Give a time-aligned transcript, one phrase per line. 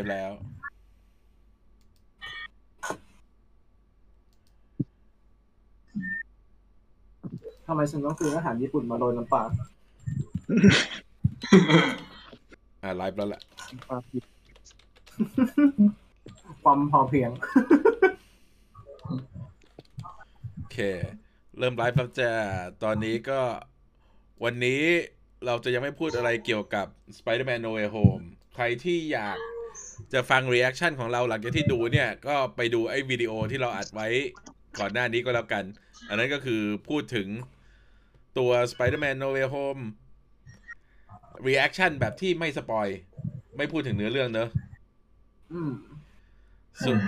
[0.00, 0.32] ฟ์แล้ว
[7.66, 9.42] ทำไมฉันต้องซื้ออาหารญี่ปุ่นมาโรยน้ำปลา
[12.82, 13.42] อ่าไลฟ์แล้วแหละ
[16.62, 17.30] ความพอเพียง
[20.54, 20.78] โอเค
[21.58, 22.32] เริ่มไลฟ์แล้วจ้า
[22.82, 23.40] ตอนนี้ก็
[24.44, 24.82] วันนี้
[25.46, 28.24] เราจะยังไม่พูดอะไรเกี่ยวกับ Spider-Man No Way Home
[28.54, 29.38] ใครที่อยาก
[30.14, 34.08] จะฟัง reaction ของเราหลังจากที่ดูเนี่ย ก็ไปดูไอ้วิดีโอที่เราอัดไว้
[34.78, 35.64] ก่อนหน้านี้ก็แล้วกัน
[36.08, 37.28] อันนั้นก็คือพูดถึง
[38.38, 39.82] ตัว Spider-Man No Way Home
[41.46, 42.88] reaction แบบที่ไม่ spoil
[43.56, 44.48] ไม่พูดถึงเนื้อเรื่องเนอะ
[45.52, 45.72] อืม
[46.84, 46.98] ส่วน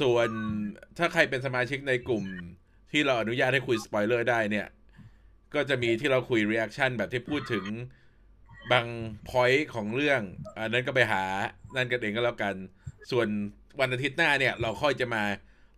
[0.00, 0.28] ส่วน
[0.98, 2.24] ถ้าใครเป็นสมาชิกในกลุ่ม
[2.92, 4.66] ที่เราอนุญาตให้คุยสปอยเลอร์ได้เนี่ย
[5.54, 7.64] ก็จะมีที่เราคุย reaction แบบที่พูดถึง
[8.72, 8.86] บาง
[9.28, 10.20] point ของเรื่อง
[10.58, 11.22] อันนั้นก็ไปหา
[11.74, 12.54] นั่นกันเองก็แล้วกัน
[13.10, 13.28] ส่วน
[13.80, 15.22] วันอาทิตย์หน้าเนี่ย เราค่อยจะมา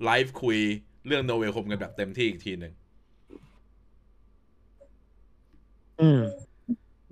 [0.04, 0.58] ไลฟ์คุย
[1.06, 2.72] เรื่อง No Way Home กันแบบเต็มที่อีกทีหนึ่ง
[6.00, 6.20] อืม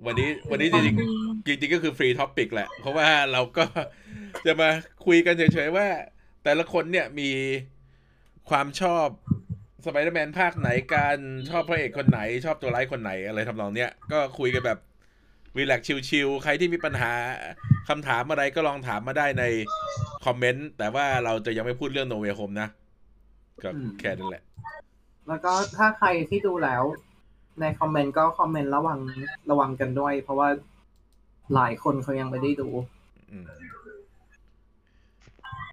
[0.05, 3.65] วันนี้วันนี้จริงๆจริงๆก็คือ free topic แหละ เพราะว่าเราก็
[4.45, 4.69] จะมา
[5.05, 5.87] คุยกันเฉยๆว่า
[6.43, 7.31] แต่ละคนเนี่ยมี
[8.49, 9.07] ความชอบ
[9.85, 11.17] สไปเดอร์แมนภาคไหนกัน
[11.49, 14.79] ชอบพระเอกคนไหน ชอบตัวร้ายคนไหนอะไรทำนองเนี้ยก็คุยกันแบบ
[15.57, 17.11] relax chill ๆใครที่มีปัญหา
[17.89, 19.43] คำถามอะไรก็ลองถามมาได้ใน
[20.25, 22.69] comment แต่ว่าเราจะยังไม่พูดเรื่องโนเว y โฮมนะ
[23.63, 24.43] ก็อืมแค่นั้นแหละ
[25.27, 26.83] แล้วก็ถ้าใครที่ดูแล้ว
[27.59, 28.99] ใน comment ก็ comment ระวัง
[29.51, 30.49] ระวังกันด้วย เพราะว่า
[31.55, 32.69] หลายคนเขายังไม่ได้ดู
[33.31, 33.45] อืม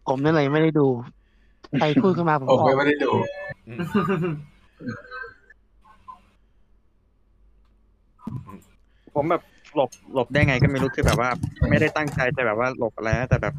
[0.08, 0.86] ผมนั่นเลยไม่ได้ดู
[1.78, 3.10] ใครพูดขึ้นมาผมผมออกไม่ได้ดู
[3.68, 3.78] อืม
[9.14, 9.42] ผมแบบ
[9.78, 11.30] หลบหลบได้ไงก็ไม่รู้คือแบบว่า
[11.70, 13.54] ไม่ได้ตั้งใจแต่แบบว่าหลบอะไรนะแต่แบบ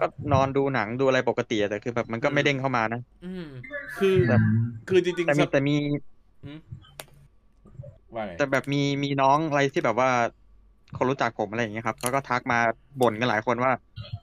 [0.00, 3.46] ก็นอนดูหนังดูอะไรปกติอะแต่คือแบบมันก็ไม่เด้งเข้ามานะอืม
[3.98, 4.40] คือแบบ
[4.88, 5.76] คือจริงแต่ๆมีสับแต่มี
[6.44, 6.58] อืม
[8.14, 10.10] ว่าไงแต่แบบมีมีน้องอะไรที่แบบว่า
[10.96, 12.58] คนรู้จักผมอะไรอย่างเงี้ยครับเขาก็ทักมา
[13.00, 13.72] บ่นกันหลายคนว่า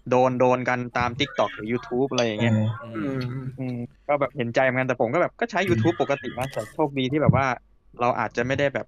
[0.10, 3.24] โดนโดนกันตาม t ิ k t o k หรือ YouTube อะไรอย่างเงี้ยอือืมม
[3.60, 3.78] อืม
[4.08, 7.46] ก็แบบเห็นใจเหมือนกันแต่ผมก็แบบก็ใช้ YouTube ปกตินะแต่โชคดีที่แบบว่า
[8.02, 8.88] เราอาจจะไม่ได้แบบ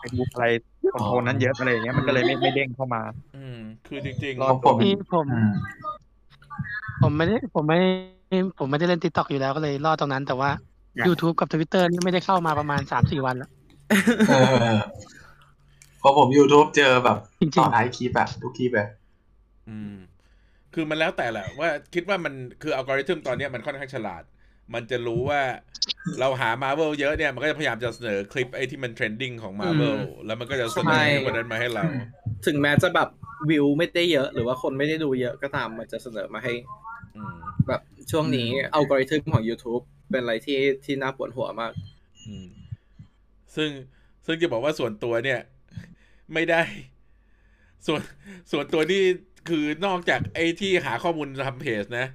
[0.00, 0.46] ไปดูอะไร
[0.92, 3.02] คอนโทรลนั้นเยอะอะไรอย่างเงี้ยมันก็เลยไม่ไม่เด้งเข้ามา
[3.36, 5.52] อืม คือจริงรอของผมนี่ผมอืม
[7.02, 7.78] ผมไม่ได้ผมไม่
[8.58, 10.50] ผมไม่ได้เล่น TikTok อยู่แล้วก็เลยรอดตรงนั้น แต่ว่า
[10.96, 13.50] อยาก YouTube กับ Twitter นี่ไม่ได้เข้ามาประมาณสามสี่วันแล้ว
[14.28, 14.34] เอ
[14.74, 14.76] อ
[16.02, 19.94] พอผม YouTube เจอแบบจริงๆต่อท้ายคลิปแบบทุกคลิปแบบๆอืม
[20.74, 24.22] คือมันแล้วแต่แหละว่าคิดว่ามันคืออัลกอริทึมตอนเนี้ยมันค่อนข้างฉลาด
[24.74, 25.40] มันจะรู้ว่า
[26.20, 31.84] เราหา Marvel เยอะเนี่ยมันก็จะพยายามจะเสนอคลิปไอ้ที่มัน trending ของ Marvel อืมแล้วมันก็จะเสนใช่อันนั้นมาให้เรา
[32.46, 33.08] ถึงแม้จะแบบ
[33.50, 36.52] วิวไม่ได้เยอะ หรือว่าคนไม่ได้ดูเยอะก็ตามมันจะเสนอมาให้
[37.16, 37.36] อืม
[37.68, 37.80] แบบ
[38.10, 41.72] ช่วงนี้อัลกอริทึมของ YouTube เป็นอะไรที่ที่น่าปวดหัวมาก
[42.26, 42.48] อืม
[43.56, 43.70] ซึ่ง
[44.26, 45.40] ซึ่งจะบอกว่าส่วนตัวเนี่ย
[46.34, 46.62] ไม่ได้
[47.86, 48.00] ส่วน
[48.52, 49.02] ส่วนตัวนี่
[49.48, 52.06] คือนอกจากไอ้ที่หาข้อมูลทำเพจนะ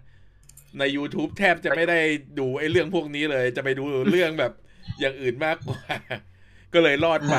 [0.79, 1.99] ใน YouTube แทบจะไม่ได้
[2.39, 4.53] ดูไอ้เรื่องพวกนี้เลย จะไปดูเรื่องแบบ
[4.99, 5.81] อย่างอื่นมากกว่า
[6.73, 7.37] ก็เลยรอดไป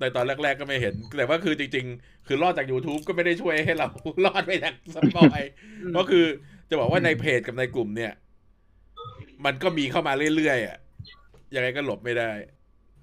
[0.00, 3.88] ในตอนแรก ๆ ก็ไม่เห็น แต่ว่าคือจริง ๆ คือรอดจาก YouTube ก็ไม่ได้ช่วยให้เรา
[4.24, 5.40] รอดไปจาก spoil
[5.96, 6.24] ก็คือ
[6.70, 8.12] จะบอกว่าในเพจกับในกลุ่มเนี่ย
[9.44, 10.78] มันก็มีเข้ามาเรื่อยๆอะ
[11.54, 12.30] ยังไงก็หลบไม่ได้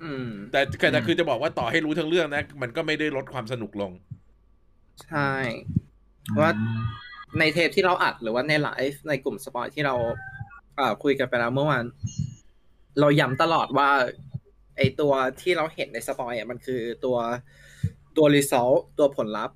[0.03, 0.59] อืมแต่
[0.91, 3.91] แต่คือจะบอกว่าต่อให้รู้ทั้งเรื่องนะ มันก็ไม่ได้ลดความสนุกลง
[5.05, 5.31] ใช่
[6.39, 6.49] ว่า
[7.39, 9.95] ในเทปที่เราอัดหรือว่าในไลฟ์ในกลุ่ม spoil ที่เรา
[10.79, 11.85] อ่าคุยกันไปแล้วเมื่อวาน
[12.99, 13.89] เราย้ำตลอดว่า
[14.77, 17.17] ไอตัวที่เราเห็นในสปอยอะมันคือตัว
[18.17, 19.55] ตัว result ตัวผลลัพธ์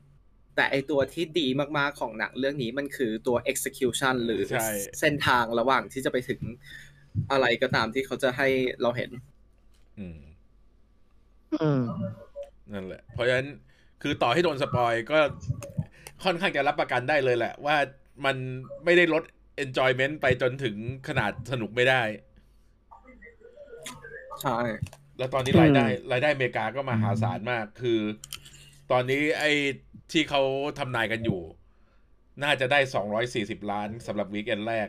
[0.55, 6.41] แต่ไอตัวที่ดีมากๆของหนังเรื่องนี้มันคือตัว execution หรือใช่เส้นทางระหว่างที่จะไปถึง
[7.31, 8.47] อะไรก็ตามที่เขาจะให้
[8.81, 9.09] เราเห็น
[9.99, 10.19] อืม
[11.53, 11.81] อืม
[12.73, 13.47] นั่นแหละ เพราะฉะนั้น
[14.01, 15.19] คือต่อให้โดนสปอยก็
[16.23, 17.75] ค่อนข้างจะรับประกันได้เลยแหละ ว่า
[18.25, 18.35] มัน
[18.85, 19.23] ไม่ได้ลด
[19.63, 20.75] enjoyment ไปจนถึง
[21.07, 22.01] ขนาดสนุกไม่ได้
[24.41, 24.59] ใช่
[25.17, 27.99] แล้วตอนนี้รายได้ รายได้อเมริกาก็มหาศาลมาก คือ
[28.91, 29.51] ตอนนี้ไอ้
[30.11, 30.41] ที่เขา
[30.79, 31.39] ทำนายกันอยู่
[32.43, 32.79] น่าจะได้
[33.63, 34.87] 240ล้านสำหรับวีคเอนแรก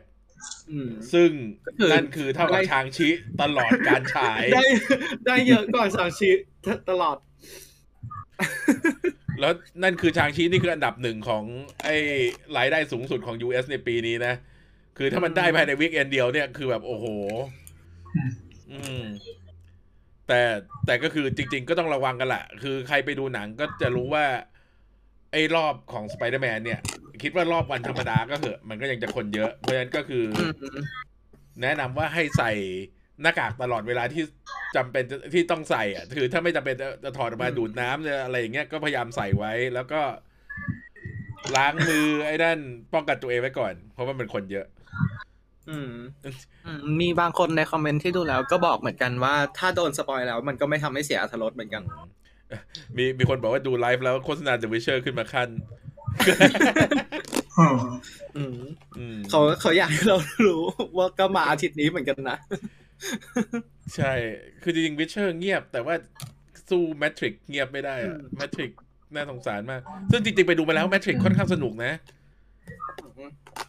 [0.71, 1.31] อืมซึ่ง
[1.67, 3.09] ก็คือนั่นคือเท่ากับได้ชางชิ
[3.43, 4.65] ตลอดการฉาย ได้
[5.27, 6.31] ได้เยอะก่อนสามชี
[6.91, 7.17] ตลอด
[9.41, 9.53] แล้ว
[9.83, 11.45] นั่นคือ Shang-Chi นี่คืออันดับหนึ่งของ
[11.85, 11.97] ไอ้
[12.57, 14.35] รายได้สูงสุดของ US ในปีนี้นะ
[14.99, 17.07] คือถ้ามันได้ภายใน weekend เดียวเนี่ยคือแบบโอ้โห
[18.71, 19.03] อืม
[20.29, 20.41] แต่
[20.87, 24.25] แต่ก็คือจริง ๆ ก็ต้องระวังกันแหละคือใครไปดูหนังก็จะรู้ว่า
[25.33, 26.81] ไอ้รอบของสไปเดอร์แมนเนี่ย
[27.23, 30.45] คิดว่ารอบวันธรรมดาก็เหอะ มันก็ยังจะคนเยอะ เพราะฉะนั้นก็คือออื
[30.77, 30.85] ม
[31.63, 32.53] แนะนำว่าให้ใส่
[33.23, 34.23] หน้ากากตลอดเวลาที่
[34.77, 40.01] จำเป็นจะที่ต้องใส่อะคือถ้าไม่จำเป็นจะจะถอดออกมาดูดน้ำจะอะไรอย่างเงี้ยก็พยายามใส่ไว้ แล้วก็
[41.57, 42.59] ล้างมือไอ้นั่น
[42.95, 44.67] ป้องกันตัวเองไว้ก่อน เพราะว่ามันคนเยอะ
[45.71, 45.93] อืม
[46.67, 51.83] อืมมีบางคนในคอมเมนต์ที่ดูแล้วก็บอกเหมือนกันว่า ถ้าโดน spoil แล้ว มันก็ไม่ทำให้เสียอรรถรสเหมือนกัน
[52.97, 55.49] มีมีคนบอกว่าดูไลฟ์แล้วโฆษณา The Witcher ขึ้นมาขั้น
[57.59, 57.79] อืม
[58.37, 58.59] อืม
[58.99, 60.17] อืมเขาเขาอยากให้เรา
[60.47, 60.63] รู้
[60.97, 62.39] ว่าก็มาอาทิตย์นี้เหมือนกันนะ
[63.97, 64.13] ใช่
[64.63, 65.95] คือจริงๆ Witcher เงียบ แต่ว่า
[66.71, 68.71] สู้ Matrix เงียบไม่ได้อะอืม Matrix
[69.15, 69.81] น่าสงสารมาก
[70.11, 71.93] ซึ่งจริงๆไปดูมาแล้ว Matrix ค่อนข้างสนุกนะ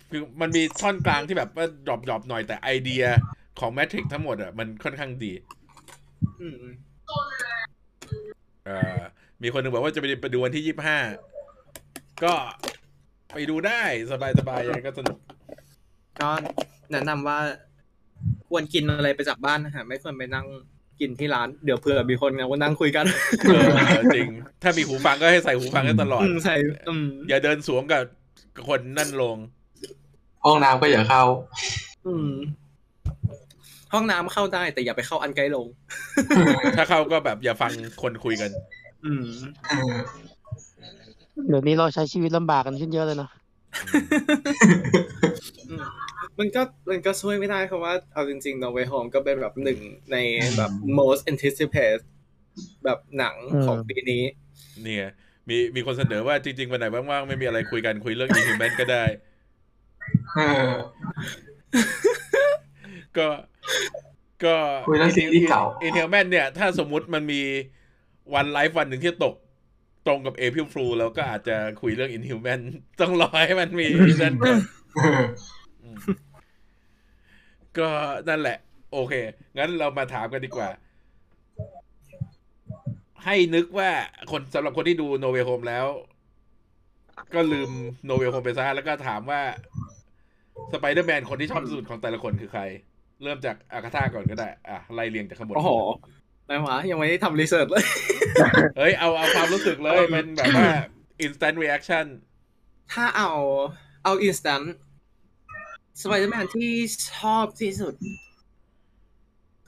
[0.09, 3.03] คือมันมีท่อนกลางที่แบบว่า drop drop หน่อยแต่ไอเดีย
[3.59, 5.31] ของ Matrix ทั้งหมดอะมันค่อนข้างดี
[6.41, 6.55] อืม
[8.65, 9.01] เอ่อ
[9.41, 10.99] มีคนหนึ่งบอกว่าจะไปไปดูวันที่ยี่ห้า
[12.23, 12.33] ก็
[13.33, 15.17] ไปดูได้สบายสบายๆยังไงก็สนุก
[16.21, 16.29] ก็
[16.91, 17.39] แนะนำว่า
[18.49, 20.45] ควรกินอะไรไปจากบ้านนะฮะไม่ควรไปนั่ง
[20.99, 23.05] กินที่ร้านเดี๋ยวเผื่อมีคนเนี่ยว่านั่งคุยกัน
[23.47, 23.51] เอ
[23.99, 24.27] อจริง
[24.63, 26.55] ถ้ามีหูฟังก็ให้ใส่หูฟังให้ตลอดอืมใช่
[26.89, 28.03] อืมอย่าเดินสวมกับ
[28.67, 29.37] คนนั่นลง
[30.45, 31.23] ห้องน้ำก็อย่าเข้า
[32.07, 32.31] อืม
[33.93, 35.65] ห้องน้ำเข้าได้แต่อย่าไปเข้าอันไกลลง
[36.77, 38.49] ถ้าเข้าก็แบบอย่าฟังคนคุยกัน
[39.05, 39.25] อืม
[39.69, 39.95] เออ
[41.47, 43.29] เดี๋ยวนี้เราใช้ชีวิตลำบากกันขึ้นเยอะเลยเนาะ
[45.69, 45.75] อื
[46.39, 49.79] มมันก็มันก็ช่วยไม่ได้เพราะว่าเอาจริงๆ No Way Home ก็เป็นแบบหนึ่ง
[50.11, 50.17] ใน
[50.57, 51.99] แบบ most anticipated
[52.83, 54.23] แบบหนังของปีนี้
[54.83, 55.09] เนี่ย
[55.49, 59.03] มีมีคนเสนอว่าจริงๆวันไหนว่างๆ ไม่มีอะไรคุยกันคุยเรื่อง Inhuman ก็ได้
[60.35, 60.71] เออ
[63.17, 63.27] ก็
[64.43, 64.55] ก็
[64.89, 67.41] คุยเรื่องซีรีส์เก่า Inhuman เนี่ย ถ้าสมมุติมันมี
[68.33, 69.35] วันไลฟ์วันหนึ่งที่ตก
[70.07, 72.59] ตรงกับ April Fool แล้วก็อาจจะคุยเรื่อง Inhuman
[73.01, 73.87] ต้องรอให้มันมี
[74.21, 74.57] นั่นก่อน
[74.95, 75.21] เออ
[75.83, 75.95] อืม
[77.77, 77.89] ก็
[78.29, 78.57] นั่นแหละ
[78.93, 79.13] โอเค
[79.57, 80.69] งั้นเรามาถามกันดีกว่า
[83.25, 83.89] ให้นึกว่า
[84.31, 85.85] คนสำหรับคนที่ดูโนเว h โฮมแล้ว
[87.33, 87.71] ก็ลืม
[88.05, 89.41] โนเว h โฮมไปซะแล้วก็ถามว่า
[90.73, 92.61] สไปเดอร์แมนคนที่ชอบที่สุดของแต่ละคนคือใคร
[93.23, 95.71] เริ่มจากอากาธาก่อนก็ได้ อะไล่เรียงจากข้างบน โอ้โห
[96.47, 97.83] ได้หวะยังไม่ได้ทำ research เลย
[98.77, 100.69] เฮ้ย เอาเอาความรู้สึกเลยเป็นแบบว่า
[101.25, 102.05] instant reaction
[102.93, 103.31] ถ้าเอา
[104.03, 104.61] เอาอิน
[106.01, 106.71] สแตนสไปเดอร์แมนที่
[107.13, 107.93] ชอบที่สุด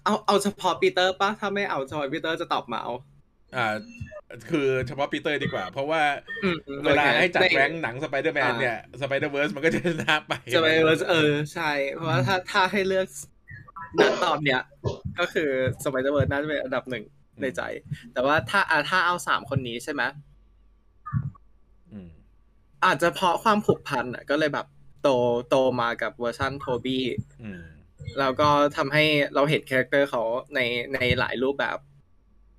[0.04, 2.94] เอาเอาเฉพาะปีเตอร์ปะถ้าไม่เอาเฉพาะปีเตอร์จะตอบมาเอา
[3.56, 3.68] อ่า
[4.50, 6.02] คือเฉพาะปีเตอร์ดีกว่า เพราะว่า
[6.44, 10.68] อืมเวลาให้จัดใน rank หนังสไปเดอร์แมนเนี่ย Spider-Verse มันก็จะชนะไปจะไป
[11.10, 13.08] เออ ใช่ เพราะว่าถ้าถ้าให้เลือก
[14.00, 14.62] ณตอนเนี้ย
[15.20, 15.50] ก็คือ
[15.84, 17.04] Spider-Verse น่าจะเป็นอันดับหนึ่ง
[17.42, 17.62] ในใจ
[18.14, 20.04] แต่ว่าถ้าอะถ้าเอาสามคนนี้ใช่ไหม
[21.92, 22.10] อืม
[22.86, 24.68] อาจจะเพราะความผูกพันอะ ก็เลยแบบ
[25.02, 25.10] โต
[25.50, 27.06] โตมากับเวอร์ชันโทบี้
[27.42, 27.62] อืม
[28.20, 29.04] แล้วก็ทำให้
[29.36, 30.24] เราเห็น character เขา
[30.56, 30.60] ใน
[30.94, 31.78] ในหลายรูปแบบ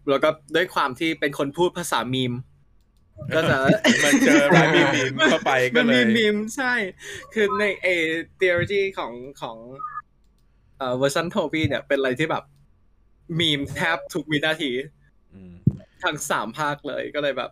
[0.08, 2.32] แล้วก็ด้วยความที่เป็นคนพูดภาษามีม
[3.34, 3.56] ก็จะ
[4.04, 6.74] มันเจอรายมีมีมเข้าไปก็มันเลมียมีมใช่
[7.34, 7.88] คือในเอ
[8.36, 9.56] เทอรีของของ
[10.78, 12.44] เอ่อเวอร์ชันโทบี้เนี่ย เป็นอะไรที่แบบ
[13.38, 14.72] มีมแทบทุกวินาที
[15.34, 15.54] อืม
[16.04, 17.50] ทั้งสามภาคเลยก็เลยแบบ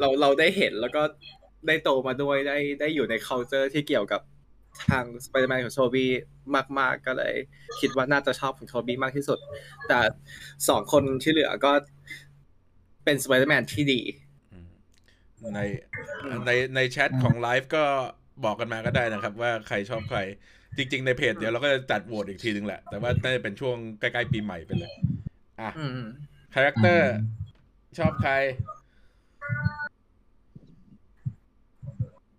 [0.00, 1.02] เราเราได้เห็นแล้วก็
[1.66, 4.20] ได้โตมาด้วยได้ได้อยู่ใน culture ที่เกี่ยวกับ
[4.90, 6.10] ทางสไปเดอร์แมนของโทบี้
[6.78, 7.34] มากๆก็เลย
[7.80, 9.38] คิดว่าน่าจะชอบของโทบี้มากที่สุด
[9.88, 10.00] แต่
[10.68, 11.72] สองคนที่เหลือก็
[13.04, 14.00] เป็นสไปเดอร์แมนที่ดี
[14.52, 14.68] อืม
[15.54, 15.60] ใน
[16.46, 17.84] ในในแชทของไลฟ์ก็
[18.44, 20.20] บอกกันมาก็ได้นะครับ ว่าใครชอบใคร
[20.76, 24.92] จริง ๆ ในเพจเดี๋ยวเราก็จะจัดโหวตอีกทีนึงแหละ แต่ว่าน่าจะเป็นช่วงใกล้ ๆ ปีใหม่ไปเลย
[25.60, 26.00] อะอืม
[26.54, 27.10] character
[27.98, 28.32] ชอบใคร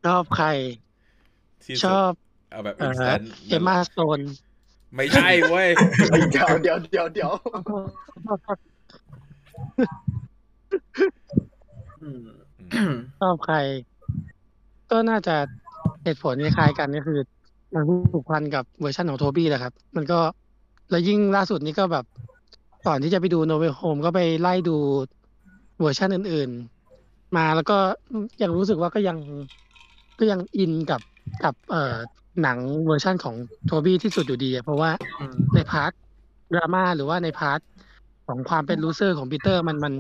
[0.06, 0.48] ชอบใคร
[1.64, 2.12] ที่ชสุดอบ
[2.52, 4.20] เอาแบบเอ่ instant Emma Stone
[4.96, 5.68] ไม่ใช่เว้ย
[6.32, 7.32] เดี๋ยวเดี๋ยวเดี๋ยวเดี๋ยว
[12.02, 13.58] อืมชอบใคร
[14.92, 15.36] ก็น่าจะ
[16.04, 17.20] เหตุผลคล้ายๆกันก็คือ
[17.74, 20.20] มันผูกพันกับเวอร์ชันของโทบี้แหละครับ มันก็
[20.90, 22.06] แล้วยิ่งล่าสุดนี้ก็แบบ
[22.88, 24.78] ก่อนที่จะไปดูโนเว h โฮมก็ไปไล่ดู
[25.80, 26.50] เวอร์ชันอื่น
[26.94, 27.78] ๆ มาแล้วก็
[28.42, 29.18] ยังรู้สึกว่าก็ยัง
[30.20, 31.02] ก็ยังอินกับ
[31.44, 31.96] กับเอ่อ
[32.42, 35.92] หนังเวอร์ชันของโทบี้ที่สุดอยู่ดีอะเพราะว่าอืมใน part
[36.54, 37.60] ดราม่าหรือว่าใน part
[38.28, 39.94] ของความเป็น loser ของปีเตอร์มันมัน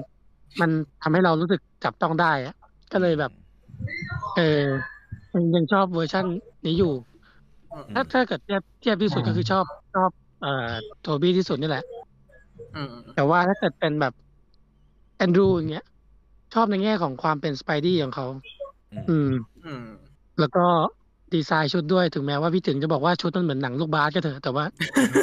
[0.61, 0.69] มัน
[1.01, 2.55] ทำให้เรารู้สึกจับต้องได้อะ
[2.91, 3.31] ก็เลยแบบ
[4.35, 4.63] เออ
[5.33, 6.25] ยังยังชอบเวอร์ชัน
[6.65, 6.93] นี้อยู่
[7.93, 10.69] ถ้าถ้าเกิดเทียบเทียบที่สุดก็คือชอบชอบเอ่อ
[11.01, 11.83] โทบี้ที่สุดนี่แหละ
[12.75, 14.13] อืมแต่ว่าถ้าเกิดเป็นแบบ
[15.17, 15.85] แอนดรูอย่างเงี้ย
[16.53, 18.27] ชอบในแง่ของความเป็นสไปดี้ของเขา
[19.09, 19.29] อืม
[19.65, 19.85] อืม
[20.39, 20.65] แล้วก็
[21.33, 24.65] ดีไซน์ชุดด้วยถึงแม้ว่าพี่ถึงจะบอกว่าชุดมันเหมือนหนังลูกบาสก็เถอะแต่ว่า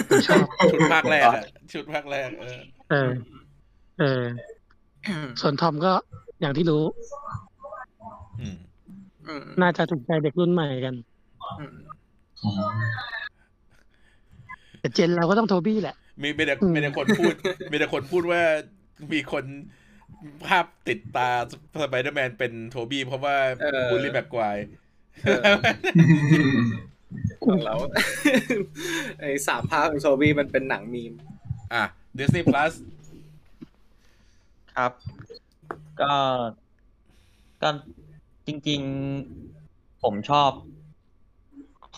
[0.08, 3.12] ผมชอบชุดภาคแรกอะชุดภาคแรกเออ เออ
[3.98, 4.22] เออ
[5.40, 5.92] ส่วนทอมก็
[6.40, 6.82] อย่างที่รู้
[8.40, 8.56] อืม
[9.26, 10.94] อืมน่าจะถูกใจเด็กรุ่นใหม่กัน
[11.60, 11.72] อืม
[12.42, 12.80] อืม
[14.80, 17.34] แต่เจนเราก็ต้องโทบี้แหละ มีมีแต่อืมมีแต่คนพูด
[17.70, 18.40] มีแต่คนพูดว่า
[19.12, 19.44] มีคน
[20.46, 21.30] ภาพติดตา
[21.82, 23.36] สไปเดอร์แมนเป็นโทบี้เพราะว่า
[23.90, 24.83] Bully Maguire เออ
[27.44, 27.74] ของเรา
[29.20, 31.12] ไอ้สามภาคของโซบี้มันเป็นหนังมีม
[31.72, 31.84] อะ
[32.18, 32.72] Disney Plus
[34.76, 34.92] ครับ
[36.00, 36.12] ก็
[37.62, 37.68] ก็
[38.46, 38.80] จริง
[39.42, 40.50] ๆ ผมชอบ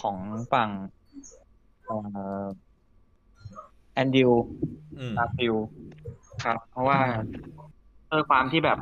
[0.01, 0.17] ของ
[0.53, 0.71] ฝั่ง
[1.85, 1.97] เอ่
[2.43, 2.45] อ
[3.93, 4.31] แอนดรูว์
[4.99, 5.55] อืมการ์ฟิลด์
[6.45, 7.01] ครับ เพราะว่า
[8.11, 8.79] ด้วยความที่แบบ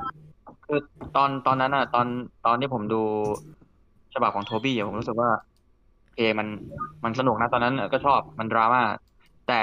[0.67, 0.81] คือ
[1.17, 2.07] ตอนตอนนั้นอะ ตอน
[2.47, 3.03] ตอนที่ผมดู
[4.15, 5.31] ฉบับของโทบี้อะผมรู้สึกว่า
[6.03, 6.47] โอเคมัน
[7.05, 8.83] มันสนุกนะตอนนั้นก็ชอบมันดราม่า
[9.49, 9.61] แต่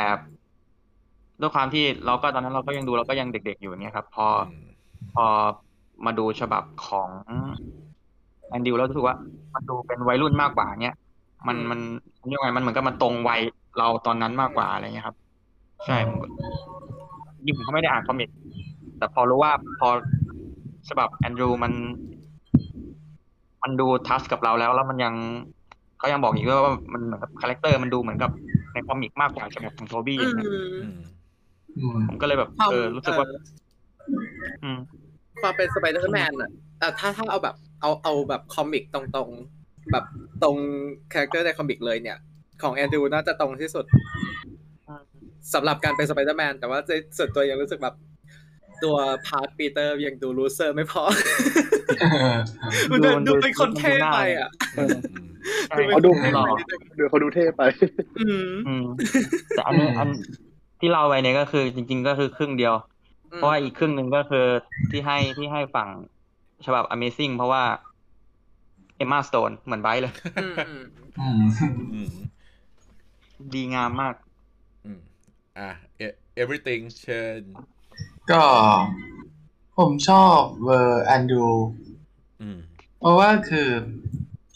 [1.42, 4.28] ด้วยความที่เราก็ตอนนั้นเราก็ยังดูเราก็ยังเด็กๆอยู่เนี่ยครับ พอ
[5.14, 5.26] พอ
[6.06, 7.10] มาดูฉบับของ
[8.50, 9.16] แอนดรูว์แล้วรู้สึกว่า
[9.54, 10.96] มันดูเป็นวัยรุ่นมากกว่าเนี้ย
[11.48, 11.80] มันมัน
[12.28, 13.42] เรียกว่าไงมันเหมือนกับมันตรงวัย
[13.78, 15.16] เราตอนนั้นมากกว่าอะไรเงี้ยครับ
[15.86, 16.28] ใช่ผมก็
[17.46, 18.30] ยิ่งผมก็ไม่ได้อ่าน comic
[18.98, 19.90] แต่พอรู้ว่าพอ
[20.90, 21.72] ฉบับแอนดรูว์มัน
[23.64, 25.14] มันดู touch กับเราแล้ว แล้วมันยัง
[25.98, 28.32] เขายังบอกอีกด้วยว่ามันเหมือนกับ character มันดูเหมือนกับ
[28.74, 30.52] ใน comic มากกว่าฉบับของโทบี้อย่างเงี้ย
[30.82, 31.00] อืม
[31.78, 33.40] อืมผมก็เลยแบบความเออรู้สึกว่าเออ
[34.64, 34.78] อืม
[35.42, 36.50] ความเป็นสไปเดอร์แมนอะ
[36.80, 40.06] แต่ถ้าถ้าเอาแบบเอาเอาแบบ comic ตรงๆ แบบ
[40.44, 40.56] ตรง
[41.14, 42.18] character ใน comic เลยเนี่ย
[42.62, 43.86] ของแอนดรูว์น่าจะตรงที่สุด
[45.54, 47.96] สำหรับการเป็นสไปเดอร์แมนแต่ว่าในส่วนตัวยังรู้สึกแบบ
[48.84, 48.96] ตัว
[49.28, 51.04] part ปีเตอร์ยังดู loser ไม่พอ
[52.92, 54.98] มันดูดูดูเป็นคนเท่ไปอะอืม
[55.70, 56.46] ใช่เขาดูไม่หล่อ
[56.96, 57.62] เดี๋ยวเขาดูเท่ไป
[58.20, 58.86] อืมอืม
[59.50, 60.10] แต่อันนี้อัน
[60.80, 62.74] ที่เล่าไปเนี่ยก็คือ จริง ๆ ก็คือครึ่งเดียว
[63.36, 64.46] เพราะว่าอีกครึ่งหนึ่งก็คือ
[64.92, 65.90] ที่ให้ที่ให้ฝั่ง
[66.66, 67.64] ฉบับ Amazing เพราะว่า
[68.98, 70.84] เอมมาสโตนเหมือนไบรท์เลยอืมอืม
[71.22, 71.42] อืม
[71.94, 72.12] อืม
[73.54, 74.16] ดีงามมาก
[74.86, 75.00] อืม
[75.58, 75.70] อะ
[76.06, 77.42] e- everything เชิญ
[78.32, 78.44] ก็
[79.78, 81.46] ผมชอบเวอร์แอนดรู
[82.42, 82.58] อืม
[83.00, 83.70] เพราะว่าคือ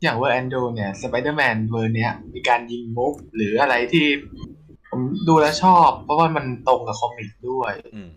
[0.03, 4.07] อย่างเวอร์แอนดรูเนี่ยสไปเดอร์แมนเวอร์เนี้ยมีการยิงมุกหรืออะไรที่
[4.89, 8.10] ผมดูแล้วชอบ เพราะว่ามันตรงกับ comic ด้วยอืม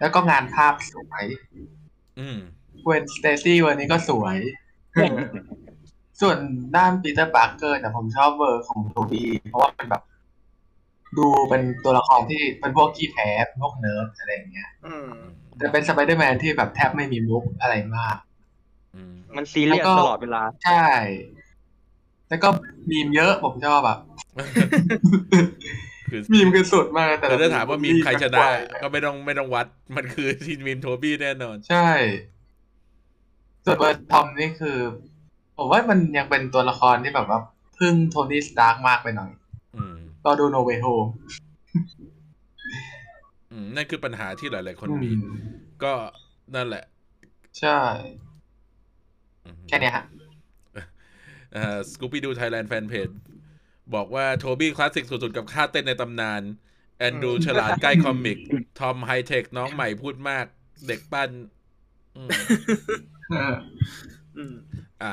[0.00, 1.24] แล้วก็งานภาพสวย
[2.18, 2.38] อืม
[2.84, 4.36] เกวนสเตซี่เวอร์นี้ก็สวย
[6.20, 6.38] ส่วน
[6.76, 10.02] ด้านปีเตอร์ปาร์เกอร์เนี่ยผมชอบเวอร์ของโทบี้เพราะว่ามันแบบ
[11.18, 15.10] ดูเป็นตัวละครที่เป็นพวกขี้แพ้เป็นพวกเนิร์ดอะไรอย่างเงี้ยอืม
[15.58, 18.16] แต่เป็นสไปเดอร์แมนที่แบบแทบไม่มีมุกอะไรมาก
[18.94, 20.86] อืมมันซีเรียสแล้วก็ตลอดเวลา ใช่
[22.28, 22.48] แล้วก็
[22.90, 23.98] มีมเยอะผมชอบแบบ
[26.10, 28.50] คือมีมคือสุดมากแต่แต่ละถ้าถามว่ามีใครชนะกว่า
[28.82, 29.66] ก็ไม่ต้องไม่ต้องวัด
[29.96, 31.88] มันคือทีมมีมโทบี้แน่นอน ใช่
[33.64, 34.78] ส่วนเวอร์ทอมนี่คือ
[35.56, 37.40] ผมว่ามันยังเป็นตัวละครที่แบบว่า
[37.78, 39.41] พึ่งโทนี่สตาร์กมากไปหน่อยอืม
[40.24, 40.86] รอดู No Way Home
[43.50, 45.10] อืมนั่นคือปัญหาที่หลาย ๆ คนมี
[45.82, 45.92] ก็
[46.54, 46.84] นั่นแหละ
[47.60, 47.78] ใช่
[49.44, 50.04] อืมแค่เนี้ยฮะ
[51.52, 53.08] เอ่อ Scooby-Doo Thailand แฟนเพจ
[53.94, 56.42] บอกว่าโทบี้คลาสสิกสุด ๆ กับท่าเต้นในตำนาน
[56.98, 58.38] แอนดรูฉลาดใกล้ comic
[58.78, 60.46] ทอมไฮเทคน้องใหม่พูดมาก
[60.86, 61.30] เด็กปั้น
[62.16, 62.28] อืม
[64.36, 64.54] อืม
[65.02, 65.12] อะ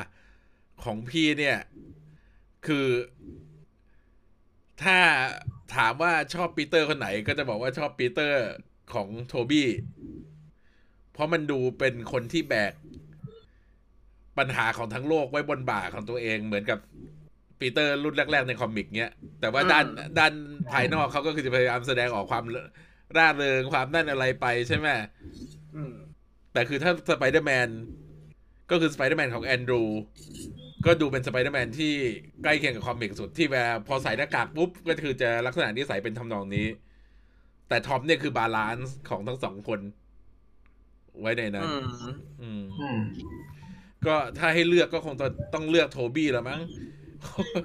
[0.84, 1.58] ของพี่เนี่ย
[2.66, 2.86] คือ
[4.82, 4.98] ถ้า
[5.76, 8.44] ถามว่าชอบปีเตอร์คนไหน ก็จะบอกว่าชอบปีเตอร์
[8.94, 9.68] ของโทบี้
[11.12, 12.72] เพราะมันดูเป็นคนที่แบก
[14.38, 16.78] ปัญหาของทั้งโลกไว้บนบ่าของตัวเองเหมือนกับ
[17.60, 20.32] ปีเตอร์รุ่นแรก ๆ ใน comic เนี้ย แต่ว่าด้านอืมด้าน
[20.72, 22.44] ภายนอกเขาก็คือจะพยายามแสดงออกความ
[23.16, 24.88] ร่าเริงความนั่นอะไรไปใช่ไหม
[25.74, 25.94] อืม
[26.52, 27.68] แต่คือถ้าสไปเดอร์แมน
[28.70, 29.82] ก็คือสไปเดอร์แมนของแอนดรู
[30.84, 31.92] ก็ดูเป็นสไปเดอร์แมนที่
[32.42, 36.66] ใกล้เคียงกับ comic สุดที่เวลาพอใส่หน้ากากปุ๊บ ก็คือจะลักษณะนิสัยเป็นทำนองนี้
[37.68, 39.80] แต่ทอมเนี่ยคือ balance ของทั้งสองคน
[41.20, 41.84] ไว้ในนั้นอืม
[42.40, 43.00] อืมอืม
[44.06, 46.60] ก็ถ้าให้เลือกก็คงต้องต้องเลือกโทบี้แล้วมั้ง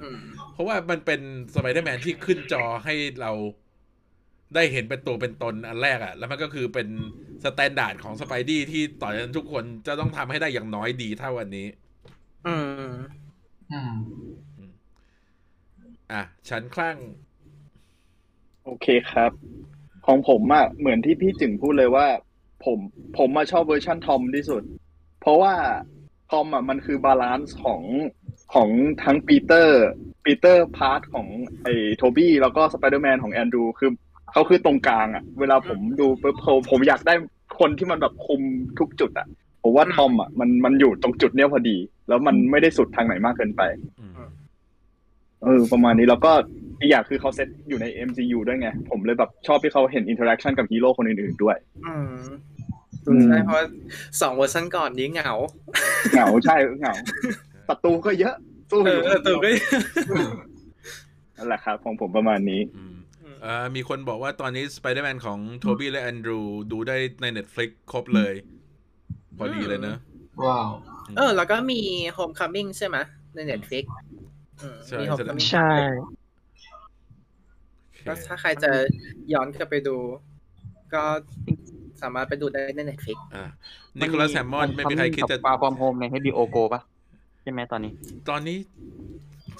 [0.02, 0.20] อืม
[0.52, 1.20] เพราะว่ามันเป็น
[1.54, 3.32] สไปเดอร์แมนที่ขึ้นจอให้เรา
[4.54, 6.88] ได้เห็นเป็นตัวเป็นตนอันแรกอะแล้วมันก็คือเป็น
[7.44, 11.66] standard ของสไปดี้ที่ต่อจากนั้นทุกคนจะต้องทำให้ได้อย่างน้อยดีเท่าอันนี้
[12.46, 12.94] อืม
[13.70, 13.78] อื
[14.70, 14.72] ม
[16.12, 16.96] อะ ฉันคลั่ง
[18.64, 19.30] โอเคครับ
[20.06, 22.06] ของผมอะเหมือนที่พี่จึงพูดเลยว่า
[22.64, 22.78] ผม
[23.18, 24.62] ผมมาชอบเวอร์ชันทอมที่สุด
[25.20, 25.54] เพราะว่า
[26.30, 27.82] ทอมอะมันคือ balance ของ
[28.54, 28.68] ของ
[29.04, 29.82] ทั้งปีเตอร์
[30.24, 31.26] ปีเตอร์ปาร์กเกอร์ของ
[31.62, 33.90] ไอ้โทบี้แล้วก็สไปเดอร์แมนของแอนดรูคือ
[34.32, 37.14] เขาคือตรงกลางอะเวลาผมดูปุ๊บผมผมอยากได้
[37.58, 38.42] คนที่มันแบบคุม
[38.78, 39.26] ทุกจุดอะ
[39.62, 41.76] ผมว่าทอมอะมันมันอยู่ตรงจุดเนี้ยพอดี
[42.08, 43.62] แล้วมันไม่ได้สุดทางไหนมากเกินไป
[44.00, 44.12] อืม
[45.44, 46.32] เออประมาณนี้แล้วก็
[46.80, 52.26] อีกอย่างคือเขาเซตอยู่ใน MCU ด้วยไง ผมเลยแบบชอบที่เขาเห็น interaction กับฮีโร่คนอื่นๆด้วย อืม
[53.08, 53.58] อืมใช่เพราะ
[54.20, 55.32] สองเวอร์ชันก่อนนี้เหงา
[56.12, 56.94] เหงาใช่เหงา
[57.68, 58.34] ศัตรูก็เยอะ
[58.70, 59.48] สู้เออยู่อตัวก็
[61.36, 62.94] นั่นแหละครับของผมประมาณนี้อืม
[63.42, 66.40] เอ่อมีคนบอกว่าตอนนี้สไปเดอร์แมนของโทบี้และแอนดรู
[66.72, 68.34] ดูได้ใน Netflix ครบเลย
[69.38, 69.98] พอดีเลยเนอะ
[70.44, 70.68] ว้าว
[71.16, 71.80] เออ แล้วก็มี
[72.16, 72.96] Homecoming ใช่ไหม
[73.34, 73.84] ใน Netflix
[74.60, 75.72] อืมใช่มี Homecoming ใช่
[78.06, 78.70] ก็ถ้าใครจะ
[79.32, 79.96] ย้อนกลับไปดู
[80.94, 81.02] ก็
[82.02, 83.44] สามารถไปดูได้ใน Netflix อ่า
[83.98, 86.80] นิโคลัสแซมมอนไม่มีใครคิดจะ Far From Home ใน HBO Go ปะ
[87.42, 87.92] ใช่ไหมตอนนี้
[88.28, 88.58] ตอนนี้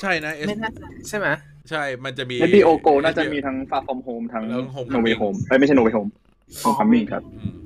[0.01, 1.29] ใช่นะ S ไม่น่าจะใช่ไหม
[1.71, 5.95] ใช่ มันจะมี HBO Go น่าจะมีทั้ง Far From Home ทั้งแล้ว Homecoming No Way Home เอ้ยไม่ใช่ No Way
[5.97, 6.11] Home
[6.65, 7.66] Homecoming ครับอืมมีม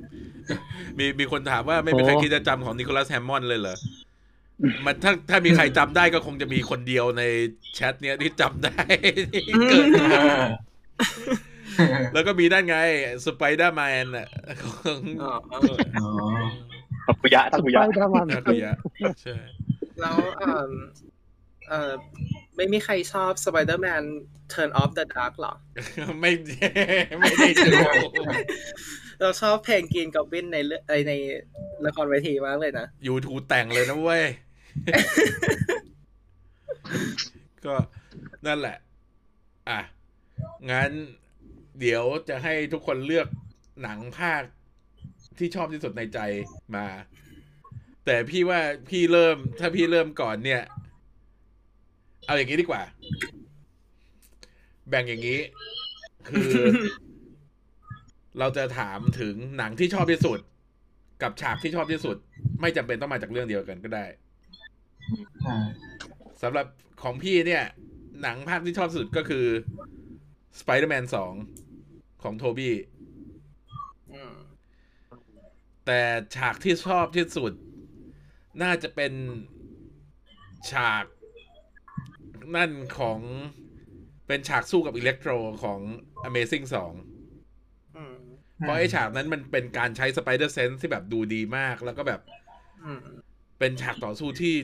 [1.39, 3.77] นถามว่าไม่มีใครคิดจะจำของนิโคลัสแฮมมอนเลยเหรอ
[4.85, 7.23] มันถ้าถ้ามีใครจำได้ก็คงจะมีคนเดียวใน
[7.75, 8.83] แชทเนี้ยที่จำได้
[9.47, 10.09] ที่เกิดมา
[12.13, 12.75] แล้วก็มีด้านไง
[13.25, 14.27] สไปเดอร์แมนอะ
[14.63, 15.59] ของอ๋ออ๋อ
[17.07, 18.73] ทักุยะทักุยะไปทำมันนาคุยะ
[19.21, 19.35] ใช่
[19.99, 20.69] แล้วเอ่อ
[21.69, 21.91] เอ่อ
[22.55, 24.03] ไม่มีใครชอบ Spider-Man
[24.53, 25.53] Turn Off the Dark หรอ
[26.21, 26.31] ไม่
[27.19, 27.71] ไม่ได้ดู
[29.21, 31.13] เราชอบเพลงกินกับวินในเรื่อใน
[31.85, 34.25] ละครเวทีมากเลยนะยูทูแต่งเลยนะเว้ย
[37.65, 37.75] ก็
[38.45, 38.77] นั่นแหละ
[39.69, 39.79] อะ
[40.71, 40.91] งั้น
[41.79, 43.27] เดี๋ยวจะให้ทุกคนเลือก
[43.83, 44.41] หนังภาค
[45.37, 46.19] ที่ชอบที่สุดในใจ
[46.75, 46.85] มา
[48.05, 48.59] แต่พี่ว่า
[48.89, 50.61] พี่เริ่ม ถ้าพี่เริ่มก่อนเนี่ย
[52.25, 52.83] เอาอย่างนี้ดีกว่า
[54.89, 55.39] แบ่งอย่างนี้
[56.27, 56.51] คือ
[58.39, 60.39] เราจะถามถึงหนังที่ชอบที่สุด
[61.21, 62.17] กับฉากที่ชอบที่สุด
[62.61, 64.05] ไม่จำเป็นต้องมาจากเรื่องเดียวกันก็ได้
[65.43, 65.57] ใช่
[66.41, 66.65] สำหรับ
[67.03, 67.63] ของพี่เนี่ย
[68.21, 69.45] หนังภาคที่ชอบที่สุดก็คือ
[70.59, 71.05] Spider-Man
[71.63, 72.75] 2 ของโทบี้
[74.13, 74.35] อืม
[75.85, 76.01] แต่
[76.35, 77.53] ฉากที่ชอบที่สุด
[78.61, 79.13] น่าจะเป็น
[80.71, 81.05] ฉาก
[82.55, 83.19] นั่นของ
[84.27, 85.31] เป็นฉากสู้กับอิเล็กโทร
[85.63, 85.79] ของ
[86.27, 86.95] Amazing 2อืม
[88.61, 92.21] เพราะไอ้ฉากนั้นมันเป็นการใช้ Spider Sense ที่แบบดูดีมากแล้วก็แบบ
[92.83, 92.99] อืม
[93.59, 94.55] เป็นฉากต่อสู้ที่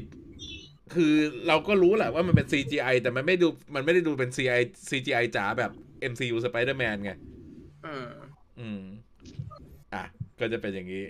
[0.96, 1.14] คือ
[1.48, 5.72] เราก็รู้แหละว่ามันเป็น CGI แต่มันไม่ดูมันไม่ได้ดูเป็น CGI CGI จ๋าแบบ
[6.12, 7.12] MCU Spider-Man ไง
[7.86, 8.10] อืม
[8.60, 8.82] อืม
[9.94, 10.04] อะ
[10.40, 11.06] ก็จะเป็นอย่างนี้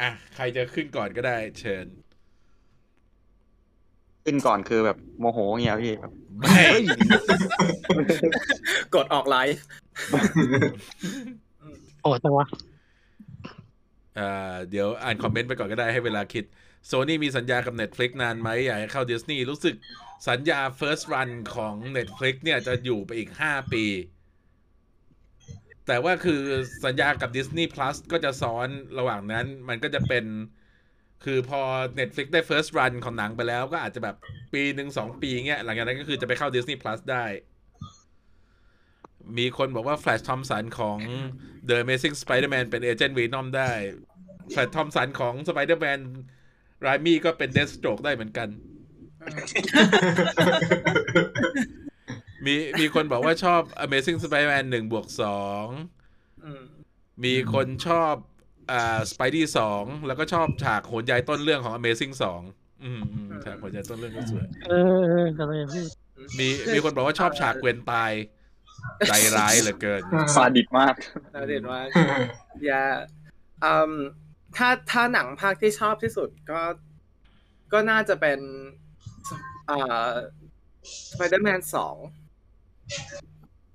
[0.00, 1.86] อะ ใครจะขึ้นก่อนก็ได้ เชิญ
[4.24, 6.62] ขึ้นก่อนคือแบบโมโหเงี้ยพี่แบบไม่
[8.94, 9.62] กดออกไลฟ์
[12.06, 12.46] โอ้จังวะ
[14.18, 16.44] อ่าเดี๋ยวอ่านคอมเมนต์ไปก่อนก็ได้ให้เวลาคิด
[16.86, 19.74] โซนี่มีสัญญากับ Netflix นานไหมอยากให้เข้าดิสนีย์รู้สึก
[20.28, 23.84] สัญญา First Run ของ Netflix เนี่ยจะอยู่ไปอีก 5 ปี
[25.86, 26.40] แต่ว่าคือ
[26.84, 30.24] สัญญากับ Disney Plus ก็จะซ้อนระหว่างนั้นมันก็จะเป็น
[31.24, 31.60] คือพอ
[31.98, 34.16] Netflix ได้ First Run ของหนังไปแล้วก็อาจจะแบบ
[34.52, 37.24] ปีหนึ่งสองปีเงี้ยหลังจากนั้นก็คือจะไปเข้า Disney Plus ได้
[39.38, 40.98] มีคนบอกว่า Flash Thompson ของ
[41.68, 43.70] The Amazing Spider-Man เป็นเอเจนต์ Venom ได้
[44.54, 46.00] Flash Thompson ของ Spider-Man
[46.86, 48.48] รายมี่ก็เป็น Deathstroke ได้เหมือนกัน
[52.46, 55.66] มีมีคนบอกว่าชอบ Amazing Spider-Man หนึ่งบวกสอง
[56.44, 56.62] อืม
[57.24, 58.14] มีคนชอบ
[58.72, 62.40] อ่า Spidey สองแล้วก็ชอบฉากโหนย้ายต้นเรื่องของ Amazing สอง
[62.84, 65.88] อืมอืมฉากโหนย้ายต้นเรื่องก็สวยเออเอออะไรพูด
[66.38, 68.12] มีมีคนบอกว่าชอบฉากเกวนตาย
[69.08, 70.02] ใจร้ายเหลือเกิน
[70.34, 70.94] ซาดิสมาก
[71.34, 71.80] น่าเด่นว่า
[72.64, 72.82] อย่า
[73.64, 73.92] อืม
[74.56, 76.60] ถ้าถ้าหนังภาคที่ชอบที่สุดก็
[77.72, 78.40] ก็น่าจะเป็น
[79.70, 80.12] อ่า
[81.10, 81.96] Spider-Man สอง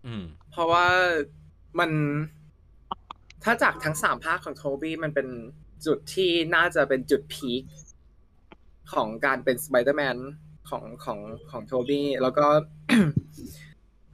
[0.06, 0.88] อืมเพราะว่า
[1.80, 1.92] มัน
[3.44, 5.28] ถ้าจากทั้งสามภาคของโทบี้มันเป็น
[5.86, 7.64] จุดที่น่าจะเป็นจุดพีค
[8.94, 10.18] ของการเป็นสไปเดอร์แมน
[10.70, 11.20] ของของ
[11.52, 12.46] ของโทบี้แล้วก็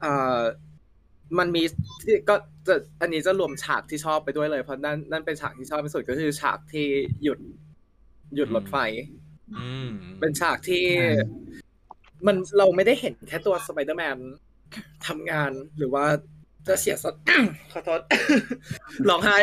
[0.00, 0.38] เอ่อ
[1.38, 1.62] มันมี
[2.02, 2.34] ที่ก็
[2.68, 6.86] จะอันนี้จะรวมฉากที่ชอบไปด้วยเลย เพราะนั่นนั่นเป็นฉากที่ชอบที่สุดก็คือฉากที่
[7.22, 7.38] หยุด
[8.34, 8.76] หยุดรถไฟ
[9.56, 10.84] อืมเป็นฉากที่
[12.26, 14.16] มันเราไม่ได้เห็นแค่ตัวสไปเดอร์แมน
[15.06, 16.04] ทำงานหรือว่า
[16.68, 17.14] จะเสียสด
[17.72, 18.00] ขอโทษ
[19.08, 19.38] ร้องไห้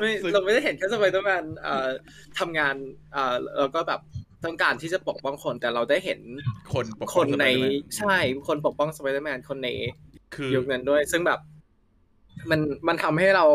[0.00, 1.88] ไม่เราไม่ได้เห็นแค่สไปเดอร์แมนเอ่อ
[2.38, 2.74] ทำงาน
[3.12, 4.00] เอ่อแล้วก็แบบ
[4.44, 6.20] ต้องการที่จะปกป้องคนแต่เราได้เห็น
[6.74, 8.16] คนปกคป้องนใน Spider-Man ใช่
[8.48, 9.68] คนปกป้องสไปเดอร์แมนคนใน
[10.34, 11.40] คือยุคนั้นด้วย ซึ่งแบบ
[12.50, 13.46] มันมันทำให้เรา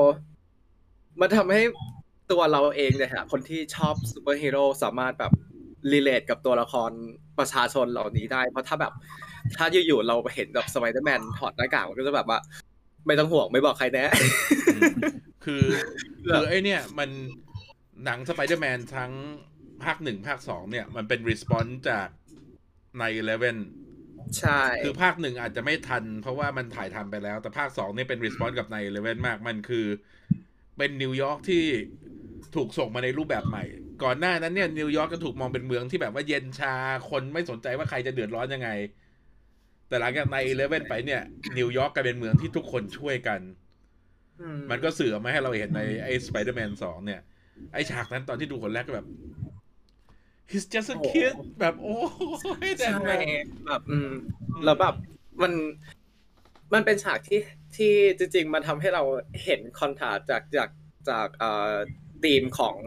[1.21, 1.61] มันทำให้
[2.31, 5.33] ตัวเราเองเนี่ยฮะคนที่ชอบซูเปอร์ฮีโร่สามารถแบบ
[5.91, 6.91] relate กับตัวละคร
[7.39, 8.93] ประชาชนเหล่านี้ได้ เพราะถ้าแบบ
[9.57, 12.39] ถ้าอยู่ๆเราเห็นแบบสไปเดอร์แมนถอดหน้ากากมันก็จะแบบว่า
[13.05, 14.05] ไม่ต้องห่วงไม่บอกใครแน่
[14.73, 14.81] อืม
[15.45, 15.63] คือ
[16.21, 17.09] คือไอ้เนี่ย มัน
[18.05, 19.11] หนังสไปเดอร์แมนทั้ง
[19.85, 22.07] ภาคหนึ่งภาคสองเนี่ย มันเป็น response จาก
[22.99, 23.57] nine eleven
[24.39, 29.85] ใช่ คือภาคหนึ่งอาจจะไม่ทัน เพราะว่ามันถ่ายทำไปแล้ว แต่ภาคสองเนี่ยเป็น response กับ nine eleven มาก มันคือ
[30.77, 31.63] เป็นนิวยอร์กที่
[32.55, 33.63] ถูกส่งมาในรูปแบบใหม่
[34.03, 36.75] ก่อนหน้านั้นเนี่ยนิวยอร์กก็ถูกมองเป็นเมืองที่แบบว่าเย็นชา
[37.09, 38.69] คนไม่สนใจว่าใครจะเดือดร้อนยังไง
[39.87, 41.21] แต่หลังจาก nine eleven ไปเนี่ย
[41.57, 43.39] นิวยอร์กกลายเป็นเมืองที่ทุกคนช่วยกัน
[44.41, 47.21] อืมันก็สื่อมาให้เราเห็นในไอ้สไปเดอร์แมนสองเนี่ย
[47.73, 49.07] ไอ้ฉากนั้นตอนที่ดูครั้งแรกก็แบบ
[50.51, 51.95] he's just a kid แบบโอ้
[52.67, 53.19] ยแต่ใช่แบบ
[53.67, 54.11] แบบอืม
[54.65, 54.95] แล้วแบบ
[55.41, 55.53] มัน
[56.73, 57.41] มันเป็นฉากที่
[57.75, 59.03] ที่จริง ๆ มันทำให้เรา
[59.43, 60.69] เห็น contrast จากจาก
[61.09, 61.73] จากเอ่อ
[62.23, 62.77] ธีมของ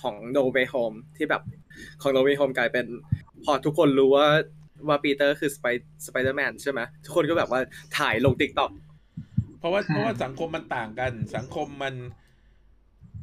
[0.00, 1.42] ของ No Way Home ที่แบบ
[2.02, 2.86] ของ No Way Home กลายเป็น
[3.44, 4.28] พอทุกคนรู้ว่า
[4.88, 5.66] ว่าปีเตอร์คือสไป
[6.06, 7.60] สไปเดอร์แมนใช่ไหมทุกคนก็แบบว่า
[7.98, 8.70] ถ่ายลงติ๊กต็อก
[9.58, 11.94] เพราะว่าเพราะว่าสังคมมันต่างกัน สังคมมัน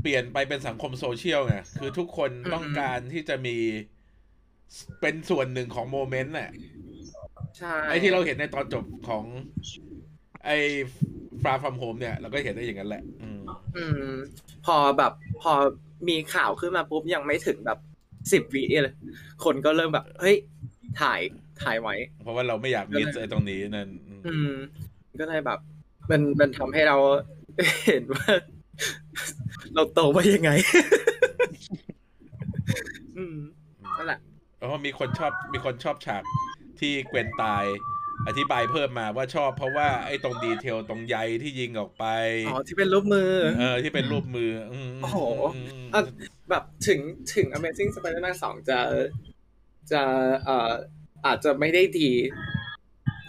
[0.03, 3.57] เปลี่ยนไปเป็นสังคมโซเชียลไงคือทุกคนต้องการที่จะมี
[5.01, 6.51] เป็นส่วนหนึ่งของ moment น่ะ
[7.57, 9.23] ใช่ไอ้ที่เราเห็นในตอนจบของ
[10.45, 10.57] ไอ้
[11.43, 13.39] Far From Home เนี่ยเราก็เห็นได้อย่างนั้นแหละอืม
[13.77, 14.11] อืม
[14.65, 15.53] พอแบบ พอ
[16.09, 17.79] มีข่าวขึ้นมาปุ๊บยังไม่ถึงแบบ
[18.31, 18.95] สิบวิเลย
[19.43, 20.35] คนก็เริ่มแบบ เฮ้ย
[21.01, 21.19] ถ่าย
[21.63, 24.51] ถ่ายไว้ เพราะว่าเราไม่อยากมิสไอ้ตรงนี้นั่นอืมอืม
[25.19, 25.59] ก็เลยแบบ
[26.11, 26.97] มันมันทำให้เรา
[27.85, 28.27] เห็นว่า
[29.75, 30.51] เราโตมายังไง
[33.17, 33.37] อืม
[33.97, 34.19] นั่นแหละ
[34.57, 36.23] เพราะว่ามีคนชอบมีคนชอบฉาก
[36.79, 37.65] ที่เกวนตาย
[38.27, 42.05] อธิบายเพิ่มมาว่าชอบเพราะว่าไอ้ตรงดีเทลตรงใยที่ยิงออกไป
[42.47, 45.19] อ๋อที่เป็นรูปมือ เออ ที่เป็นรูปมืออืมโอ้โห
[45.55, 46.01] อืมอะ
[46.49, 46.99] แบบถึง
[47.33, 48.79] ถึง Amazing Spider-Man 2 จะ
[49.91, 50.01] จะ
[50.45, 50.73] เอ่อ
[51.25, 52.09] อาจจะไม่ได้ดี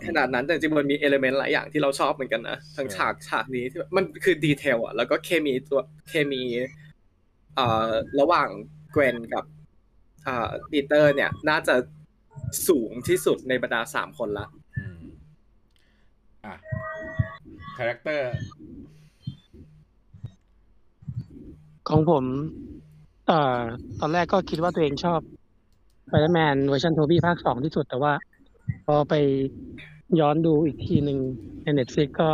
[0.07, 6.43] ขนาดนั้นแต่จริงๆมันมี element หลายอย่างที่เราชอบเหมือนกันนะทั้งฉากฉากนี้ที่แบบมันคือ detail อะแล้วก็เคมีตัวเคมี
[7.57, 8.49] เอ่อระหว่าง
[8.93, 9.45] เกวนกับ
[10.25, 11.75] เอ่อปีเตอร์ เนี่ย น่าจะ
[12.69, 14.47] สูงที่สุดในบรรดาสามคนละ
[14.79, 15.01] อืม
[16.45, 16.55] อะ
[17.77, 18.33] character
[21.89, 22.25] ของผม
[23.29, 23.61] เอ่อ
[24.01, 25.21] ตอนแรกก็คิดว่าตัวเองชอบ
[26.07, 28.13] Spider-Man เวอร์ชันโทบี้ภาคสองที่สุดแต่ว่า
[28.87, 29.15] พอไป
[30.21, 31.19] ย้อนดูอีกทีหนึ่ง
[31.63, 32.29] ใน Netflix ก็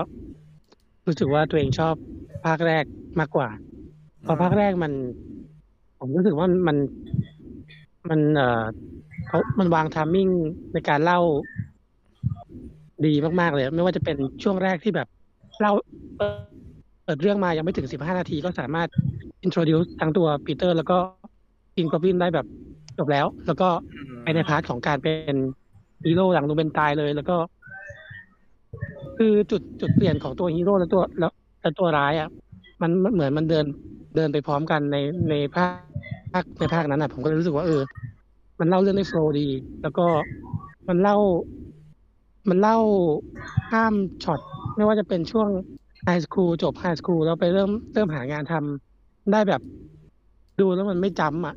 [1.06, 1.94] รู้สึกว่าตัวเองชอบ
[2.44, 2.84] ภาคแรก
[3.20, 3.48] มากกว่า
[4.22, 4.92] เพราะภาคแรกมัน
[5.98, 6.76] ผมรู้สึกว่ามัน
[8.08, 8.62] มันเอ่อ
[9.26, 10.28] เขามันวาง timing
[10.72, 11.20] ในการเล่า
[13.06, 15.08] ดีมากๆเลย ไม่ว่าจะเป็นช่วงแรกที่แบบ
[15.60, 15.72] เล่า
[17.04, 18.88] เปิดเรื่องมายังไม่ถึงสิบห้านาทีก็สามารถ
[19.46, 20.96] introduce ทั้งตัวปีเตอร์ แล้วก็
[21.76, 22.46] Green Goblin ได้แบบ
[22.98, 23.68] จบแล้ว แล้วก็
[24.22, 25.34] ไปใน part ของการเป็น
[26.04, 27.36] ฮีโร่หลังลงเป็นตายเลย แล้วก็
[29.18, 31.32] คือจุดจุดเปลี่ยนของตัวฮีโร่และตัวแล้ว
[31.62, 32.28] และตัวร้ายอะ
[32.82, 33.66] มันมันเหมือนมันเดิน
[34.16, 34.96] เดินไปพร้อมกันใน
[35.30, 35.72] ในภาค
[36.32, 37.82] ภาคในภาคนั้นอะ ผมก็เลยรู้สึกว่าเออ
[38.60, 39.48] มันเล่าเรื่องได้โฟล์ดี
[39.82, 40.06] แล้วก็
[40.88, 41.16] มันเล่า
[42.48, 42.78] มันเล่า
[43.70, 44.40] ข้ามช็อต
[44.76, 45.48] ไม่ว่าจะเป็นช่วง
[46.04, 49.60] ไฮสคูลจบไฮสคูลแล้วไปเริ่มเริ่มหางานทำได้แบบ
[50.60, 51.54] ดูแล้วมันไม่จำอะ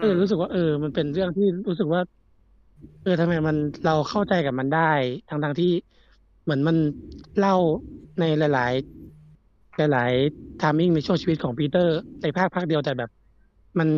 [0.00, 2.00] ก็เลยรู้สึกว่าเออ มันเป็นเรื่องที่รู้สึกว่า
[3.02, 4.92] เออทำไมมันเราเข้าใจกับมันได้
[5.28, 5.66] ทั้งทงที่
[6.42, 6.76] เหมือนมัน
[7.38, 7.54] เล่า
[8.20, 8.72] ในหลาย
[9.90, 13.10] ๆ หลายๆ timing ในช่วงชีวิตของปีเตอร์ในภาคภาคเดียวแต่แบบ
[13.78, 13.88] มัน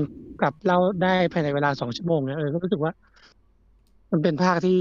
[0.41, 2.93] กลับเล่าได้ภายในเวลาสองชั่วโมงเนี่ยเออก็รู้สึกว่า
[4.13, 4.79] มันเป็นภาคที่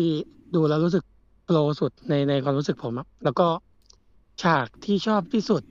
[0.56, 1.04] ดูแล้วรู้สึก
[1.46, 3.48] โปรดสุดในในความรู้สึกผมอะแล้วก็
[4.44, 5.62] ฉากที่ชอบที่สุด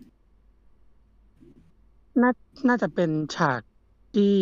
[2.23, 2.31] น่า
[2.69, 3.61] น่าจะเป็นฉาก
[4.15, 4.35] ที่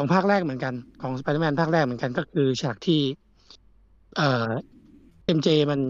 [0.00, 3.00] ของภาคแรกเหมือนกันของสไปเดอร์แมนภาคแรกเหมือนกันก็คือฉากที่
[4.16, 4.50] เอ่อ
[5.24, 5.80] เอ็มเจมัน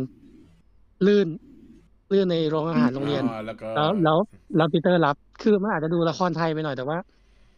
[1.07, 1.29] ลื่น
[2.13, 4.19] ลื่นในโรงอาหารโรงเรียนอ๋อแล้วก็แล้วแล้ว
[4.57, 6.99] แล้วปีเตอร์รับ คือมันอาจจะดูละครไทยไปหน่อยแต่ว่า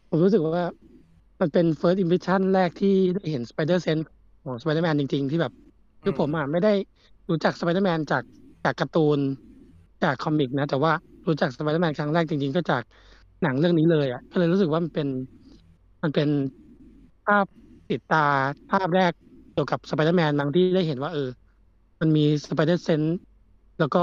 [0.09, 0.65] ผมรู้สึกว่า
[1.41, 4.05] มันเป็น first impression แรกที่ได้เห็น Spider Sense
[4.45, 5.53] ของ Spider-Man จริง ๆ ที่แบบ
[6.03, 6.73] คือผมอะไม่ได้
[7.31, 8.23] รู้จัก Spider-Man จาก
[8.65, 9.19] จากการ์ตูน
[10.03, 10.93] จากคอมิกนะ แต่ว่า
[11.29, 12.83] รู้จัก Spider-Man ครั้งแรกจริง ๆ ก็จาก
[13.43, 15.09] หนังเรื่องนี้เลยอะก็เลยรู้สึกว่ามันเป็น
[16.03, 16.29] มันเป็น
[17.25, 17.47] ภาพ
[17.91, 18.17] ติดตา
[18.69, 19.13] ภาพแรก
[19.53, 21.23] เกี่ยวกับ Spider-Man บางที่ได้เห็นว่า เออ
[22.01, 23.11] มันมี Spider Sense
[23.79, 23.99] แล้วก็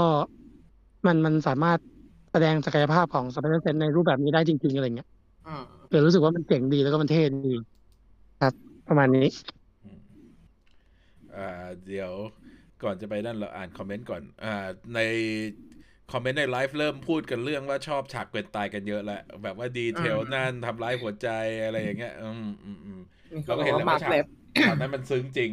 [1.06, 1.80] มันมันสามารถ
[2.32, 5.08] แสดงศักยภาพของ Spider Sense ในรูปแบบนี้ได้จริง ๆ อะไรเงี้ย
[5.46, 7.50] อืมเลยรู้สึกว่ามันเจ๋งดีแล้วก็มันเท่ดี
[8.38, 8.54] ครับ
[8.86, 9.22] ประมาณนี้
[9.82, 10.00] อืม
[11.34, 11.48] อ่า
[11.84, 12.12] เดี๋ยว
[12.82, 14.48] ก่อนจะไปนั่นเราอ่านคอมเมนต์ก่อน อ่า
[14.94, 14.98] ใน
[16.12, 21.28] คอมเมนต์ในไลฟ์เริ่มพูดกันเรื่องว่าชอบฉากเกวนตายกันเยอะแล้วแบบว่า detail อืมนั่นทำร้ายหัวใจ
[21.64, 23.00] อะไรอย่างเงี้ย อืมอืมอืม
[23.32, 24.24] มีคเรานบก็อกเห็นว่าแล้วมาว่าร์กฉากเว็บ
[24.62, 25.50] ฉากนั้นมันซึ้งจริง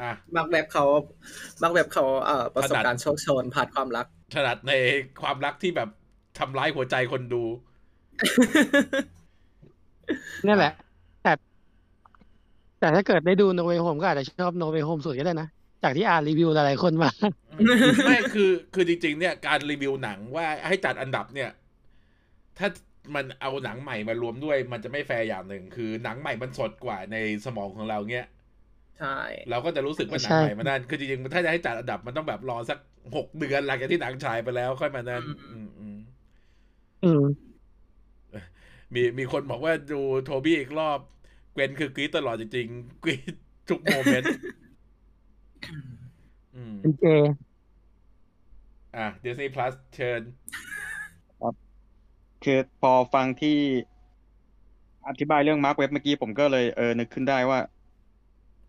[0.00, 0.84] อะมาร์กเว็บเขา
[1.62, 4.72] มาร์กเว็บเขาเอ่อประสบขนาดการณ์โชคโชนผ่านความรักถนัดใน
[5.22, 5.88] ความรักที่แบบ
[6.38, 7.44] ทำร้ายหัวใจคนดู
[10.46, 10.72] นี่แหละ
[11.22, 11.32] แต่
[12.80, 15.48] แต่ถ้าเกิดได้ดูโนเว y โฮมก็อาจจะชอบโนเว y โฮมสุดก็ได้นะ
[15.82, 17.10] จากที่อ่านรีวิวหลายๆคนมา
[18.06, 21.50] ไม่คือคือจริง ๆ เนี่ยการรีวิวหนังว่าให้จัดอันดับเนี่ย
[22.58, 22.68] ถ้า
[23.14, 28.26] มันเอาหนังใหม่มารวมด้วย มันจะไม่แฟร์อย่างหนึ่ง คือหนังใหม่มันสดกว่าในสมองของเราเนี่ย
[29.00, 29.18] ใช่
[29.50, 32.78] เราก็จะรู้สึกว่าหนังใช่ใหม่มันนั่นคือจริงๆถ้าจะให้จัดอันดับมันต้องแบบรอสัก
[33.16, 35.98] หกเดือนหลังจากที่หนังฉายไปแล้วค่อยมานั่นอืมอืม
[37.04, 37.24] อืม
[38.94, 40.98] มีมีคนบอกว่าดูโทบี้อีกรอบ
[41.52, 43.34] เกวนคือกรี๊ดตลอดจริงๆกรี๊ด
[43.68, 44.67] ทุก moment อืม
[46.80, 50.22] เป็นเจ อะ Disney Plus เชิญ
[52.44, 53.58] คือพอฟังที่
[55.08, 57.60] อธิบายเรื่อง Marc Webb เมื่อกี้ผมก็เลยเออนึกขึ้นได้ว่า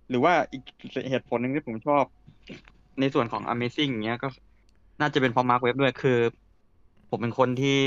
[0.09, 0.63] หรือว่าอีก
[1.09, 2.03] เหตุผลหนึ่งที่ผมชอบ
[2.99, 4.27] ในส่วนของ Amazing อย่างเงี้ยก็
[5.01, 6.19] น่าจะเป็นเพราะ Marc Webb ด้วยคือ
[7.09, 7.81] ผมเป็นคนที่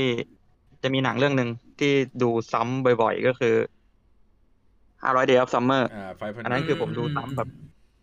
[0.83, 3.55] จะมีหนังเรื่องหนึ่งที่ดูซ้ำบ่อยๆ ก็คือ
[5.03, 7.49] 500 Days of Summer อ่า Five Hundred อันนั้นคือผมดูซ้ำแบบ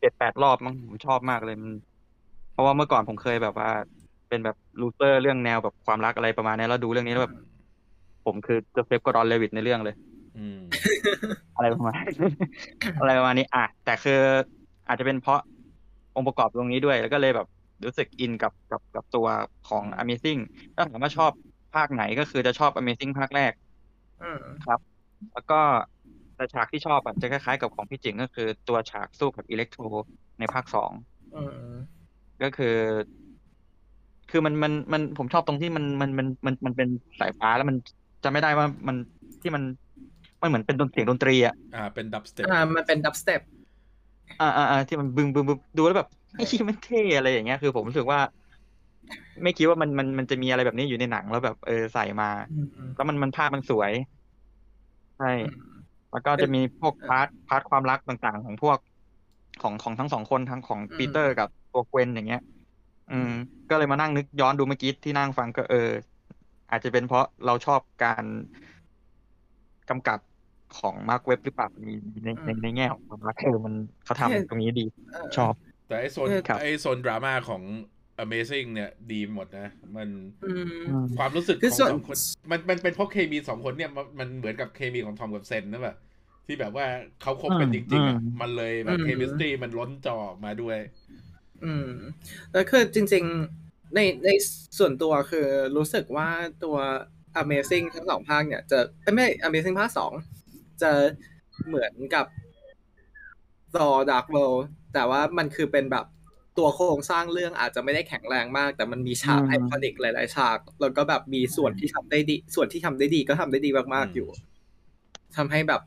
[0.00, 1.72] เจ็ดแปดรอบมั้งผมชอบมากเลยมัน
[2.52, 3.70] เพราะว่าเมื่อก่อนผมเคยแบบว่า
[4.28, 7.34] เป็นแบบ loser เรื่องแนวแบบความรักอะไรประมาณนี้แล้วดูเรื่องนี้แล้วแบบ
[8.24, 9.94] ผมคือ Joseph Gordon-Levitt ในเรื่องเลย
[10.36, 10.60] อืม
[11.56, 11.94] อะไรประมาณ
[13.00, 14.20] อะไรประมาณนี้ อะแต่คือ
[14.88, 15.40] อาจจะเป็นเพราะ
[16.16, 17.46] องค์ประกอบตรงนี้ด้วย แล้วก็เลยแบบ
[17.84, 19.26] รู้สึกอินกับกับกับตัว
[19.68, 20.40] ของ Amazing
[20.74, 21.32] ถ้าถามว่าชอบ
[21.74, 23.52] ภาคไหนก็คือจะชอบ Amazing ภาคแรก
[24.22, 24.42] อืม
[25.32, 25.60] แล้วก็
[26.40, 29.82] แต่ฉากที่ชอบอะจะคล้ายๆกับของพี่จิงก็คือตัวฉากสู้กับอิเล็กโทร
[30.38, 30.92] ในภาคสอง
[31.34, 31.42] อื
[31.74, 32.00] ม
[32.40, 32.66] ก็คือ
[34.28, 36.88] คือมันมันมันผมชอบตรงที่มันมันมันมันมันเป็น
[37.20, 37.76] สายฟ้าแล้วมัน
[38.24, 38.96] จะไม่ได้ว่ามัน
[39.42, 39.62] ที่มัน
[40.40, 43.40] มันเหมือนเป็นดนเสียงดนตรีอะอ่าเป็นดับสเต็ปอ่ามันเป็นดับสเต็ป
[44.38, 48.20] อ่าอ่าอ่าที่มันบึงบึงบึงดูแล้วแบบไอ้ที่มันเท่อะไรอย่างเงี้ยคือผมรู้สึกว่า
[49.42, 52.26] ไม่คิดว่ามันมันมันจะมีอะไรแบบนี้อยู่ในหนังแล้วแบบเออใส่มา
[52.94, 53.92] แล้วมันมันภาพมันสวย
[55.16, 55.26] ใช่
[56.12, 58.78] แล้วก็จะมีพวก part part ความรักต่างๆ ของพวก
[59.62, 62.42] ของของทั้งสองคนทั้งของอืมปีเตอร์กับตัวเกวนอย่างเงี้ย
[63.12, 63.32] อืม
[63.70, 65.90] ก็เลยมานั่งนึกย้อนดูเมื่อกี้ที่นั่งฟังก็เออ
[66.70, 68.24] อาจจะเป็นเพราะเราชอบการ
[69.90, 70.18] กำกับ
[70.78, 71.86] ของ Marc Webb หรือเปล่าใน
[72.24, 75.52] ในในในแง่ของความรักเออมันเขาทำตรงนี้ดีเออชอบ
[75.86, 77.62] แต่ไอ้โซนครับไอ้โซนดราม่าของ
[78.24, 80.08] Amazing เนี่ยดีหมดนะ มัน
[80.44, 80.52] อื
[80.82, 80.86] ม
[81.18, 82.16] ความรู้สึกคืขอองส่วนสองคน
[82.50, 85.96] มันมันเป็นเพราะเคมีสองคนเนี่ยมันมันเหมือนกับเคมีของทอมกับเซนนะแบบ
[86.46, 86.86] ที่แบบว่า
[87.22, 90.78] เขาคบกันจริงๆอะอืมมันเลยแบบอืมเคมิสตรีมันล้นจอออกมาด้วย
[91.64, 91.90] อืม
[92.52, 93.24] แล้วคือจริง
[93.60, 94.30] ๆ ในใน
[94.78, 96.28] ส่วนตัวคือรู้สึกว่า
[96.64, 96.76] ตัว
[97.42, 100.12] Amazing ทั้งสองภาคเนี่ยจะเอ้ยไม่ Amazing ภาคสอง
[100.82, 100.90] จะ
[101.66, 102.26] เหมือนกับ
[103.74, 104.62] Thor Dark World
[104.94, 106.06] แต่ว่ามันคือเป็นแบบ
[106.58, 114.28] ตัวโครงสร้างเรื่องอาจจะไม่ได้แข็งแรงมาก แต่มันมีฉากอืมไอคอนิกหลาย ๆ ฉาก แล้วก็แบบมีส่วนที่ทำได้ดี ส่วนที่ทำได้ดีก็ทำได้ดีมาก ๆ อยู่
[115.36, 115.82] ทำให้แบบ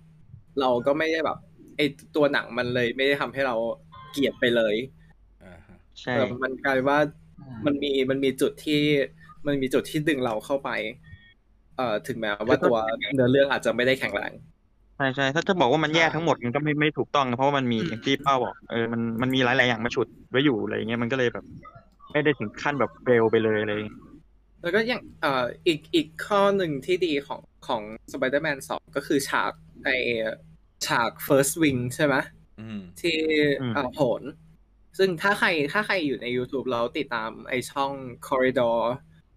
[0.59, 1.37] เราก็ไม่ได้แบบ
[1.77, 1.81] ไอ
[2.15, 3.55] ตัวหนังมันเลย ไม่ได้ทำให้เรา
[4.11, 4.75] เกลียดไปเลย
[5.43, 6.99] อ่าฮะใช่แบบมันกลายว่า
[7.65, 8.81] มันมีมันมีจุดที่
[9.47, 10.69] มันมีจุดที่ดึงเราเข้าไป
[11.77, 12.77] เอ่อถึงแม้ว่าตัว
[13.13, 14.33] เนื้อเรื่องอาจจะไม่ได้แข็งแรง
[14.97, 21.45] ใช่ใช่ถ้าจะบอกว่ามันแย่ทั้งหมดมันก็ไม่ไม่ถูกต้องนะเพราะว่ามันมีอืมอย่างที่เป้าบอกเออมันมันมีหลายๆอย่างมาฉุดไว้อยู่อะไรอย่างเงี้ยมันก็เลยแบบ
[22.11, 23.93] ไม่ได้ถึงขั้นแบบเร็วไปเลยอะไรอย่างเลย
[24.61, 29.51] แล้วก็ยังเอ่ออีกอีกข้อหนึ่งที่ดีของของ Spider-Man 2ก็คือฉาก
[29.83, 29.89] ไอ
[30.87, 32.15] ฉาก first wing ใช่ไหม
[32.59, 33.17] อืมที่
[33.61, 34.23] อืมเอ่อโหน
[34.97, 37.91] ซึ่งถ้าใครถ้าใครอยู่ใน YouTube แล้วติดตามไอช่อง
[38.27, 38.77] Corridor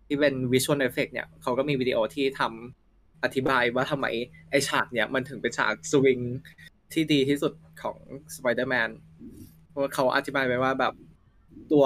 [0.07, 2.86] ที่เป็น Visual Effect เนี่ยเขาก็มีวิดีโอที่ทำ
[3.25, 4.07] อธิบายว่าทำไม
[4.51, 6.19] ไอฉากเนี่ยมันถึงเป็นฉากสวิง
[6.93, 7.53] ที่ดีที่สุด
[7.83, 7.99] ของ
[8.35, 8.91] Spider-Man
[9.71, 10.95] เพราะเขาอธิบายไว้ว่าแบบ
[11.73, 11.85] ตัว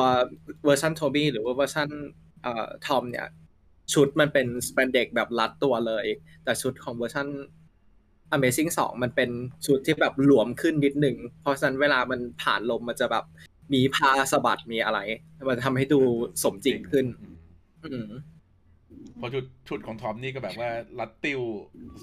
[0.64, 1.88] เวอร์ชันโทบี้หรือว่าเวอร์ชัน
[2.42, 3.26] เอ่อทอมเนี่ย
[3.92, 6.06] ชุดมันเป็นสเปนเด็กแบบรัดตัวเลย
[6.44, 7.28] แต่ชุดของเวอร์ชัน
[8.36, 9.30] Amazing 2 มันเป็น
[9.66, 13.24] ชุดที่แบบหลวมขึ้นนิดหนึ่ง เพราะฉะนั้นเวลามันผ่านลมมันจะแบบ
[13.72, 14.98] มีผ้าสะบัดมีอะไร
[15.48, 16.00] มันทำให้ดู
[16.42, 17.06] สมจริงขึ้น
[17.84, 18.06] อืม
[19.18, 21.40] พอชุดชุดของทอมนี่ก็แบบว่ารัดติ้ว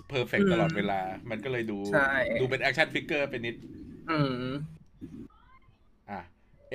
[0.10, 2.08] เพอร์เฟกอืมตลอดเวลา มันก็เลยดูใช่
[2.40, 3.56] ดูเป็น action figure ไปนิด
[4.10, 4.78] อืม
[6.10, 6.20] อะ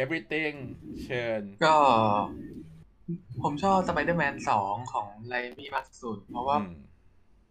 [0.03, 0.57] everything
[1.03, 1.77] เชิญ ก็
[3.43, 6.73] ผมชอบสไปเดอร์แมนสองของไรมี่มากสุด เพราะว่าอืม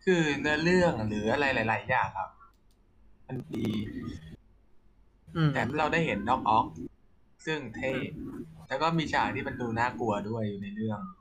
[0.06, 2.30] คือเนื้อเรื่องหรืออะไรหลาย ๆ อย่างครับ
[3.28, 3.70] มันดี
[5.36, 6.66] อืมแถมเราได้เห็นด็อกออก
[7.46, 7.94] ซึ่งเท่
[8.68, 11.21] แล้วก็มีฉากที่มันดูน่ากลัวด้วยอยู่ในเรื่องอืม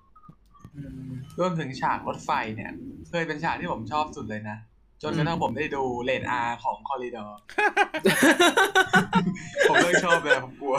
[1.39, 2.73] รวมถึงฉากรถไฟเนี่ย
[3.09, 4.59] เคยเป็นฉากที่ผมชอบสุดเลยนะ
[5.03, 7.39] จนกระทั่งผมได้ดูเลนอาของคอริดอร์
[9.69, 10.77] ผมเลยชอบเลยผมกลัว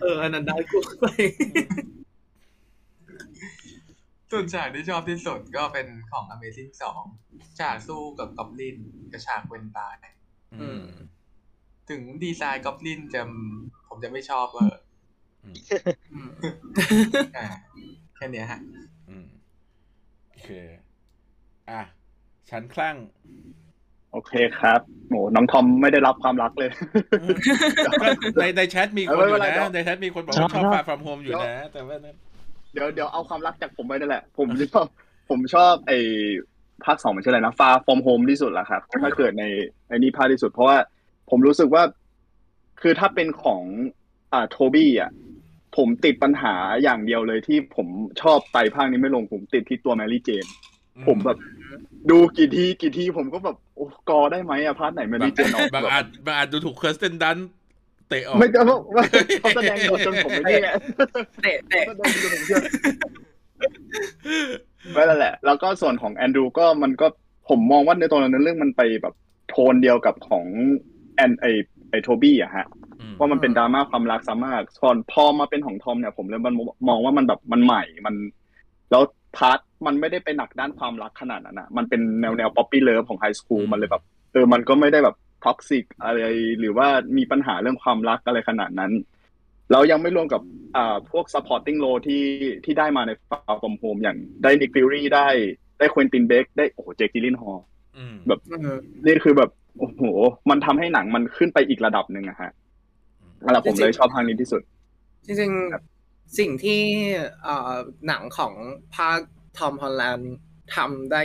[0.00, 1.06] เอออันนั้นได้กูไป
[4.30, 6.72] ส่วนฉากที่ชอบที่สุดก็เป็นของ Amazing
[7.14, 8.76] 2ฉากสู้กับกอบลิน
[9.12, 9.94] กับฉากเวนตาย
[10.60, 10.82] อืม
[11.90, 13.22] ถึงดีไซน์กอบลินจะ
[13.88, 14.76] ผมจะไม่ชอบเออ
[16.12, 16.28] อืม
[17.36, 18.60] อ่าแค่เนี้ยฮะ
[19.08, 19.26] อืม
[20.28, 20.48] โอเค
[21.70, 21.82] อะ
[22.50, 22.96] ฉันคลั่ง
[24.12, 26.70] โอเคครับโหน้องทอมไม่ได้รับความรักเลย
[27.86, 27.90] ก็
[28.40, 32.16] ในในแชทมีคนอยู่ไม่นะเป็นไรเดี๋ยวในแชทมีคนบอกว่าชอบ Far From Home อยู่นะ แต่ว่านั้น
[32.72, 34.86] เดี๋ยวเดี๋ยวเอาความรักจากผมไปนั่นแหละ ผมชอบ
[35.30, 35.98] ผมชอบไอ้
[36.84, 39.44] ภาคสองมันชื่ออะไรนะ Far From Home ที่สุดละครับถ้าเกิดใน
[39.88, 40.78] ไอ้นี่ภาคที่สุด เพราะว่า
[41.30, 41.82] ผมรู้สึกว่า
[42.80, 43.62] คือถ้าเป็นของ
[44.32, 45.10] อ่าโทบี้อะ
[45.76, 47.88] ผมติดปัญหาอย่างเดียวเลยที่ผม
[48.22, 50.46] ชอบไปภาคนี้ไม่ลงผมติดที่ตัวแมรี่เจน
[51.06, 51.38] ผมแบบ
[52.10, 57.38] ดูกี่ทีกี่ทีผมก็แบบโอ้กอได้ไหมอะ part ไหนแมรี่เจนออกบางแบบอาจบางอาจดูถูกเคอร์สเตนดัน
[58.08, 58.60] เตะออกไม่ก็
[58.96, 59.04] ว่า
[59.40, 60.68] เขาแสดงโดดจนผมไม่ได้ไง
[61.42, 62.58] เตะเตะก็โดนจนผมเชื่อ
[64.92, 67.06] ไม่แล้วแหละ แล้วก็ส่วนของแอนดรูก็มันก็
[67.48, 69.14] ผมมองว่าในตอนนั้นเรื่องมันไปแบบ
[69.48, 70.46] โทนเดียวกับของ
[71.16, 71.46] แอนไอ
[71.92, 72.66] ไอโทบี้อะฮะ
[73.00, 76.54] อืมว่ามันเป็นดราม่าความรักซะมากส่วนพอมาเป็นของทอมเนี่ยผมเลยมัน
[76.88, 78.14] มองว่ามันแบบมันใหม่มัน
[78.90, 79.02] แล้ว
[79.36, 84.02] part มันไม่ได้ไปหนักด้านความรักขนาดนั้นอะมันเป็นแนวแนว puppy love ของ high school มันเลยแบบ
[84.32, 86.18] เออมันก็ไม่ได้แบบ toxic อะไร
[86.60, 88.92] หรือว่ามีปัญหาเรื่องความรักอะไรขนาดนั้น
[89.70, 90.42] แล้วยังไม่รวมกับ
[90.76, 92.24] อ่าพวก supporting role ที่
[92.64, 95.28] ที่ได้มาใน Far From Home อย่างได้ Nick Fury ได้
[95.78, 97.58] ได้ Quentin Beck ได้โอ้โหเจคกิลินฮอล
[97.96, 100.00] อืมแบบเออนี่คือแบบ โอ้โห
[100.50, 102.50] มันทำให้หนังมันขึ้นไปอีกระดับหนึ่งอะฮะ
[103.44, 104.62] นั่นแหละผมเลยชอบภาคนี้ที่สุด
[105.24, 106.82] จริงๆ สิ่งที่
[107.42, 107.74] เอ่อ
[108.06, 108.54] หนังของ
[108.96, 109.18] ภาค
[109.58, 110.32] ทอมฮอลแลนด์
[110.76, 111.22] ทำได้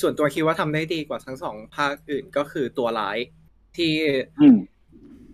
[0.00, 3.18] ส่วนตัวคิดว่าทำได้ดีกว่าทั้งสองภาคอื่นก็คือตัวร้าย
[3.76, 3.92] ที่
[4.40, 4.56] อืม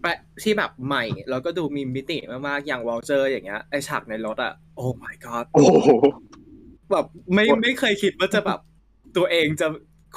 [0.01, 5.91] แปะที่แบบใหม่ แล้วก็ดูมีมิติมากๆ อย่างวอลเจอร์อย่างเงี้ยไอฉากในรถอะโอ้ my god โอ้โห
[6.91, 8.61] แบบไม่โอ้ยไม่เคยคิดว่าจะแบบ
[9.17, 9.67] ตัวเองจะ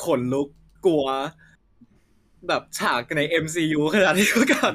[0.04, 0.47] ขนลุก
[0.86, 1.06] กลัว
[2.50, 4.74] แบบฉากใน MCU ขนาดนี้มาก่อน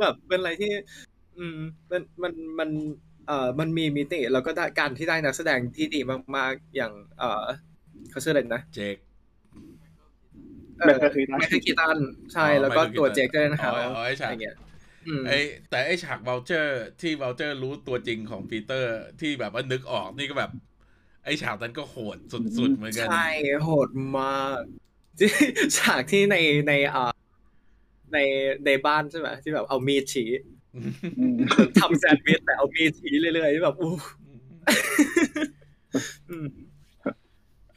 [0.00, 0.72] แบบเป็นอะไรที่
[1.38, 1.58] อืม
[1.90, 2.70] มันมันมัน
[3.26, 6.00] เอ่อมันมีมิติแล้วก็ได้การที่ได้นักแสดงที่ดี
[6.36, 7.44] มากๆ อย่าง เอ่อ
[8.10, 8.96] เขาชื่ออะไรนะ เจค
[10.78, 11.98] เอ่อแมคคาทีตันแมคคาคีตัน
[12.32, 14.56] ใช่อ๋อแล้วก็ Michael ตัว Keaton เจคด้วยนะครับอ๋ออ๋อไอ้ฉากอะไรเงี้ย
[15.06, 15.32] อืมไอ
[15.70, 20.50] แต่ไอฉากว o ลเจอร์ที่ว o ลเจอร์รู้ตัวจริงของปีเตอร์ที่แบบว่านึกออกนี่ก็แบบ
[21.24, 23.28] ไอฉากนั้นก็โหดสุดๆเหมือนกัน ใช่
[23.64, 23.88] โหด
[24.18, 24.60] มาก
[25.18, 25.30] ที่
[25.78, 26.36] ฉากที่ใน
[26.68, 27.12] ในเอ่อ
[28.12, 28.18] ใน
[28.66, 30.28] ในบ้านใช่ไหมที่แบบเอามีดชี้
[30.74, 31.36] อืม
[31.80, 33.92] ทำแซนด์วิชแต่เอามีดชี้เรื่อยๆแบบอู้
[36.30, 36.46] อืม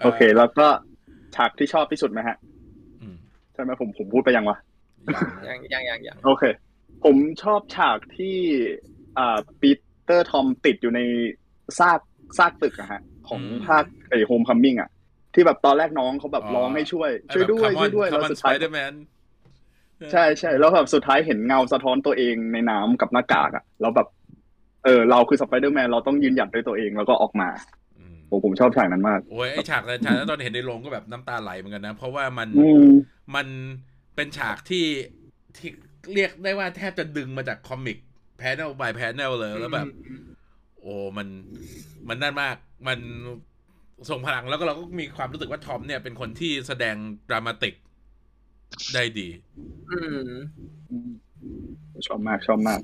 [0.03, 0.67] โอเค แล้วก็
[1.35, 2.37] ฉากที่ชอบที่สุดไหมฮะ
[3.01, 3.15] อืม
[3.53, 4.57] ใช่ไหมผมผมพูดไปยังวะ
[5.13, 6.43] อย่างนะอย่างอย่างอย่างอย่างโอเค
[7.03, 8.37] ผมชอบฉากที่
[9.17, 9.69] อ่าปี
[10.03, 10.99] เตอร์ทอมติดอยู่ใน
[11.79, 11.99] ซาก
[12.37, 14.89] ซากตึกอะฮะ ของภาคไอ Homecoming อะ
[15.37, 18.93] ที่แบบตอนแรกน้องเขาแบบร้องให้ช่วย ช่วยด้วยช่วยด้วยแล้แล้ววสุสุดดท้าท้ายยเดอร์แมน
[20.11, 24.07] ใช่ใช่แล้วแบบสุดท้ายเห็นเงาสะท้อนตัวเองในน้ำกับหน้ากากอะแล้วแบบ
[24.85, 27.49] เออ เราคือสไปเดอร์แมนเราต้องยืนหยัดด้วยตัวเองแล้วก็ออกมา
[28.29, 32.85] ผมผมชอบฉากนั้นมากโอ้ยไอฉากนั้นฉากนั้นตอนเห็นในโรงก็แบบน้ำตาไหลเหมือนกันนะ เพราะว่ามันอืม
[33.35, 33.47] มัน
[34.15, 34.85] เป็นฉากที่
[35.57, 35.69] ที่
[36.13, 37.97] เรียกได้ว่าแทบจะดึงมาจากคอมิก
[38.37, 39.87] แพนเนล by แพนเนลเลยแล้วแบบ
[40.81, 41.27] โอ้มัน
[42.07, 42.55] มันนั่นมาก
[42.87, 42.99] มัน
[44.09, 46.95] ส่งพลังแล้วก็เราก็มีความรู้สึกว่าทอมเนี่ยเป็นคนที่แสดง
[47.29, 47.75] dramatic
[48.93, 49.27] ได้ดี
[49.91, 51.09] อืม
[52.07, 52.81] ชอบมากชอบมาก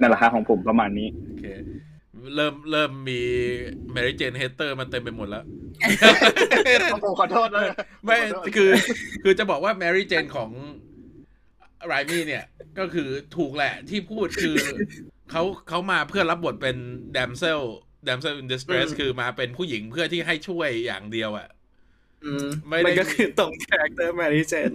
[0.00, 1.44] นั่นแหละฮะของผมประมาณนี้โอเค
[2.34, 3.20] เริ่มเริ่มมี
[3.92, 5.44] แมรี่เจน hater มาเต็มไปหมดแล้ว
[6.94, 7.68] ผมขอโทษเลย
[8.04, 8.18] ไม่
[8.56, 8.70] คือ
[9.22, 10.50] คือจะบอกว่าแมรี่เจนของ
[11.86, 12.44] ไรมี่เนี่ย
[12.78, 14.56] ก็คือถูกแหละที่พูดคือ
[15.30, 16.76] เขาเขามาเพื่อรับบทเป็น
[18.06, 21.48] damsel damsel in distress อืมคือมาเป็นผู้หญิงเพื่อที่ให้ช่วยอย่างเดียวอะ
[22.24, 24.70] อืมไม่ได้มันก็คือตรง character แมรี่เจน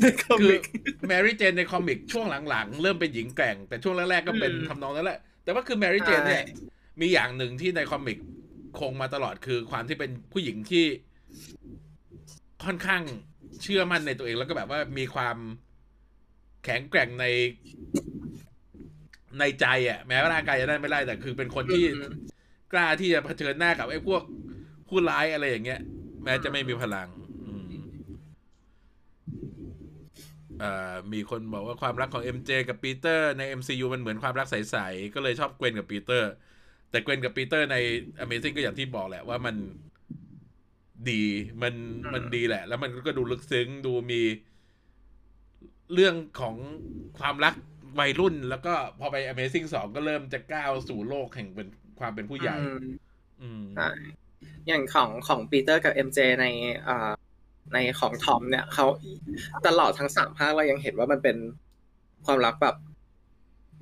[0.00, 0.62] ใน comic คือ
[1.08, 6.54] แมรี่เจนใน comic ช่วงหลังๆ เริ่มเป็นหญิงแกร่ง แต่ช่วงแรกๆก็เป็นอืมทำนองนั้นแหละ แต่ว่าคือแมรี่เจนเนี่ยใช่
[7.00, 8.18] มีอย่างหนึ่งที่ใน comic
[8.80, 10.84] คงมาตลอดคือความที่เป็นผู้หญิงที่
[12.64, 13.02] ค่อนข้าง
[13.62, 15.36] เชื่อมั่นในตัวเองแล้วก็แบบว่ามีความ
[16.64, 17.26] แข็งแกร่งใน
[19.38, 22.10] ในใจอะแม้ว่าร่างกายจะได้ไม่ได้แต่คือเป็นคนที่อืม
[22.72, 24.22] กล้าที่จะเผชิญหน้ากับไอ้พวก
[24.88, 25.80] ผู้ร้ายอะไรอย่างเงี้ย
[26.24, 27.08] แม้จะไม่มีพลัง
[27.44, 27.66] อืม
[30.58, 36.30] เอ่อมีคนบอกว่าความรักของ MJ กับปีเตอร์ใน MCU มันเหมือนความรักใสๆก็เลยชอบเกวนกับปีเตอร์
[36.90, 37.76] แต่เกวนกับปีเตอร์ใน
[38.24, 39.56] Amazing ก็อย่างที่บอกแหละว่ามัน
[41.10, 41.22] ดี
[41.62, 41.74] มัน
[42.14, 44.22] มันดีแหละ แล้วมันก็ดูลึกซึ้งดูมี
[45.92, 46.54] เรื่องของ
[47.18, 47.54] ความรัก
[47.98, 51.68] วัยรุ่น แล้วก็พอไป Amazing สองก็เริ่มจะก้าวสู่โลกแห่งเป็น
[52.00, 52.84] ความเป็นผู้ใหญ่อืม
[53.42, 53.88] อืมใช่
[54.68, 56.46] อย่างของของปีเตอร์กับเอ็มเจใน
[56.88, 57.10] อ่า
[57.74, 58.86] ในของทอมเนี่ยเขา
[59.66, 61.36] ตลอดทั้งสามภาคเรายังเห็นว่ามันเป็น
[62.26, 62.76] ความรักแบบ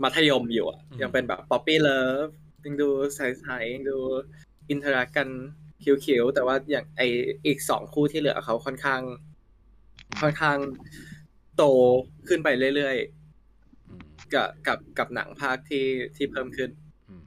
[0.03, 2.29] มัธยมอยู่อะอืมยังเป็นแบบ puppy love
[2.65, 3.99] ยังดูใสๆยังดู
[4.71, 5.29] interact กัน
[6.05, 7.03] cute ๆแต่ว่าอย่างไอ
[7.47, 9.01] อีกสองคู่ที่เหลือเขาค่อนข้าง
[10.21, 10.59] ค่อนข้าง
[11.57, 11.65] โต
[12.29, 13.22] ขึ้นไปเรื่อยอืมๆ
[14.35, 16.71] กับกับกับหนังภาคที่ที่เพิ่มขึ้น
[17.09, 17.23] อืม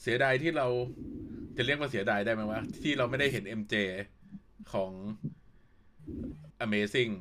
[0.00, 0.66] เสียดายที่เรา
[1.56, 3.74] จะเรียกว่าเสียดายได้ไหมวะที่เราไม่ได้เห็น MJ
[4.72, 4.92] ของ
[6.64, 7.12] Amazing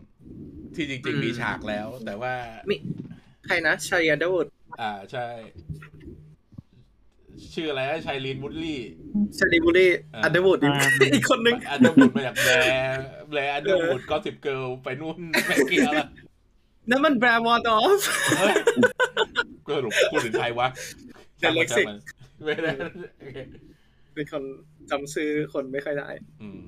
[0.76, 2.34] ที่จริงอืมๆมีฉากแล้ว แต่ว่า
[2.70, 2.76] มี
[3.45, 4.45] ใครนะชายาดูด
[4.82, 5.28] อ่าใช่
[7.53, 8.82] ชื่ออะไรนะชัยลีนวุดลี่
[9.38, 10.60] ชาลีบุรีอ่าอันเดอร์วูด
[11.16, 16.07] อีกคนนึงอันเดอร์วูดมาจากแบร์แบร์อันเดอร์วูดก็สิบเกิลไปนู่นแม่เกียร์ละ
[16.89, 17.99] นั่นมันแบร์วอร์ดอฟ
[18.39, 18.53] เฮ้ย
[19.65, 20.67] ก็สรุปพูดถึงใครวะ
[21.39, 21.99] เดอะเล็กซิกช่าง
[22.37, 22.71] มันไม่ได้
[23.19, 23.37] โอเค
[24.13, 24.43] เป็นคน
[24.89, 26.09] จำชื่อคนไม่ค่อยได้
[26.41, 26.61] อืม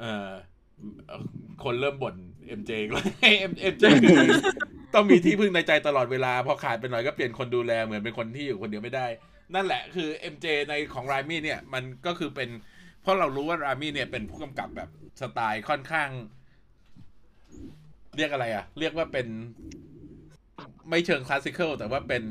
[0.00, 0.30] เอ่อ
[1.64, 2.14] คนเริ่มบ่น
[2.58, 3.06] MJ อีกแล้ว
[3.50, 4.28] MJ คือ
[4.94, 9.06] ต้องมีที่พึ่งในใจตลอดเวลา พอขาดไปหน่อยก็เปลี่ยนคนดูแลเหมือนเป็นคนที่อยู่คนเดียวไม่ได้
[9.54, 12.48] นั่นแหละคือ MJ ในของรามี่เนี่ย มันก็คือเป็น
[13.02, 14.88] เพราะเรารู้ว่ารามี่เนี่ยเป็นผู้กำกับแบบ
[15.20, 16.08] สไตล์ค่อนข้าง
[18.16, 19.26] เรียกอะไรอะเรียกว่าเป็น
[20.88, 22.24] ไม่เชิงคลาสสิคอลแต่ว่าเป็น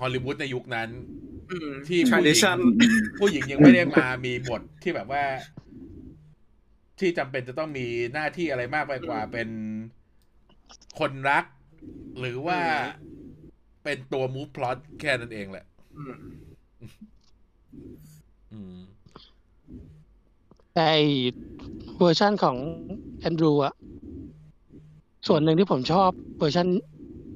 [0.00, 0.88] ฮอลลีวูดในยุคนั้น
[1.50, 2.58] อืมที่ผู้หญิง tradition
[3.20, 5.24] ผู้หญิงยังไม่ได้มามีบทที่แบบว่า
[7.00, 9.48] ที่จำเป็นจะต้องมีหน้าที่อะไรมากไปกว่าเป็น
[10.98, 11.44] คนรัก
[12.20, 12.60] หรือว่า
[13.84, 15.66] เป็นตัว move plot แค่นั้นเองแหละ
[15.96, 16.14] อืม
[18.52, 18.76] อืม
[20.74, 21.04] แต่ไอ้
[21.98, 22.56] เวอร์ชันของ
[23.20, 23.74] แอนดรูอะ
[25.28, 26.68] ส่วนหนึ่งที่ผมชอบเวอร์ชัน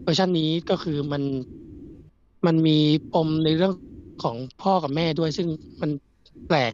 [0.02, 1.22] เวอร์ชันนี้ก็คือมัน
[2.46, 2.78] มันมี
[3.14, 3.72] ปมในเรื่อง
[4.22, 5.48] ของพ่อกับแม่ด้วย ซึ่ง
[5.80, 5.90] มัน
[6.48, 6.72] แปลก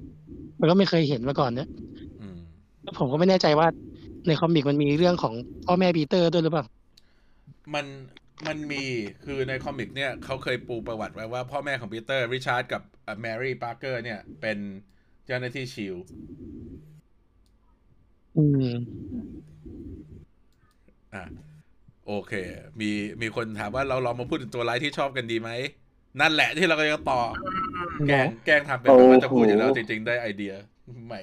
[0.61, 1.69] มันก็ไม่เคยเห็นมาก่อนเนี่ย
[2.21, 2.39] อืม
[2.99, 3.67] ผมก็ไม่แน่ใจว่า
[4.27, 5.35] ใน comic มันมีเรื่องของ
[5.67, 6.65] พ่อแม่ปีเตอร์ด้วยหรือเปล่า
[7.75, 7.87] มัน
[8.47, 8.85] มันมี
[9.25, 12.83] คือใน comic เนี่ยเขาเคยปูประวัติไว้ว่าพ่อแม่ของปีเตอร์ริชาร์ดกับ
[13.21, 14.59] แมรี่ปาร์เกอร์เนี่ยเป็น
[15.27, 15.97] เจ้าหน้าที่ S.H.I.E.L.D.
[18.37, 18.73] อืม
[21.15, 21.25] อะ
[22.07, 22.33] โอเค
[22.81, 22.91] มี
[23.23, 25.51] มีคนถามว่าเราลองมาพูดถึงตัวร้ายที่ชอบกันดีไหม
[26.21, 27.21] นั่นแหละที่เราก็จะต่อ
[28.09, 30.53] แกล้งแกล้งทำเป็นแบบว่าจะพูดอยู่แล้วโอ้จโหริง ๆ ได้ไอเดีย
[31.07, 31.21] ใหม่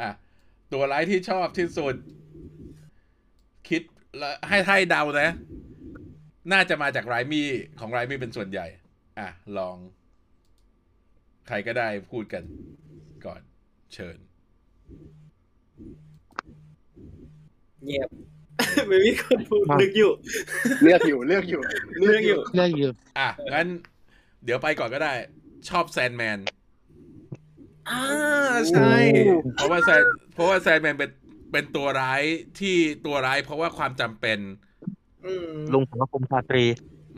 [0.00, 0.10] อะ
[0.72, 1.94] ตัวร้ายที่ชอบที่สุด
[3.68, 3.82] คิด
[4.18, 5.30] แล้วให้ให้เดานะ
[6.52, 7.48] น่าจะมาจากไรมี่
[7.80, 8.66] ของไรมี่เป็นส่วนใหญ่
[9.18, 9.28] อะ
[9.58, 9.76] ลอง
[11.48, 12.42] ใครก็ได้พูดกัน
[13.26, 13.40] ก่อน
[13.94, 14.16] เชิญ
[17.84, 18.08] เงียบ
[18.88, 20.10] ไม่มีคนพูดมานึกอยู่
[20.82, 21.60] เลือกอยู่ เลือกอยู่
[22.00, 23.66] เลือกอยู่เรื่องอยู่ อะ งั้น
[24.44, 25.12] เดี๋ยวไปก่อนก็ได้
[25.68, 26.38] ชอบแซนแมน
[27.90, 28.02] อ่า
[28.70, 28.94] ใช่
[29.54, 30.02] เพราะว่าแซน
[30.34, 31.10] เพราะว่าแซนแมนเป็น
[31.52, 32.22] เป็นตัวร้าย
[32.60, 32.76] ที่
[33.06, 34.38] ตัวร้าย เพราะว่าความจำเป็น
[35.24, 36.64] อืมลุงผมก็คุมชาตรี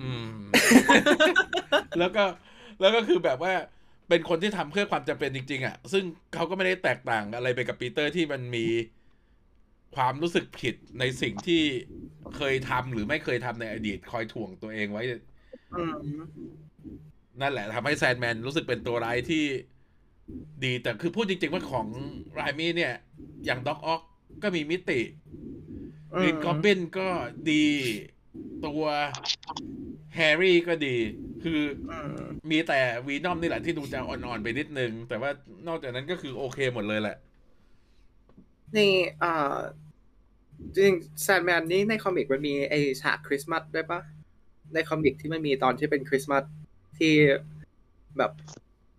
[0.01, 0.31] อืม
[1.99, 2.25] แล้วก็
[2.81, 3.53] แล้วก็คือแบบว่า
[4.09, 6.05] เป็นคนที่ทำเพื่อความจำเป็นจริง ๆ อะ ซึ่ง
[6.35, 8.67] เขาก็ไม่ได้แตกต่างอะไรไปกับปีเตอร์ที่มันมี
[9.95, 11.63] ความรู้สึกผิดในสิ่งที่
[12.37, 15.03] เคยทำหรือไม่เคยทำในอดีตคอยถ่วงตัวเองไว้
[15.77, 15.97] อืม
[17.41, 19.45] นั่นแหละทำให้แซนแมนรู้สึกเป็นตัวร้ายที่
[20.65, 21.87] ดีแต่คือพูดจริง ๆ ว่าของ
[22.33, 22.95] ไรมี่เนี่ย
[23.45, 24.01] อย่างด็อกออก
[24.43, 25.01] ก็มีมิติ
[26.15, 27.09] อืม Green Goblin ก็
[27.51, 27.65] ดี
[28.67, 28.85] ตัว
[30.15, 30.97] แฮร์รี่ก็ดี
[31.43, 32.17] คืออืม
[32.51, 35.31] มีแต่ Venom นี่แหละที่ดูจะอ่อน ๆ ไปนิดนึง แต่ว่า
[35.69, 37.17] นอกจากนั้นก็คือโอเคหมดเลยแหละ
[38.77, 38.93] นี่
[39.23, 39.57] อ่า
[40.77, 40.93] จริง
[41.23, 44.01] Sandman นี่ใน comic มันมีไอฉากคริสต์มาสด้วยปะ
[44.75, 46.45] ใน comic ที่มันมีตอนที่เป็นคริสต์มาส
[46.99, 47.15] ที่
[48.19, 48.33] แบบ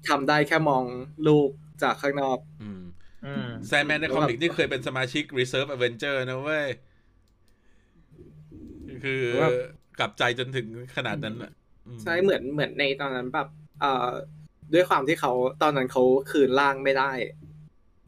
[0.07, 0.83] ทำได้แค่มอง
[1.27, 1.49] ลูก
[1.83, 2.81] จากข้างนอกอืม
[3.25, 6.67] อืมแซนแมนในคอมิกนี่เคยเป็นสมาชิก Reserve Avenger นะเว้ย
[9.03, 9.21] คือ
[9.99, 11.51] กลับใจจนถึงขนาดนั้นอะ
[11.87, 13.47] อืมใช่เหมือนเหมือนในตอนนั้นแบบ
[13.81, 14.09] เอ่อ
[14.73, 15.31] ด้วยความที่เขา
[15.61, 17.11] ตอนนั้นเขาคืนร่างไม่ได้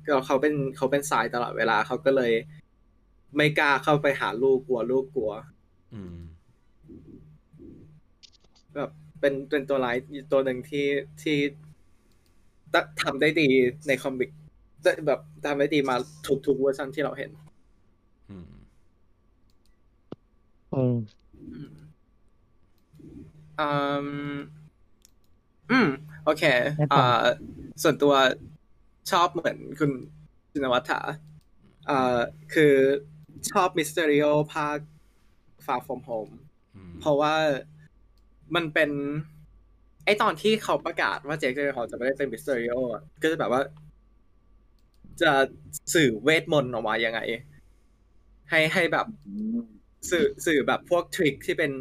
[0.07, 2.31] ก็เขาเป็นเขาเป็นสายตลอดเวลาเขาก็เลย
[3.37, 5.31] ไม่กล้าเข้าไปหาลูกกลัวลูกกลัว
[5.93, 6.17] อืม
[8.75, 9.97] แบบเป็นเป็นตัวร้าย
[10.31, 10.85] ตัวหนึ่งที่
[11.21, 11.37] ที่
[12.73, 13.47] ตะทำได้ดี
[13.87, 14.29] ในคอมิก
[14.83, 15.95] แต่แบบทำได้ดีมา
[16.27, 17.31] ทุกทุกเวอร์ชันที่เราเห็น
[18.29, 18.45] อืม
[20.73, 20.95] อืม
[23.59, 23.67] อื
[24.35, 24.37] ม
[25.71, 25.87] อืม
[26.25, 26.43] โอเค
[26.77, 27.25] ได้ต่ออ่า
[27.83, 28.13] ส่วนตัว
[29.11, 29.91] ชอบเหมือนคุณ
[30.51, 31.17] จินวัฒน์
[31.89, 32.19] อ่า
[32.53, 32.73] คือ
[33.51, 34.77] ชอบมิส t ต r ริโอภาค
[35.65, 36.33] Far From Home
[36.75, 37.35] อืมเพราะว่า
[38.55, 38.91] มันเป็น
[40.05, 42.75] ไอตอนที่เขาประกาศว่าเจคเจอร์ฮอลจะไม่ได้เป็นมิส t ต r ริโอ
[43.21, 43.61] ก็จะแบบว่า
[45.21, 45.31] จะ
[45.93, 47.19] สื่อเวทมนต์ออกมายังไง
[48.49, 49.07] ให้ให้แบบ
[50.11, 51.71] สื่อสื่อแบบพวก trick ที่เป็น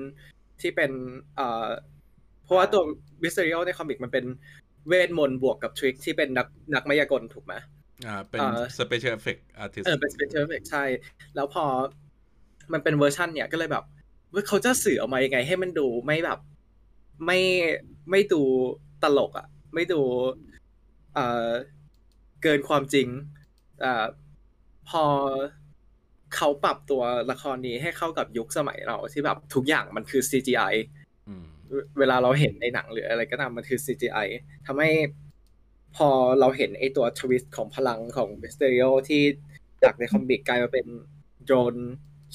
[0.61, 0.91] ที่เป็น
[1.37, 1.69] เอ่อ
[2.45, 2.83] เพราะว่าตัว
[3.23, 4.25] มิส t ต r ริโอใน comic มันเป็น
[4.89, 7.55] เวทมนต์บวกกับ trick ที่เป็นนักนักมายากลถูกไหม
[8.07, 10.85] อ่าเป็นเอ่อ special effect artist เออเป็น special effect ใช่
[11.35, 11.65] แล้วพอ
[12.73, 13.85] มันเป็นเวอร์ชันเนี่ยก็เลยแบบ
[14.33, 16.39] ว่าเขาจะสื่อออกมายังไง ให้มันดูไม่แบบ
[17.27, 17.41] ไม่
[18.11, 18.43] ไม่ดู
[19.03, 20.01] ตลกอะ่ะ ไม่ดู
[21.15, 21.51] เอ่อ
[22.43, 23.09] เกินความจริง
[23.85, 24.05] อ่า
[24.91, 25.05] พอ
[26.37, 30.75] เขาปรับตัวละครนี้ให้เข้ากับยุคสมัยเราที่แบบทุกอย่างมันคือ CGI
[31.29, 31.45] อืม
[31.99, 34.27] เวลาเราเห็นในหนังหรืออะไรก็ตามมันคือ CGI
[34.67, 34.91] ทำให้
[35.97, 36.09] พอ
[36.41, 39.23] เราเห็นไอตัว twist ของพลังของเ y สเตอริโอที่
[39.83, 40.87] จากใน comic กลายมาเป็น
[41.45, 41.75] โดรน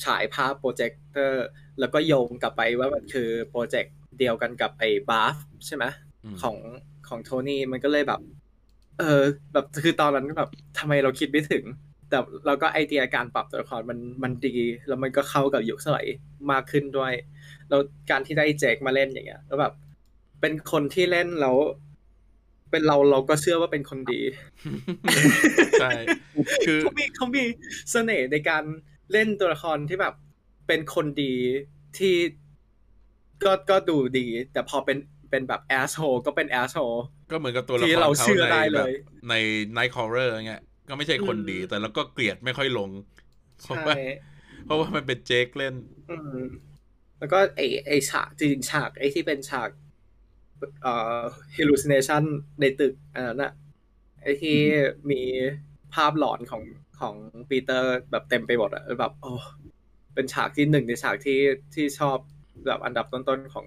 [0.04, 1.46] ฉายภาพโปรเจคเตอร์
[1.80, 5.36] แล้วก็โยงกลับไปว่ามันคือโปรเจกต์เดียวกันกับไอ้ BARF
[5.66, 5.86] ใช่ไหม
[6.24, 6.58] อืมของ
[7.08, 8.22] ของโทนี่มันก็เลยแบบ
[9.00, 9.22] เออ
[9.54, 10.50] แบบคือตอนนั้นแบบ
[10.80, 11.64] ทำไมเราคิดไม่ถึง
[12.10, 14.56] แต่เราก็ไอเดียการปรับตัวละครมันมันดี
[14.88, 16.06] แล้วมันก็เข้ากับยุคสมัย
[16.52, 17.14] มากขึ้นด้วย
[17.70, 19.74] แล้วการที่ได้เจคมาเล่นอย่างเงี้ยแล้วแบบ
[20.42, 21.58] เป็นคนที่เล่นแล้ว
[22.72, 24.22] เป็นเราเราก็เชื่อว่าเป็นคนดี
[25.82, 25.92] ใช่
[26.66, 27.44] คือเขามีเขามี
[27.92, 28.64] เสน่ห์ในการ
[29.12, 30.14] เล่นตัวละครที่แบบ
[30.68, 31.34] เป็นคนดี
[31.98, 32.16] ที่
[33.44, 34.98] ก็ก็ดูดี แต่พอเป็น
[35.30, 36.82] เป็นแบบแอสโฮก็เป็นแอสโฮ
[37.32, 38.92] ก็เหมือนกับตัวละคที่รเราเขาเชื่อในได้แบเลบย
[39.30, 39.34] ใน
[39.78, 42.90] Night Caller เงี้ยก็ไม่ใช่คนดีอืมแต่แล้วก็เกลียดไม่ค่อยลง
[43.64, 43.96] เพราะใช่ว่า
[44.66, 45.76] เพราะว่ามันเป็นเจคเล่น
[46.12, 46.38] อืม
[47.20, 49.91] แล้วก็ไอไอฉากจริงๆฉากไอที่เป็นฉากเอ่อ
[51.56, 52.24] hallucination
[52.60, 53.54] ในตึกอันนั้นอะ
[54.22, 54.58] ไอที่
[55.12, 55.22] มี
[55.94, 56.64] ภาพหลอนของ
[57.00, 57.16] ของ
[57.50, 59.32] ปีเตอร์แบบเต็มไปหมดอะแบบโอ้
[60.14, 61.40] เป็นฉากที่หนึ่งในฉากที่
[61.76, 62.18] ที่ชอบ
[62.66, 63.66] แบบอันดับต้นๆของ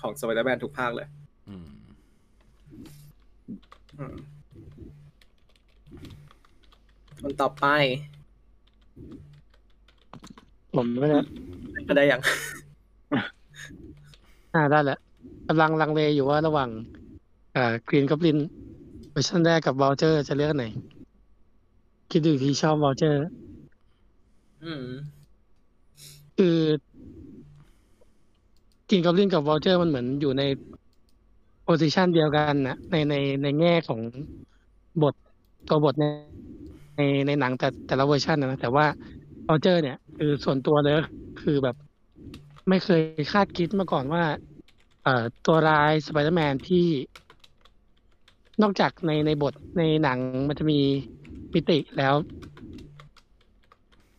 [0.00, 1.08] ของสไปเดอร์แมนทุกภาคเลย
[1.48, 1.68] อืม
[3.98, 4.16] อืม
[7.20, 7.66] คนต่อไป
[10.76, 11.18] ผมก็จะ
[11.88, 12.20] ก็ได้ยัง
[14.54, 14.98] อ่าได้แหละ
[15.48, 16.70] กำลังลังเลอยู่ว่าระหว่าง
[17.56, 18.38] อ่า Green Goblin
[19.10, 20.66] เวอร์ชันแรกกับวอลเจอร์จะเลือกอันไหน
[22.10, 23.18] คิดดูอีกทีชอบวอลเจอร์
[24.64, 24.84] อืม
[26.36, 26.58] คือ
[28.90, 30.42] Green Goblin กับวอลเจอร์มันเหมือนอยู่ใน
[31.62, 34.00] position เดียวกันนะในในในแง่ของ
[35.02, 35.14] บท
[35.68, 36.04] ตัวบทใน
[36.96, 38.86] ในในหนังแต่แต่ละเวอร์ชันนะนะแต่ว่า
[39.48, 41.02] วอลเจอร์ เนี่ย คือส่วนตัวเลยก็
[41.42, 41.76] คือแบบ
[42.68, 43.00] ไม่เคย
[43.32, 44.55] คาดคิดมาก่อนว่าเอ่อ
[45.46, 46.86] ตัวร้ายสไปเดอร์แมนที่
[48.62, 50.80] นอกจากในในบทในหนังมันจะมี
[51.54, 52.14] มิติแล้ว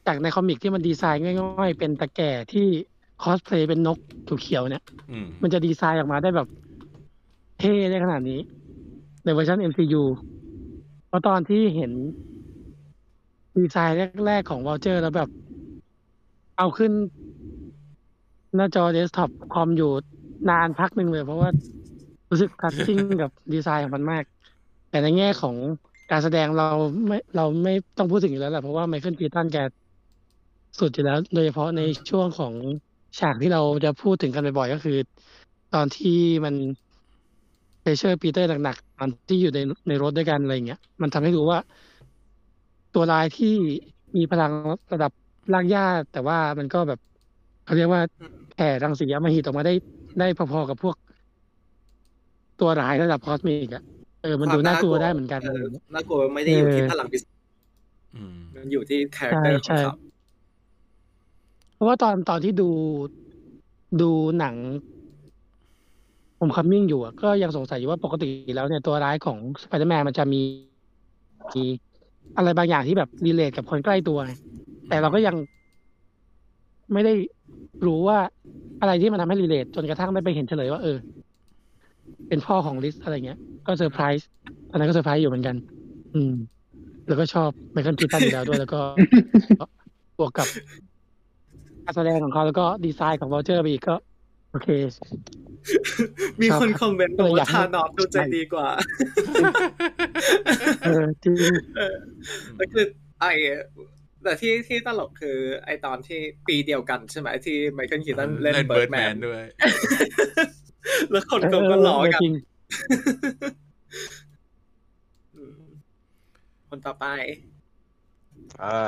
[0.05, 2.67] จากใน comic ที่มันดีไซน์ง่ายๆ เป็นตาแก่ที่
[3.21, 3.97] คอสเพลย์เป็นนก
[4.41, 6.47] เขียวๆเนี่ยอืมมันจะดีไซน์ออกมาได้แบบ
[7.57, 8.39] เท่ได้ขนาดนี้
[9.23, 10.03] ในเวอร์ชัน MCU
[11.07, 11.91] เพราะตอนที่เห็น
[13.57, 15.29] ดีไซน์แรก ๆ ของวอลเจอร์แล้วแบบ
[16.57, 16.91] เอาขึ้น
[18.55, 19.91] หน้าจอเดสก์ท็อปคอมอยู่
[20.49, 21.49] นานพักหนึ่งเลย เพราะว่า
[22.29, 24.23] รู้สึก casting กับดีไซน์ของมันมาก
[24.89, 25.55] แต่ในแง่ของ
[26.11, 26.65] การแสดงเรา
[27.07, 29.57] ไม่เราไม่ต้องพูดถึงอยู่แล้วแหละเพราะว่าไมเคิลคีตันแก
[30.79, 32.53] สุดอยู่แล้ว โดยเฉพาะในช่วงของ
[33.19, 34.97] ฉากที่เราจะพูดถึงกันบ่อยๆก็คือ
[35.71, 36.09] ตอนที่
[36.45, 36.55] มัน
[37.82, 41.59] pressure ปีเตอร์หนักๆตอนที่อยู่ในในรถด้วยกันอะไรเงี้ยมันทำให้รู้ว่า
[42.93, 43.47] ตัวร้ายที่
[44.17, 44.51] มีพลัง
[44.93, 45.11] ระดับ
[45.53, 46.99] รากหญ้าแต่ว่ามันก็แบบ
[47.63, 48.01] เขาเรียกว่า
[48.53, 49.73] แผ่รังสีอมหิตออกมาได้
[50.20, 50.95] ได้พอๆกับพวก
[52.60, 53.84] ตัวร้ายระดับ cosmic อะ
[54.22, 57.34] เออมันดูน่ากลัวได้เหมือนกันเออะไรเงี้ยน่ากลัวไม่ได้อยู่ที่เออพลังพิเศษ
[58.14, 59.91] อืมมันอยู่ที่ character ของเขา ใช่องใช่
[61.74, 62.70] เพราะว่าตอนตอนที่ดู
[63.99, 64.55] ดูหนัง
[66.39, 70.41] Homecoming อยู่อะก็ยังสงสัยอยู่ว่าปกติแล้วเนี่ยตัวร้ายของสไปเดอร์แมนมันจะมี
[71.55, 71.64] มี
[72.36, 74.34] อะไรบางอย่างที่แบบ relate กับคนใกล้ตัวไง
[74.88, 75.36] แต่เราก็ยัง
[76.93, 77.13] ไม่ได้
[77.85, 78.19] รู้ว่า
[78.81, 80.97] อะไรที่มันทำให้ relate จนกระทั่งได้ไปเห็นเฉลยว่าเออ
[82.27, 84.27] เป็นพ่อของลิซอะไรเงี้ย ก็เซอร์ไพรส์
[84.71, 85.55] ตอนนั้นก็เซอร์ไพรส์อยู่เหมือนกัน
[86.15, 86.33] อืม
[87.07, 88.79] แล้วก็ชอบไมเคิลคีตันอยู่แล้วด้วย แล้วก็
[90.17, 90.47] บวกกับ
[91.85, 93.95] การแสดงของเขาแล้วก็ดีไซน์ของวอลเจอร์ไปอีกก็
[94.51, 94.67] โอเค
[96.41, 98.67] มีคนคอมเมนต์บอกเออว่าอยากให้ทานอสดูใจดีกว่า
[100.81, 101.35] เออจริง
[101.77, 101.95] เออ
[102.55, 102.85] แล้วคือ
[103.19, 103.25] ไอ
[104.28, 109.43] แต่ที่ที่ตลกคือไอตอนที่ปีเดียวกันใช่ไหมที่ไมเคิลคีตันเล่นเล่น Birdman Birdman ด้วย
[111.11, 112.34] แล้วคนเอก็อก็ล้อกันจริง
[115.36, 115.59] อืม
[116.69, 117.05] คนต่อไป
[118.59, 118.88] เออ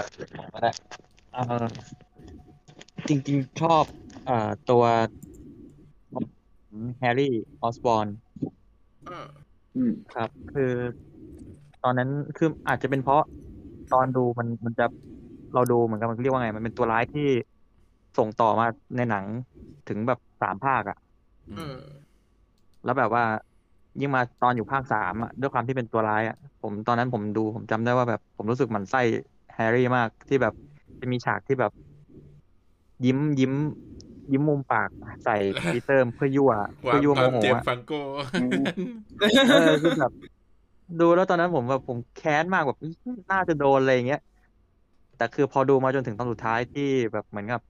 [0.53, 0.71] มาได้
[1.33, 1.65] เออ
[3.07, 3.83] จริงๆชอบ
[4.25, 4.83] เอ่อตัว
[6.99, 8.07] แฮร์รี่ออสบอร์น
[9.09, 9.25] อืม
[9.75, 10.71] อืมครับ คือ
[11.83, 13.23] ตอนนั้นคืออาจจะเป็นเพราะ
[13.93, 14.85] ตอนดูมันมันจะ
[15.53, 17.21] เราดูเหมือนกันมันเรียกว่าไง มันเป็นตัวร้ายที่
[18.17, 19.25] ส่งต่อมาในหนัง
[19.87, 20.97] ถึงแบบสามภาคอะ
[21.51, 21.79] อืม
[22.83, 23.23] แล้วแบบว่า
[23.99, 28.99] ยิ่งมาตอนอยู่ภาคสามอะด้วยความที่เป็นตัวร้ายอะผมตอนนั้นผมดู ผมจำได้ว่าแบบ ผมรู้สึกหมันไส้
[29.53, 30.53] แฮร์รี่มากที่แบบ
[30.99, 31.71] จะมีฉากที่แบบ
[33.05, 33.53] ยิ้มยิ้ม
[34.31, 34.89] ยิ้มมุมปาก
[35.23, 35.33] ใส่
[35.69, 37.99] ปีเตอร์เพื่อยั่วควาเพื่อยั่วคโมวามโมโหเจมส์อะฟรังโก้
[39.47, 40.11] เออคือแบบ
[40.99, 42.77] ดูแล้วตอนนั้นผมแบบผมแค้นมากแบบ
[43.31, 44.19] น่าจะโดนอะไรอย่างเงี้ย
[45.19, 47.61] แต่คือพอดูมาจนถึงตอนสุดท้ายที่แบบเหมือนกับ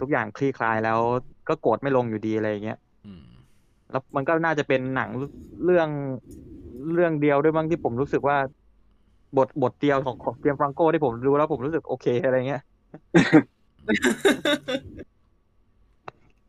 [0.00, 0.98] ทุกอย่างคลี่คลายแล้ว
[1.48, 3.24] ก็โกรธไม่ลงอยู่ดีอะไรอย่างเงี้ยอืม
[3.90, 5.10] แล้วมันก็น่าจะเป็นหนัง
[5.64, 5.88] เรื่อง
[6.94, 8.36] เรื่องเดียวด้วยบ้างที่ผมรู้สึกว่า
[9.38, 12.62] บทบทเดียวของของเจมส์ฟรังโกที่ผมดูแล้วผมรู้สึกโอเคอะไรเงี้ย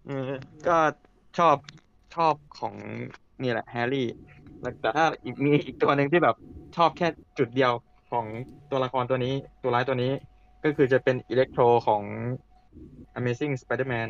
[0.05, 0.31] เออ
[0.67, 0.77] ก็
[1.37, 1.55] ชอบ
[2.15, 2.73] ชอบของ
[3.41, 4.07] นี่แหละแฮร์รี่
[4.61, 6.35] แล้วแต่ถ้าอีกมีอีกตัวหนึ่งที่แบบ
[6.77, 7.07] ชอบแค่
[7.37, 7.71] จุดเดียว
[8.15, 8.27] ของ
[8.71, 10.11] ตัวละครตัวนี้ตัวร้ายตัวนี้
[10.63, 12.03] ก็คือจะเป็นอิเล็กโทรของ
[13.19, 14.09] Amazing Spider-Man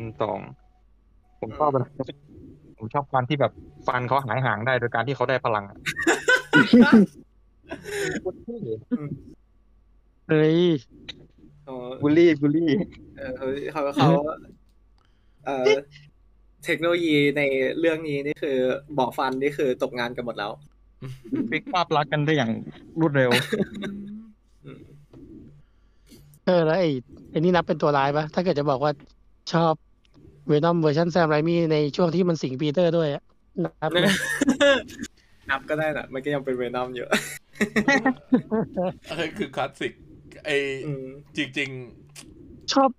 [0.70, 1.84] 2 ผมชอบอะไร
[2.78, 3.52] ผมชอบความที่แบบ
[3.86, 5.78] ฟันเขาหายห่างได้โดยการที่เขาได้พลังอะ
[8.22, 8.58] โคตรเท่
[10.28, 10.60] เฮ้ย
[11.68, 12.70] อ๋อบูลลี่บูลลี่
[13.16, 13.32] เออ
[13.72, 14.10] เขาเขาเขา
[15.46, 15.70] เอ่อ
[16.64, 17.42] เทคโนโลยีใน
[17.78, 18.58] เรื่องนี้นี่คือ
[18.98, 20.52] หมอฟันนี่คือตกงานกันหมดแล้ว
[21.50, 22.50] พลิกภาพลักษณ์กันได้อย่าง
[23.00, 23.30] รวดเร็ว
[24.64, 24.80] อืม
[26.46, 26.88] เออแล้วไอ้
[27.30, 28.92] ไอ้นี่นับเป็นตัวร้ายปะถ้าเกิดจะบอกว่า
[29.52, 29.74] ชอบ
[30.46, 33.22] Venom เวอร์ชันแซมไรมี่ในช่วงที่มันสิงปีเตอร์ด้วยอะ
[33.64, 33.96] นับไหม
[35.50, 37.06] นับก็ได้นะมันก็ยังเป็น Venom อยู่
[39.08, 39.92] เออคือคลาสสิก
[40.44, 40.50] ไอ
[40.86, 41.70] อืมจริง
[42.72, 42.90] ชอบ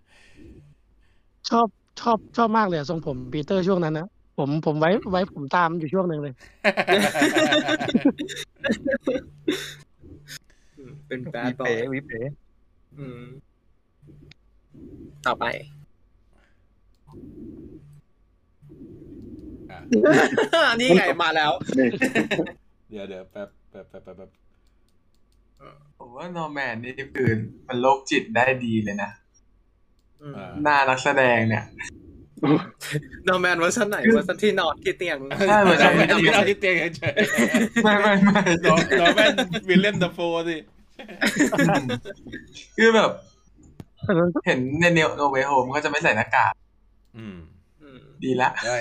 [1.50, 1.68] ชอบ
[2.02, 4.08] ชอบชอบมากเลยอะทรงผมปีเตอร์ช่วงนั้นนะ
[4.38, 6.34] ผมผมไว้ไว้ผมตามอยู่ช่วงหนึ่งเลย
[10.78, 12.22] อืมเป็นแบวิดบอเป๋ยวิเป๋
[12.98, 13.22] อืม
[15.26, 15.78] ต่อไปๆ
[19.72, 19.80] อะ
[20.80, 21.88] นี่ไงมาแล้วนี่
[22.90, 24.30] เดี๋ยวเดี๋ยวแป๊บแป๊บแป๊บแป๊บแป๊บ
[25.98, 27.30] ผมว่านอร์แมนนี่คือ
[27.68, 29.12] มันโรคจิตได้ดีเลยนะ
[30.22, 31.64] อืมอ่าหน้านักแสดงเนี่ย
[33.28, 35.18] นอร์แมนเวอร์ชันไหนเวอร์ชันที่นอนที่เตียง
[35.50, 37.16] ใช่เวอร์ชันไม่ที่เอาที่เตียงเฉย
[37.84, 39.34] ไม่ไม่ไม่ๆนอร์นอร์แมน
[39.70, 40.20] วิลเลียมดัฟโฟ
[40.50, 40.58] สิ
[42.78, 43.12] คือแบบ
[44.06, 46.54] แต่มันเห็นใน No Way Home ก็จะไม่ใส่หน้ากาก
[47.18, 47.38] อืม
[47.82, 48.78] อืมดีละได้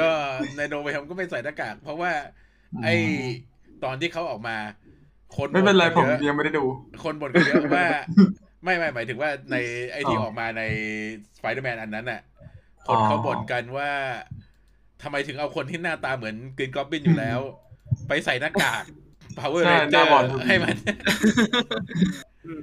[0.00, 0.08] ก็
[0.56, 2.10] ในโนเวทก็ไม่ใส่หน้ากากเพราะว่า
[2.82, 2.88] ไอ
[3.84, 4.56] ตอนที่เขาออกมา
[5.36, 6.64] คนไม่เป็นไรบ่ผมกัยอะยังไม่ได้ดู
[7.04, 7.86] คนบ่นกันเยอะว่า
[8.64, 9.56] ไม่ไม่หมายถึงว่าใน
[9.92, 10.62] ไอที่อ๋อออกมาใน
[11.36, 12.20] สไปเดอร์แมนอันนั้นน่ะ
[12.88, 13.90] คอ๋นอเขาบ่นกันว่า
[15.02, 17.40] ทำไมถึงเอาคนที่หน้าตาเหมือนกรีนกอบบินอยู่แล้ว
[18.08, 18.84] ไปใส่หน้ากาก
[19.38, 20.76] power ใช่ ranger หน้าบอลดูให้มัน
[22.46, 22.52] อื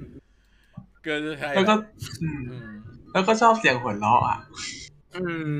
[1.02, 1.74] เกินใช่แล้วก็
[2.22, 2.70] อืมอืม
[3.12, 4.38] แล้วก็ชอบเสียงหัวเราะอะ
[5.12, 5.50] อืม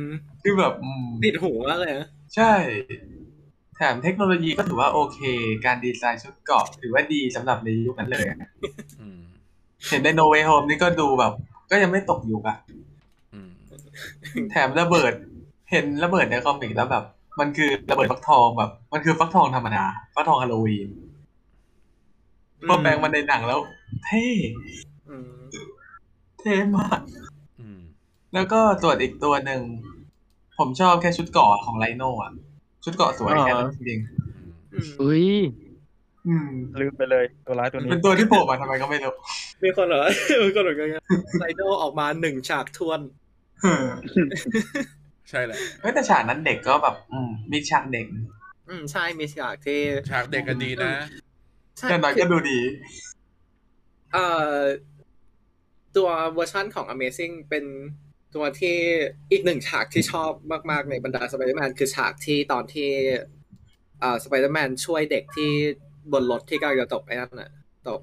[0.42, 2.52] คือแบบอืมติดหูมากเลยนะใช่
[3.76, 5.18] แถมเทคโนโลยีก็ถือว่าโอเค
[5.64, 8.38] การดีไซน์ชุดเกราะถือว่าดีสำหรับในยุคนั้นเลยอะ
[8.98, 9.22] อืม
[9.88, 11.32] เห็นใน No Way Home นี่ก็ดูแบบ
[11.70, 12.83] ก็ยังไม่ตกยุคอะอืม
[14.50, 15.12] แถมระเบิด
[15.70, 17.04] เห็นระเบิดใน comic แล้วแบบ
[17.40, 19.84] มันคือระเบิดฟักทองแบบ มันคือฟักทองธรรมดา
[20.14, 20.88] ฟักทองฮาโลวีน
[22.68, 23.60] พอแปลงมันในหนังแล้ว
[24.06, 24.26] เท่
[25.08, 25.32] อืม
[26.40, 27.00] เท่มาก
[27.60, 27.80] อืม
[28.34, 29.62] แล้วก็ตัวอีกตัวหนึ่ง
[30.58, 32.32] ผมชอบแค่ชุดเกราะของไลโน่อะ
[32.84, 34.00] ชุดเกราะสวยแค่นั้นจริง
[34.74, 39.14] อืมอุ้ยๆอืมลืมไปเลยตัวร้ายตัวนี้ เป็นตัวที่โผล่มาทำไมก็ไม่รู้
[39.62, 40.02] มีคนเหรอ
[40.44, 40.88] มีคนเหรอกัน
[41.40, 43.23] ไซโดออกมาหนึ่งฉากทวนเออ
[45.30, 48.06] ใช่แหละเฮ้ยแต่ฉากนั้นเด็กก็แบบอืมมีฉากเด็ก
[48.68, 50.92] อืมใช่มีฉากที่ฉากเด็กกันดีนะ
[51.78, 52.60] ใช่แต่น้อยก็ดูดี
[54.12, 54.58] เอ่อ
[55.96, 57.64] ตัวเวอร์ชันของ Amazing เป็น
[58.34, 58.76] ตัวที่
[59.30, 60.30] อีกหนึ่งฉากที่ชอบ
[60.70, 62.90] มาก ๆ ในบรรดาสไปเดอร์แมนคือฉากที่ตอนที่
[64.00, 65.50] เอ่อสไปเดอร์แมนช่วยเด็กที่
[66.12, 67.50] บนรถที่กำลังจะตกไอ้นั่นน่ะ
[67.88, 68.00] ตก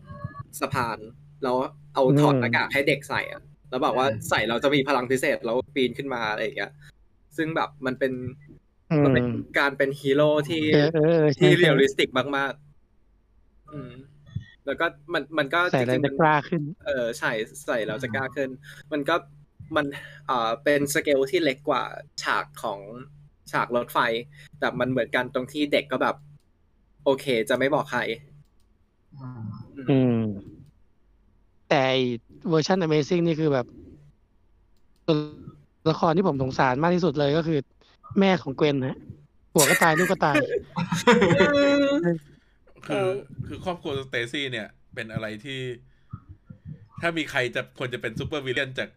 [0.59, 0.97] สะพาน
[1.43, 1.57] แล้ว
[1.93, 3.41] เอาถอดอืมหน้ากากให้เด็กใส่อะ
[3.71, 6.71] แล้วบอกว่าใส่เราจะมีพลังพิเศษแล้วปีนขึ้นมาอะไรอย่างเงี้ย
[7.37, 8.13] ซึ่งแบบมันเป็น
[8.89, 9.25] อืมันมเป็น
[9.59, 13.91] การเป็นฮีโร่ที่เออเออเออใช่ที่ใช่เรียลลิส tic มากๆอืม
[14.65, 17.31] แล้วก็มันมันก็ใส่แล้วจริงๆจะมันกล้าขึ้น เออใช่
[17.65, 18.49] ใส่แล้วจะกล้าขึ้น
[18.91, 19.15] มันก็
[19.75, 19.85] มัน
[20.27, 21.83] เอ่อเป็นสเกลที่เล็กกว่า
[22.23, 22.79] ฉากของ
[23.51, 23.99] ฉากรถไฟ
[24.59, 26.15] แต่มันเหมือนกันตรงที่เด็กก็แบบ
[27.05, 28.01] โอเค จะไม่บอกใคร
[29.75, 30.15] อืมอืม
[31.73, 32.01] แต่ไอ้
[32.49, 33.65] เวอร์ชัน Amazing นี่คือแบบ
[35.07, 35.17] ตัว
[35.91, 37.59] ละครที่ผมสงสารมากที่สุดเลยก็คือ
[38.19, 38.97] แม่ของเกวนนะ
[39.53, 40.35] ผัวก็ตายลูกก็ตาย
[42.85, 43.07] คือ
[43.47, 45.59] คือครอบครัวสเตซี่เนี่ย เป็นอะไรที่
[47.01, 48.89] ถ้ามีใครจะควรจะเป็น super villain จาก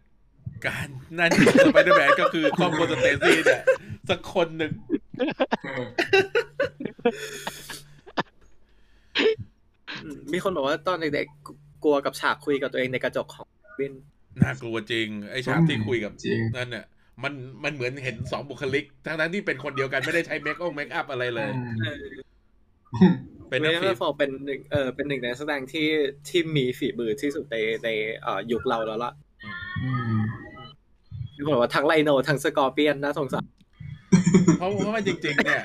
[0.65, 3.63] การนั่นของสไปเดอร์แมนก็คือครอบครัวสเตซี่เนี่ย
[4.09, 4.71] สักคนหนึ่ง
[5.65, 5.71] อื
[10.15, 13.47] มมีคนบอกว่าตอนเด็กๆ กลัวกับฉากคุยกับตัวเองในกระจกของ
[13.79, 13.93] วิน
[14.41, 16.85] น่ากลัวจริง ไอ้ฉากที่คุยกับจริงนั่นเนี่ย
[17.23, 17.33] มัน
[17.63, 21.49] มันเหมือนเห็นสองบุคลิก ทั้งนั้นที่เป็นคนเดียวกันไม่ได้ใช้เมคองเมคอัพอะไรเลย
[23.49, 25.87] เป็นเมนักย์ฟิเมล์มฟอร์เป็นหนึ่งเออเป็นหนึ่งในนักแสดงที่
[26.27, 27.89] ที่มีฝีมือที่สุดในใน
[28.21, 29.11] เอ่อยุคเราแล้วล่ะ
[29.83, 30.17] อืม
[31.35, 33.45] มีคนบอกว่าทั้งไลโนทั้งสกอร์เปียนน่าสงสาร
[34.57, 35.63] เพราะเพราะว่าจริง ๆ เนี่ย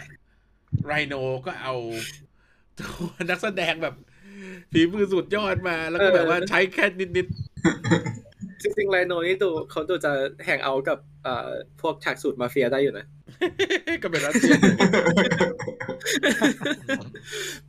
[0.86, 1.14] ไรโน
[1.46, 1.74] ก็เอา
[2.78, 3.94] ตัวนักแสดงแบบ
[4.72, 7.26] ฝีมือสุดยอดมา แล้วก็แบบว่าใช้แค่นิด
[8.62, 10.12] จริงๆไลโนนี่ดูเขาดูจะ
[10.46, 11.48] แห่งเอาท์กับเอ่อ
[11.80, 14.58] พวกฉากสูตรมาเฟียได้อยู่นะๆก็เป็นรัสเซียน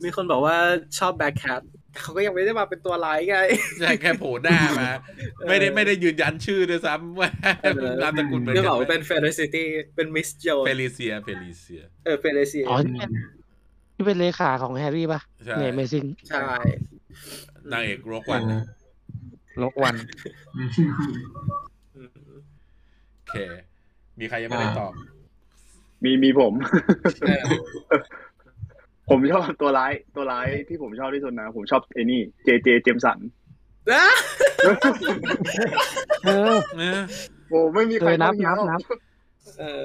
[0.02, 0.56] มีคนบอกว่า
[0.98, 1.62] ชอบแบ็คแคท
[2.00, 3.38] เขาก็ยังไม่ได้มาเป็นตัวร้ายไง
[3.80, 4.90] ใช่แค่โผล่หน้ามา
[5.48, 7.28] ไม่ได้ไม่ได้ยืนยันชื่อด้วยซ้ำว่า
[7.62, 9.66] เออนามสกุลเหมือนเรื่องกับอกนว่าเป็นเฟเ i ซิตี้
[9.96, 12.78] เป็นมิสโจเฟลิเซียเฟลิเซียเออเฟเ i เซียอ๋อ
[14.02, 16.44] นี่เป็นนี่เป็นเลขาของแฮร์รี่ป่ะใช่เนี่ย Amazing ใช่
[17.72, 18.42] นางเอกโรกวัน
[19.62, 19.94] ลกวัน
[20.56, 22.08] อืม
[23.16, 23.34] โอเค
[24.18, 24.92] มีใครยังไม่ได้ตอบ
[26.04, 26.52] มีมีผม
[27.22, 27.42] เออ
[29.08, 33.18] ผมชอบตัวร้ายตัวร้ายที่ผมชอบที่สุดนะ ผมชอบไอ้นี่เจเจเจมสัน
[33.92, 34.04] นะ
[36.24, 36.92] เออนะ
[37.48, 38.98] โอ้ไม่มีใครเออนับเท่านับเออ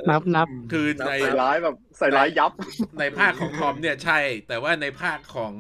[0.09, 2.51] นับนับคือในใส่ร้ายแบบใส่ร้ายยับ
[2.99, 5.53] ในภาคของทอมเนี่ยใช่ แต่ว่าในภาคของ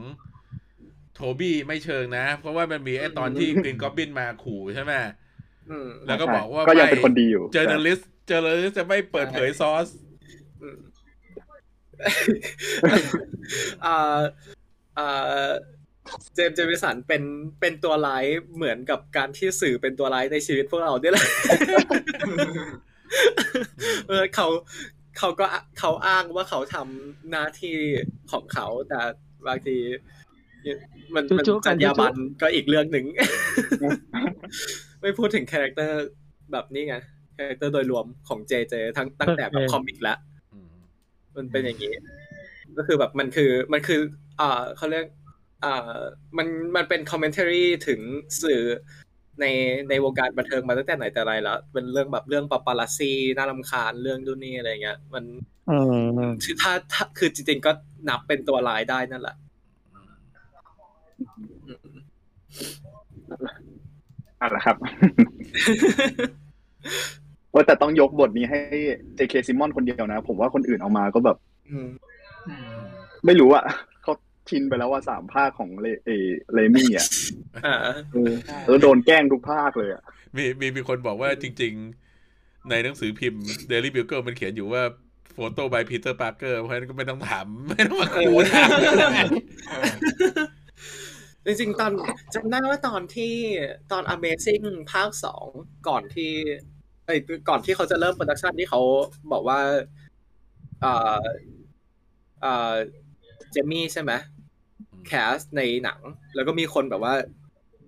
[1.13, 4.93] โทบี้ไม่เชิงนะ เพราะว่ามันมีไอ้ตอนที่กรีนกอบบินมาขู่ใช่ไหม
[5.69, 9.87] อืมแล้วก็บอกว่าก็ยังเป็นคนดีอยู่ journalist journalist จะไม่เปิดเผยซอส
[10.61, 10.79] อืม
[13.85, 14.19] อ่า
[14.97, 15.49] อ่า
[16.35, 17.23] เจมส์เจมิสันเป็น
[17.59, 18.25] เป็นตัวร้าย
[18.55, 21.27] เหมือนกับการที่สื่อเป็นตัวร้ายในชีวิตพวกเราเนี่ยแหละ
[24.07, 24.47] เออเขา
[25.17, 25.45] เขาก็
[25.79, 27.75] เขาอ้างว่าเขาทำหน้าที่
[28.31, 28.99] ของเขาแต่
[29.47, 29.77] บางที
[31.15, 33.05] มันมันจุ๊ๆกัจันญญาบันจุ๊ก็อีกเรื่องหนึ่ง
[35.01, 35.97] ไม่พูดถึง character
[36.51, 36.95] แบบนี้ไง
[37.37, 40.17] character โดยรวมของเจเจทั้งตั้งแต่แบบ comic แล้ว
[41.35, 41.93] มันเป็นอย่างนี้
[42.77, 44.01] ก็คือแบบมันคือมันคือ
[44.41, 45.05] อ่าเขาเรียก
[45.65, 45.97] อ่า
[46.37, 47.99] มันมันเป็นคอมเมนต์ r y ถึง
[48.41, 48.61] สื่อ
[49.41, 49.45] ใน
[49.89, 55.23] ในวงการบันเทิงมาตั้งแต่ไหนแต่ไรแล้ว เป็นเรื่องแบบเรื่องปาปาลัสซีน่ารำคาญเรื่องดูนนี่อะไรเงี้ย มัน
[55.69, 55.77] อื
[56.17, 57.71] มคือถ้าถ้าคือจริงๆก็
[58.09, 59.35] นับเป็นตัวร้ายได้นั่นแหละ
[61.65, 61.87] อืม
[64.41, 64.75] อะละครับ
[67.53, 68.59] ว่าแต่ต้องยกบทนี้ให้
[69.17, 71.37] JK ซิมอนคนเดียวนะ ผมว่าคนอื่นเอามาก็แบบ
[71.69, 71.89] อืม
[73.25, 73.63] ไม่รู้อะ
[73.96, 73.96] เขา
[74.49, 76.09] ชินไปแล้วว่าสามภาคของเลเอ
[76.53, 77.07] เลมี่อะ
[77.65, 77.75] อ่า
[78.11, 78.33] เออ
[78.67, 80.03] แล้วโดนแกล้งทุกภาคเลยอะ
[80.35, 81.73] มีมีมีคนบอกว่าจริง
[82.21, 84.83] ๆ ในหนังสือพิมพ์ Daily Bugle มันเขียนอยู่ว่า
[85.33, 88.69] โฟโต้ by Peter Parker เพราะฉะนั้นก็ไม่ต้องถาม ไม่ต้องมาคูถาม
[91.45, 91.91] จริงๆ ตอน
[92.35, 93.33] จำได้ว่าตอนที่
[93.91, 95.47] ตอน Amazing ภาคสอง
[95.87, 96.31] ก่อนที่
[97.05, 97.19] เอ้ย
[97.49, 98.81] ก่อนที่เขาจะเริ่ม production ที่เขา
[99.31, 99.59] บอกว่า
[100.81, 101.23] เอ่อ
[102.41, 102.73] เอ่อ
[103.51, 104.11] เจมี่ใช่ไหม
[105.05, 105.99] cast ในหนัง
[106.35, 107.13] แล้วก็มีคนแบบว่า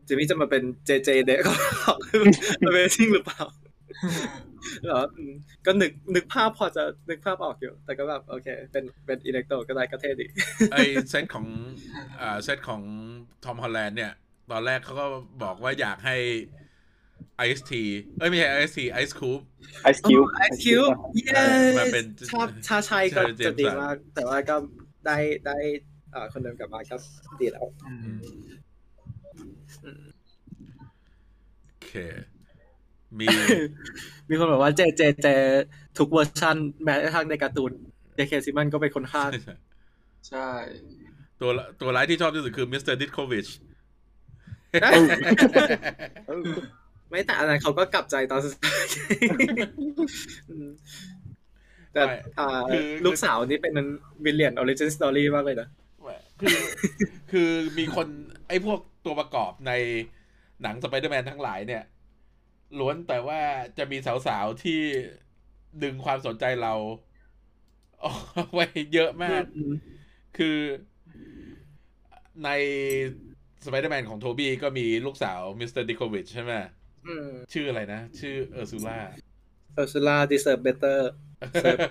[0.05, 1.39] เจมี่จะมาเป็นเจเจเด็ก
[1.85, 1.99] ของ
[2.67, 3.43] Amazing หรือเปล่า
[4.83, 5.33] เหรออืม
[5.65, 10.25] ก็นึกนึกภาพพอจะนึกภาพออกอยู่ แต่ก็แบบโอเค เป็นเป็นอิเล็กโทรก็ได้ก็เท่ดี
[10.71, 10.77] ไอ
[11.09, 11.45] เซตของ
[12.21, 12.81] อ่าเซตของ
[13.43, 14.13] ทอมฮอลแลนด์เนี่ย
[14.51, 15.05] ตอนแรกเขาก็
[15.43, 16.17] บอกว่าอยากให้
[17.37, 17.83] ไอซ์ที
[18.17, 19.39] เอ้ยไม่ใช่ไอซ์ทีไอซ์คูป
[19.83, 20.81] ไอซ์คิวไอคิว
[21.15, 21.43] เย้
[21.77, 24.55] มาเป็นชอบชาชัยก็ใช่เจมส์จะดีสันมาก แต่ว่าก็
[25.05, 25.88] ได้ได้เอ่อ
[26.33, 26.95] คนเดิมกลับมาก็
[27.39, 27.65] ดีแล้ว
[31.67, 31.91] โอเค
[33.19, 33.27] มี
[34.29, 35.27] มีคนบอกว่าเจเจเจ
[35.97, 37.71] ทุกเวอร์ชันแม้กระทั่งในการ์ตูน
[38.15, 39.23] เจเคซิมันก็เป็นคนฆ่า
[40.29, 40.49] ใช่
[41.41, 43.47] ตัวละตัวร้ายที่ชอบที่สุดคือมิสเตอร์ดิตโควิช
[46.27, 46.43] เออ
[47.09, 48.85] ไม่แต่อันนั้นเขาก็กลับใจตอนสุดท้าย
[50.49, 50.69] อืม
[51.93, 52.01] แต่
[52.39, 53.73] อ่าคือลูกสาวนี่เป็น
[54.25, 55.67] villain origin story มากเลยนะ
[56.41, 56.57] คือ
[57.31, 58.07] คือมีคน
[58.47, 59.71] ไอ้พวกตัวประกอบใน
[60.61, 61.83] หนังสไปเดอร์แมนทั้งหลายเนี่ย
[62.79, 63.41] ล้วนแต่ว่า
[63.77, 64.81] จะมีสาวๆที่
[65.83, 66.73] ดึงความสนใจเรา
[67.99, 68.13] เอา
[68.53, 69.43] ไว้เยอะมาก
[70.37, 70.57] คือ
[72.45, 72.49] ใน
[73.65, 76.53] สไปเดอร์แมนของโทบี้ก็มีลูกสาวมิสเตอร์ดิโควิชใช่ไหม
[77.07, 78.99] อืมชื่ออะไรนะ ชื่อเออร์ซูล่า
[79.73, 81.11] เออร์ซูล่า deserve better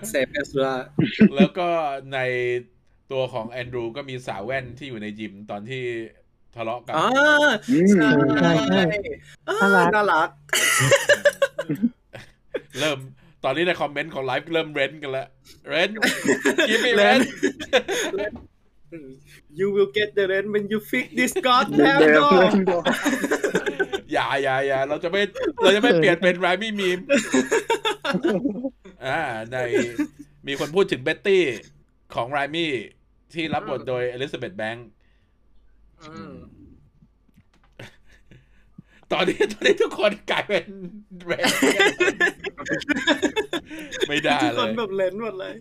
[0.09, 0.75] save เออร์ซูล่า
[1.35, 1.69] แล้วก็
[2.13, 2.19] ใน
[3.11, 5.83] ตัวของแอนดรูก็มีสาวแว่นที่อยู่ในยิมตอนที่
[6.55, 7.07] ทะเลาะกับอ่า
[7.71, 8.09] อืมใช่
[8.41, 8.83] ใช่ใช่
[9.49, 10.29] อ่าน่ารักน่ารัก
[12.79, 12.99] เริ่ม
[13.43, 15.27] ตอนนี้ในคอมเมนต์ของไลฟ์เริ่ม rent กันแล้ว
[15.67, 15.89] rent
[16.69, 18.33] give me rent
[18.91, 19.09] อืม
[19.59, 22.29] you will get the rent when you fix this goddamn เดี๋ยว
[22.69, 22.83] door
[24.13, 25.21] อย่าอย่าอย่าเราจะไม่
[25.61, 26.99] เราจะไม่เปลี่ยนเป็นไรมี่มีม
[29.05, 29.19] อ่า
[29.51, 29.57] ใน
[30.47, 31.43] มีคนพูดถึงเบ็ตตี้
[32.15, 32.71] ของไรมี่
[33.33, 34.87] ที่รับบทโดยอลิซาเบธแบงค์
[36.03, 36.33] อืม
[39.11, 40.63] ตอนนี้ตอนนี้ทุกคนกลายเป็น
[41.23, 41.45] เรน
[44.09, 45.55] ไม่ได้ทุกเลคนยแบบเลนหมดเลย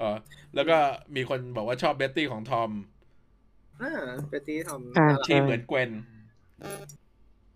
[0.00, 0.10] อ๋อ
[0.54, 0.76] แล้วก็
[1.16, 2.70] มีคนบอกว่าชอบเบ็ตตี้ของทอม
[3.82, 3.92] อ่า
[4.28, 5.90] เบตตี้ทำอ่าน่ารักที่เหมือนเกวน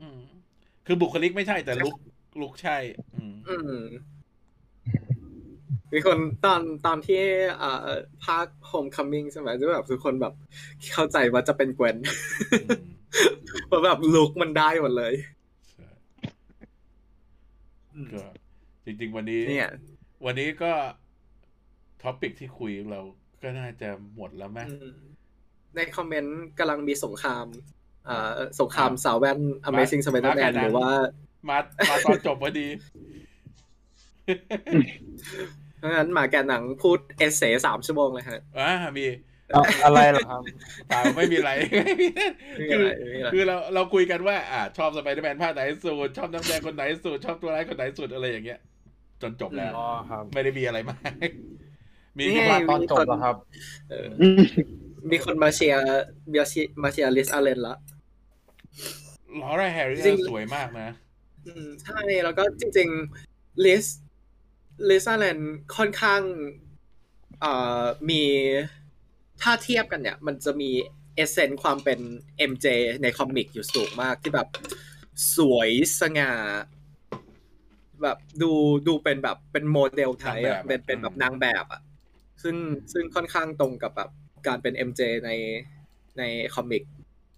[0.01, 0.21] อืม
[0.87, 1.97] คือบุคลิกไม่ใช่แต่ลุก
[2.41, 2.77] ลุกใช่
[3.15, 3.57] อืมอื
[5.91, 7.23] มมีคนตอนตอนที่
[7.63, 7.89] อ่า
[8.25, 10.35] ภาค Homecoming ใช่ไหมที่แบบทุกคนแบบ
[10.93, 11.97] เข้าใจว่าจะเป็นเกวน
[12.53, 12.81] อืม
[13.67, 15.15] เพราะแบบ look มันได้หมดเลย
[15.73, 15.89] ใช่
[18.15, 18.25] ก็
[18.85, 19.71] จริง ๆ วันนี้เนี่ย
[20.25, 20.73] วันนี้ก็
[22.03, 23.01] topic ที่คุยเรา
[23.43, 24.97] ก็น่าจะหมดแล้วไหมอืม
[25.77, 27.47] ในคอมเมนต์กำลังมีสงคราม
[28.09, 28.31] อ่า
[28.61, 29.39] สงครามสาวแว่น
[29.69, 30.91] Amazing Spider-Man หรือว่า
[31.49, 31.59] มา
[31.91, 32.67] มาตอนจบพอดี
[35.81, 39.07] เพราะงั้นหมาแกนหนังพูดเอเซสามชั่วโมงเลยฮะอ่ามี
[39.53, 40.43] เอาอะไรเหรอครับ
[40.89, 41.53] เปล่าไม่มีอะไร
[41.87, 42.07] ไม่มี
[42.57, 48.59] ไม่มีคือะไรอไม่มีอะไรคือเราเราคุยกันว่า อ่า ชอบสไปเดอร์แมนภาคไหนสุดชอบนักแสดงคนไหนสุดชอบตัวร้ายคนไหนสุดอะไรอย่างเงี้ย
[49.23, 51.13] จนจบแล้วอ๋อครับไม่ได้มีอะไรมาก
[52.19, 53.37] มีนี่แค่ไงว่าตอนจบเหรอครับ
[53.91, 54.09] เออ
[55.11, 55.83] มีคนมาเชียร์
[56.35, 57.77] มาเชียร์มาเชียร์ลิซอัลเลนละ
[59.41, 60.89] ลอร่าแฮร์รี่จริงสวยมากนะ
[61.47, 62.89] อืมใช่แล้วก็จริง
[63.27, 63.85] ๆ ลิซ
[64.89, 65.39] ลิซอัลเลน
[65.77, 66.23] ค่อนข้าง
[67.41, 67.53] เอ่
[67.83, 68.23] อมี
[69.43, 70.71] ถ้าเทียบกันเนี่ย มันจะมี
[71.15, 72.01] essence ความเป็น
[72.51, 72.67] MJ
[73.03, 74.49] ใน comic อยู่สูงมากที่แบบ
[75.37, 75.71] สวย
[76.01, 76.33] สง่า
[78.03, 78.51] แบบดู
[78.89, 81.81] ดูเป็นแบบเป็นโมเดลไทยอะนางแบบอะเป็นเป็นแบบนางแบบอะ
[82.43, 82.57] ซึ่ง
[82.93, 84.11] ซึ่งค่อนข้างตรงกับแบบ
[84.47, 85.31] การเป็น MJ ใน
[86.19, 86.23] ใน
[86.55, 86.83] comic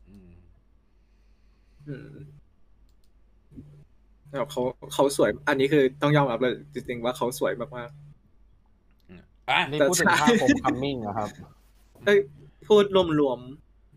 [0.08, 0.30] อืม
[1.86, 2.08] อืม
[4.38, 4.62] แบบเขา
[4.94, 7.90] เขาสวย อันนี้คือต้องยอมรับเลยจริงๆว่าเขาสวยมาก
[9.50, 12.18] อะนี่แต่พูดถึงใช่ภาคผมค coming เหรอครับๆเอ้ย
[12.68, 13.38] พูดรวมรวม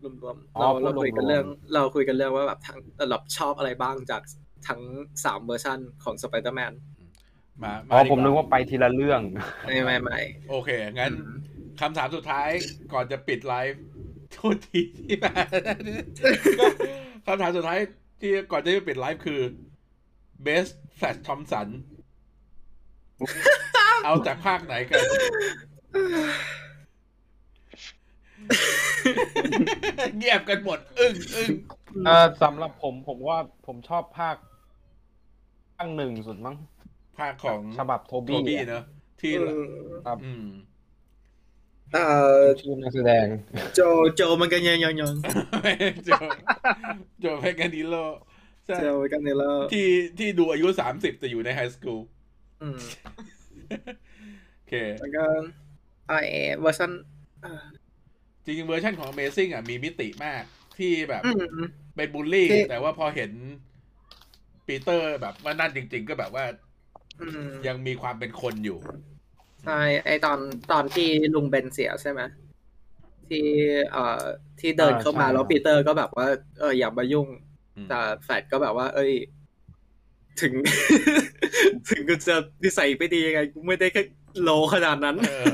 [0.02, 2.78] รวมรวมๆอ๋อเราพูเราดรวมๆคุยกันเรื่อง เราคุยกันเรื่องว่าแบบทั้ง
[3.10, 4.22] เราชอบอะไรบ้างจาก
[4.68, 4.80] ทั้ง
[5.24, 6.72] สามเวอร์ชันของสไปเดอร์แมน
[7.62, 9.20] มาอ๋อดีผมนึกว่าไปทีละเรื่อง
[9.66, 10.18] ไม่ไม่ไม่
[10.50, 11.12] โอเค งั้น
[11.80, 12.48] คำถามสุดท้าย
[12.92, 13.82] ก่อนจะปิดไลฟ์
[14.32, 15.32] โทษทีที่มา
[17.26, 17.78] คำถามสุดท้าย
[18.20, 19.40] ที่ก่อนจะปิดไลฟ์คือ
[20.46, 21.68] best flash thompson
[24.04, 24.98] เอาจากภาคไหนกัน
[30.16, 31.50] เงียบกันหมด อึ้งอึ้ง
[32.06, 34.36] เออสำหรับผมผมว่าผมชอบภาค
[35.76, 36.56] ภาคหนึ่งสุดมั้ง
[37.18, 38.84] ภาคของฉบับโทโทบี้บี้อะเนอะ
[39.20, 39.66] ที่อืม
[40.06, 40.46] ครับอืม
[41.92, 42.04] เอ่
[42.40, 43.26] อชื่อนักแสดง
[43.74, 43.80] โจ
[44.14, 45.14] โจแมงกายังยังยัง
[46.06, 46.10] โจ
[47.20, 47.96] โจแมงกานิเอลโล
[48.66, 48.80] ใช่โจ
[49.12, 49.86] กันเนี่ยแล้วที่
[50.18, 52.00] ที่ดูอายุสามสิบแต่อยู่ใน high school
[52.60, 52.80] อืม
[54.54, 55.24] โอเคแล้วก็
[56.08, 56.12] ไอ
[56.60, 56.90] เวอร์ชัน
[57.44, 57.52] อ่า
[58.44, 60.44] จริงๆเวอร์ชันของ Amazing อะมีมิติมาก
[60.78, 61.42] ที่แบบอืม
[61.96, 63.32] เป็นบูลลี่ที่ แต่ว่าพอเห็น
[64.66, 66.44] ปีเตอร์แบบว่านั่นจริง ๆ ก็แบบว่า
[67.18, 68.78] อืมยังมีความเป็นคนอยู่
[69.62, 69.72] ใช่
[70.04, 70.38] ไอตอน
[70.70, 72.20] ตอนที่ลุงเบนเสียใช่ไหม
[73.28, 73.38] ที่
[73.90, 74.22] เอ่อ
[74.60, 76.26] ที่เดินเข้ามาอ่าใช่แล้วปีเตอร์ก็แบบว่า
[76.58, 77.45] เอออย่ามายุ่งอืม
[77.88, 79.12] แต่แฟดก็แบบว่า เอ้ย
[80.40, 80.52] ถึง
[81.88, 84.02] ถึงกูจะนิสัยไม่ดียังไงกูไม่ได้แค่
[84.42, 85.44] โลขนาดนั้นเออ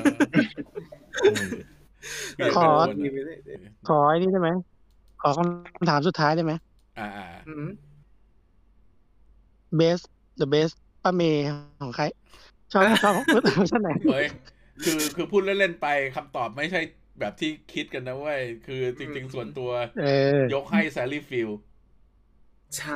[2.56, 2.68] ขอ
[3.00, 3.34] ดีไม่ได้
[3.88, 4.50] ขอไอ้นี่ได้ไหม
[5.22, 6.52] ขอคำถามสุดท้ายได้ไหม
[6.98, 7.66] อ่าอ่าอืม
[9.80, 10.04] best
[10.40, 11.46] the best ป้าเมย์
[11.82, 12.04] ของใคร
[12.72, 14.26] ชอบชอบเวอร์ชันไหนเฮ้ย
[14.84, 16.80] คือคือพูดเล่นๆไปคำตอบไม่ใช่
[17.20, 19.70] แบบที่คิดกันนะเว้ย คือจริง ๆ ส่วนตัว
[20.02, 20.06] เอ
[20.36, 21.50] อยกให้แซลลี่ฟิลด์
[22.76, 22.92] ใช่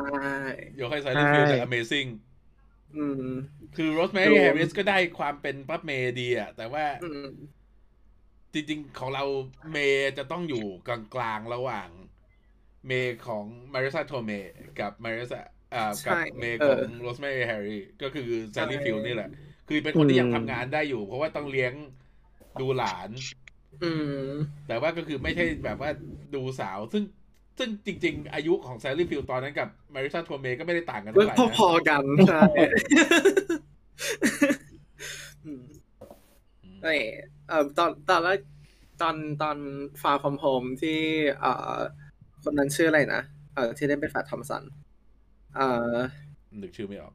[0.81, 2.09] ยกให้แซลลี่ฟิลใช่จาก Amazing
[2.95, 3.23] อืม
[3.77, 7.67] คือโรสแมรรี่วมแฮร์ริสก็ได้ความเป็นป้าเมย์ดีอะแต่ว่าอืม
[8.53, 9.25] จริงๆ ของเรา
[9.71, 10.89] เมย์จะต้องอยู่ก
[11.21, 11.89] ลางๆ ระหว่าง
[12.87, 14.31] เมย์ของมาริซาโทเม
[14.79, 15.41] กับมาริซา
[15.75, 19.31] อ่ากับใช่เมย์เอขอองโรสแมรี่แฮร์รี่ก็คือแซลลี่ใช่ฟิลด์นี่แหละ
[19.69, 21.73] คือเป็นคนที่ยังอืมทำงานได้อยู่ เพราะว่าต้องเลี้ยง
[22.61, 23.11] ดูหลาน
[23.81, 25.91] อืมแต่ว่าก็คือไม่ใช่แบบว่า
[26.35, 27.05] ดูสาวซึ่ง
[27.59, 32.43] ซึ่งจริง ๆ อายุของแซลลี่ฟิลด์ตอนนั้นกับมาริซาโทเมก็ไม่ได้ต่างกันเมื่เท่าไหร่นะพอๆกันใช่
[35.45, 35.63] อืม
[36.85, 37.03] นี่
[37.49, 38.41] เอ่อตอนตอนแรก
[39.03, 39.57] ตอนตอน
[40.03, 40.99] Far From Home ที่
[41.41, 41.77] เอ่อ
[42.45, 43.23] คนนั้นชื่ออะไรนะ
[43.55, 44.63] เอ่อที่ได้เป็นแฟลชทอมป์สัน
[45.57, 45.95] เอ่อ
[46.63, 47.15] นึกชื่อไม่ออก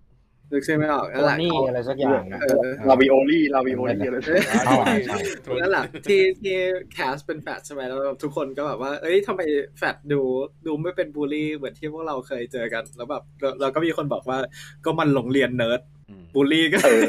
[0.51, 5.17] นึกชื่อไม่ออกโทนั่นแหละนี่เขาอะไรสักอย่างอะเออเรโวโลรี่เรโวโลรี่อะไรสักอย่างอ๋อใช่
[5.61, 6.55] นั่นแหละที่ที่
[6.93, 9.41] cast เป็นแฟลชใช่ไหมแล้วแบบทุกคนก็แบบว่า เอ้ยทำไม
[9.77, 10.21] แฟลชดู
[10.65, 14.37] ดูไม่เป็นบูลลี่เหมือนที่พวกเราเคยเจอกัน แล้วแบบเราเราก็มีคนบอกว่า
[14.85, 17.03] ก็มันโรงเรียนเนิร์ดอืมบูลลี่ก็เออ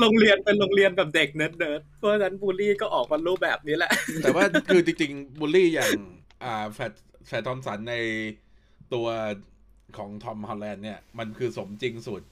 [0.00, 3.92] โรงเรียนเป็นโรงเรียนแบบเด็ก nerd nerd เพราะฉะนั้นบูลลี่ก็ออกมารูปแบบนี้แหละ
[4.22, 5.90] แต่ว่าคือจริงๆบูลลี่อย่าง
[6.44, 7.94] อ่าแฟลชแฟลชทอมป์สันใน
[8.94, 9.06] ตัว
[9.98, 12.22] ของทอมฮอลแลนด์เนี่ย มันคือสมจริงสุด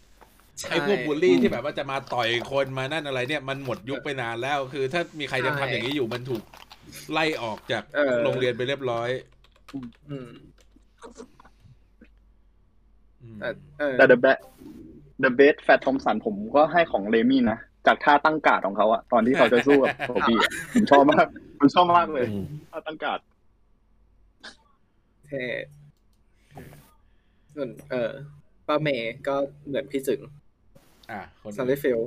[0.58, 6.42] ใช่ไอ้พวกบูลลี่ที่แบบว่าจะมาต่อยคนมานั่นอะไรเนี่ย มันหมดยุคไปนานแล้ว คือ ถ้ามีใครยังทำอย่างนี้อยู่มันถูก
[7.12, 9.08] ไล่ออกจากเออโรงเรียนไปเรียบร้อย
[10.10, 10.28] อืม
[13.22, 14.40] อืมแต่เออแต่ The Best
[15.24, 21.26] The Best Flash Thompson ผมก็ให้ของไรมี่นะ จากท่าตั้งการ์ดของเขาอะตอนที่เขาจะสู้กับโทบี้อะผมชอบมาก
[21.58, 23.20] ผมชอบมากเลยอืมท่าตั้งการ์ด
[25.28, 25.42] เท่
[27.54, 28.10] ส่วนเออ
[28.68, 29.34] ป้าเมย์ก็
[29.66, 30.20] เหมือนพี่จึง
[31.10, 31.98] อะคนแซลลี่ฟิลด์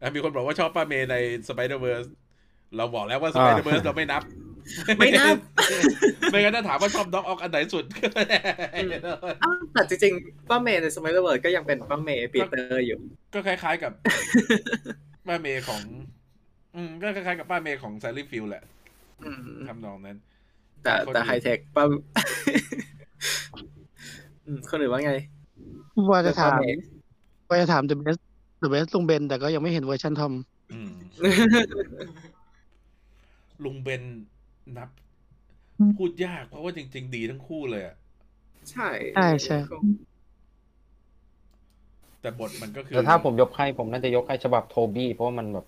[0.00, 1.16] อะมีคนบอกว่าชอบป้าเมย์ใน
[1.48, 2.06] สไปเดอร์เวิร์ส
[2.76, 4.22] เราบอกแล้วว่า Spider-Verse เราไม่นับ
[4.98, 5.36] ไม่นับ
[6.30, 7.84] ไม่งั้นถ้าถามว่าชอบ Doc Ock อันไหนสุด
[9.42, 12.98] อ้าวแต่จริงๆป้าเมย์ในสมัยเวิร์ดก็ยังเป็นป้าเมย์ปีเตอร์อยู่
[13.34, 13.92] ก็คล้ายๆกับ
[15.26, 15.82] ป้าเมย์ของ
[16.76, 18.62] อืมก็คล้ายๆกับป้าเมย์ของ Sally Field แหละ
[19.24, 20.18] อืมทำนองนั้น
[20.82, 21.84] แต่คนแต่อื่นไฮเทคป้า
[24.48, 25.12] อืมคนอื่นว่าไง
[26.10, 26.80] ว่าจะถามป้เย์
[27.48, 28.20] ว่าจะถาม The Best
[28.62, 30.32] The Best ลุงเบน แต่ก็ยังไม่เห็นเวอร์ชันทอม
[30.72, 30.90] อืม
[33.64, 34.02] ลุงเบน
[34.76, 34.88] นับ
[35.98, 37.96] พูดยากเพราะว่าจริง ๆ ดีทั้งคู่เลยอะ
[38.70, 39.58] ใช่ใช่ใช่
[42.20, 45.66] แต่บทมันก็คือแต่ถ้าผมยกให้ผมน่าจะยกให้ฉบับโทบี้ เพราะว่ามันแบบ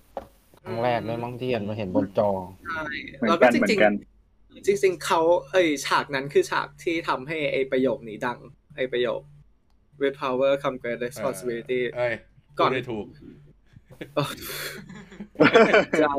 [0.62, 2.30] ครั้งแรกเลยมั้งที่เห็นมาเห็นบนจอ
[2.64, 2.82] ใช่
[3.16, 5.20] เหมือนแล้วกัก็นจเหมือริงนกันๆจริงๆเขา
[5.50, 8.38] เอ้ยฉากนั้นคือฉากที่ทำให้ไอประโยคนี้ดัง
[8.76, 9.20] ไอประโยค
[10.00, 12.14] with power come great responsibility เอ้ย
[12.58, 13.06] ก่อนพูดได้ถูก
[16.02, 16.12] จะ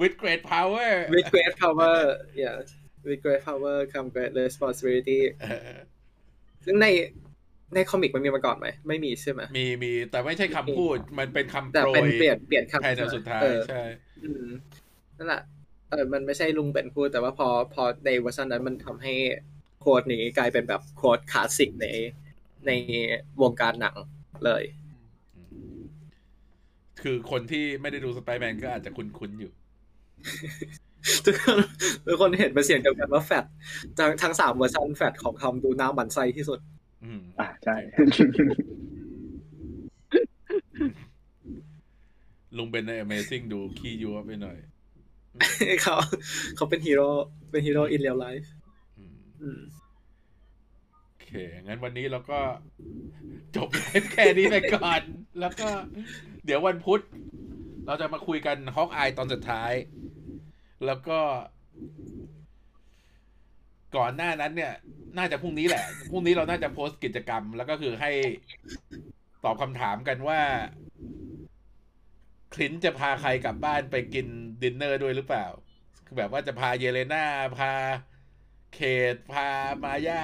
[0.00, 1.94] with great power with great power
[2.42, 2.56] yeah
[3.06, 5.70] with great power come great responsibility เออ
[6.64, 6.86] ซึ่งใน
[7.74, 13.82] ในคอมิกมันมีมาก่อนไหม ไม่มีใช่ไหมมีมี แต่ไม่ใช่คำพูด มันเป็นคำแต่โปรเป็นยเปลี่ยนเปลี่ยนคำภายในสุดท้ายเออใช่
[14.24, 14.46] อืม
[15.18, 15.42] นั่นแหละ
[15.90, 19.14] เออมันไม่ใช่ลุงเป็นพูด แต่ว่าพอพอในเวอร์ชันนั้นมันทำให้
[19.80, 21.86] quote นี้กลายเป็นแบบ quote คลาสสิกใน
[22.66, 22.70] ใน
[23.42, 23.96] วงการหนัง
[24.44, 24.62] เลย
[27.02, 29.52] คือคนที่ไม่ได้ดูสไปแมนก็อาจจะคุ้นๆอยู่
[31.24, 31.58] ทุกคน
[32.06, 33.44] ทุกคนเห็นเป็นเสียงเดียวกันว่าแฟด
[33.98, 36.58] ทั้งทั้งสามเวอร์ชันแฟดของทอมดูน่าหมั่นไส้ที่สุด
[37.04, 37.76] อืมอ่าใช่
[42.56, 44.56] ลุงเบนใน Amazing ดูขี้ยัวะไปหน่อย
[45.82, 45.96] เขา
[46.56, 47.08] เขาเป็นฮีโร่
[47.50, 48.59] เป็นฮีโร่ in real life อืมอืม
[51.06, 51.30] โอเค
[51.64, 52.40] งั้นวันนี้เราก็
[53.56, 53.68] จบ
[54.12, 55.00] แค่นี้ไปก่อน
[55.40, 55.68] แล้วก็
[56.44, 57.02] เดี๋ยววันพุธ
[57.86, 59.72] เราจะมาคุยกัน Hawkeye ตอนสุดท้าย
[60.86, 61.18] แล้วก็
[63.96, 64.72] ก่อนหน้านั้นเนี่ย
[65.18, 68.10] น่าจะพรุ่งนี้แหละ พรุ่งนี้เราน่าจะโพสต์กิจกรรม แล้วก็คือให้
[69.44, 70.40] ตอบคำถามกันว่า
[72.54, 74.26] คลินต์จะพาใครกลับบ้านไปกิน
[74.62, 75.46] ดินเนอร์ด้วยหรือเปล่า
[76.06, 77.24] คือแบบว่าจะพาเยเลนา
[77.58, 77.72] พา
[78.74, 78.78] เค
[79.14, 79.48] ทพา
[79.84, 80.22] มาย่า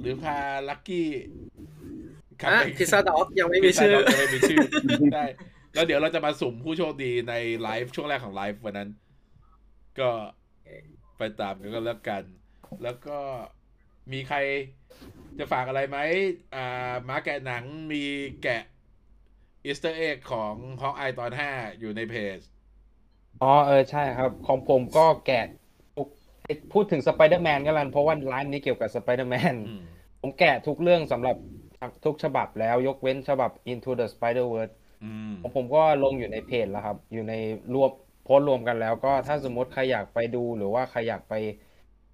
[0.00, 0.36] หรือพา
[0.68, 1.10] ลักกี้
[2.40, 4.58] กลับอะไป Pizza Dog ยังไม่มีชื่อ Pizza Dog ยังไม่มีชื่อ
[5.14, 5.24] ได้
[5.74, 8.90] แล้วเดี๋ยวเราจะมาสุ่มผู้โชคดีในไลฟ์ช่วงแรกของไลฟ์วันนั้น
[10.00, 10.10] ก็
[11.18, 12.22] ไปตามกันก็แล้วกัน
[12.82, 13.18] แล้วก็
[14.12, 14.38] มีใคร
[15.38, 15.98] จะฝากอะไรไหม
[16.54, 18.04] อ่ามาแกะหนังมี
[18.42, 18.62] แกะ
[19.64, 22.38] Easter egg ของ Hawkeye ตอนห้าอยู่ในเพจ
[23.42, 25.57] อ๋อเออใช่ครับ ของผมก็แกะทุก
[26.72, 29.82] พูดถึงสไปเดอร์แมนก็แล้วเพราะว่าไลฟ์นี้เกี่ยวกับสไปเดอร์แมนอืม
[30.20, 31.36] ผมแกะทุกเรื่องสำหรับ
[32.04, 34.74] ทุกฉบับแล้วยกเว้นฉบับ Into the Spider-Verse
[35.04, 37.34] อืมของผมก็ลงอยู่ในเพจแล้วครับ อยู่ใน
[37.74, 37.90] รวม
[38.24, 41.34] โพสต์รวมกันแล้วก็ถ้าสมมติใครอยากไปดูหรือว่าใครอยากไป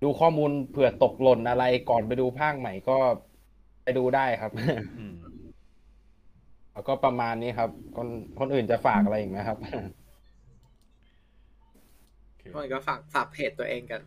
[0.03, 2.97] ดูข้อมูลเผื่อตกหล่นอะไรก่อนไปดูภาคใหม่ก็
[3.85, 4.53] ไปดูได้ครับ
[4.99, 5.15] อืม
[6.73, 8.09] แล้วก็ประมาณนี้ครับ คน
[8.39, 9.59] คนอื่นจะฝากอะไรอีกไหมครับ
[12.23, 14.01] โอเคคนก็ฝากฝากเพจตัวเองกัน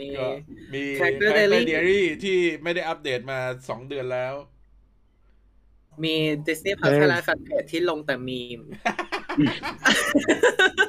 [0.00, 0.28] มี ก็
[0.74, 3.38] มี Character แค Diary เดรี่ที่ไม่ได้อัปเดตมา
[3.68, 4.34] สองเดือนแล้ว
[6.04, 6.14] มี
[6.46, 8.60] Disney Plus เออ Thailand Fan Page ที่ลงแต่มีม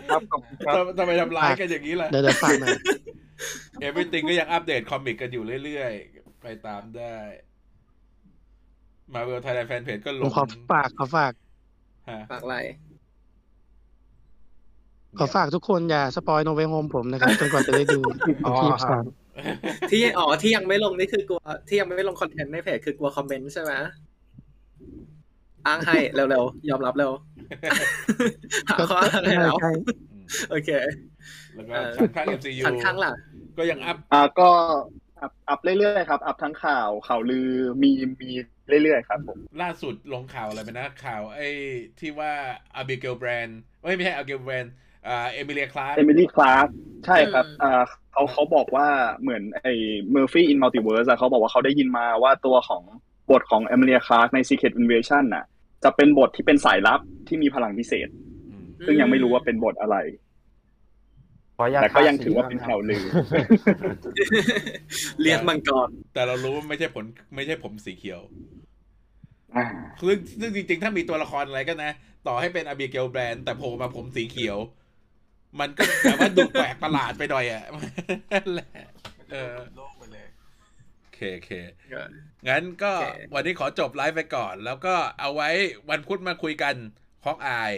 [0.09, 2.77] ครับขอบคุณครับ ทำทำไมทำร้ายกันอย่างนี้ล่ะ เดี๋ยวเดี๋ยวฝากหน่อย
[3.87, 7.15] Everything ก็ยังอัปเดตคอมิกกันอยู่เรื่อยๆ ไปตามได้
[9.13, 11.33] Marvel Thailand Fan Page ก็ลผมงขอฝากขอฝาก
[12.09, 12.57] ฮะ ฝากอะไร
[15.17, 17.99] ขอฝากทุกคนอย่าสปอย No Way Home ผมนะครับจนกว่าจะได้ดู
[18.45, 19.05] อ๋อที่ครับสาม
[19.91, 23.71] ที่อ๋อที่ยังไม่ลงนี่คือกลัวที่ยังไม่ลงคอนเทนต์ในเพจคือกลัวคอมเมนต์ใช่ไหม
[25.67, 27.11] อ้างให้เร็วๆยอมรับเร็ว
[28.69, 29.71] หาข้ออ้างให้แล้วใช่
[30.11, 30.69] อืมโอเค
[31.55, 33.11] แล้วก็เออสันข้าง MCU สันข้างล่ะ
[33.57, 34.49] ก็ยังอัพอ่าก็
[35.21, 37.49] อัพอัพเรื่อยๆครับ อัพทั้งข่าวข่าวลือ
[37.83, 37.91] มี
[38.21, 38.29] มี
[38.83, 41.49] เรื่อยๆครับผมล่าสุดลงข่าวอะไรไปนะข่าวไอ้
[41.99, 42.31] ที่ว่า
[42.75, 44.73] Abigail Brand ไม่ไม่ใช่ Abigail Brand
[45.07, 46.67] อ่า Emilia Clarke เอมิลี่คลาส
[47.05, 47.81] ใช่ครับอืมอ่า
[48.11, 48.87] เขาเขาบอกว่า
[49.21, 49.73] เหมือนไอ้
[50.11, 52.83] Murphy's Multiverse เขาบอกว่าเขาได้ยินมาว่าตัวของ
[53.31, 55.45] บทของเอมิลี่คลาสใน Secret Invasion น่ะ
[55.83, 58.07] จะเป็นบทที่เป็นสายลับที่มีพลังพิเศษ
[58.85, 59.97] ซึ่งยังไม่รู้ว่าเป็นบทอะไร
[61.57, 63.03] ขออนุญาตแต่ก็ยังทาสีถือว่าเป็นข่าวลือ
[65.21, 68.21] เรียกมังกร แต่เรารู้ว่าไม่ใช่ผลไม่ใช่ผมสีเขียว
[69.55, 69.65] อ่า
[70.07, 71.91] ซึ่งซึ่งจริงๆ ถ้ามีตัวละครอะไรก็นะ
[72.27, 74.57] ต่อให้เป็นอาบิเกลแบรนด์แต่โผล่มาผมสีเขียว
[75.59, 77.63] มันก็แบบว่าดูแปลกประหลาดไปหน่อยอะ
[78.33, 78.71] นั่นแหละ
[79.31, 80.27] เออโล่งไปเลย
[81.01, 81.51] โอเคโอเค
[82.49, 85.49] งั้นก็โอเควันนี้ขอจบไลฟ์ไปก่อน แล้วก็เอาไว้
[85.89, 86.75] วันพุธมาคุยกัน
[87.25, 87.73] Hawkeye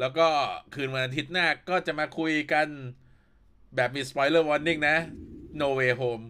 [0.00, 0.26] แล้วก็
[0.74, 2.66] คืนวันอาทิตย์หน้าก็จะมาคุยกัน
[3.76, 4.96] แบบมี spoiler warning นะ
[5.60, 6.24] No Way Home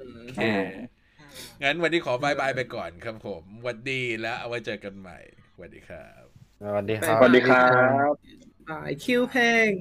[0.00, 0.44] อืมโอเค
[1.62, 5.18] งั้นวันนี้ขอบายบายไปก่อนครับผมสวัสดีแล้วเอาไว้เจอกันใหม่
[5.52, 6.24] สวัสดีครับ
[6.62, 7.64] สวัสดีครับ สวัสดีครับ
[8.12, 9.72] บ บายคิวเพลง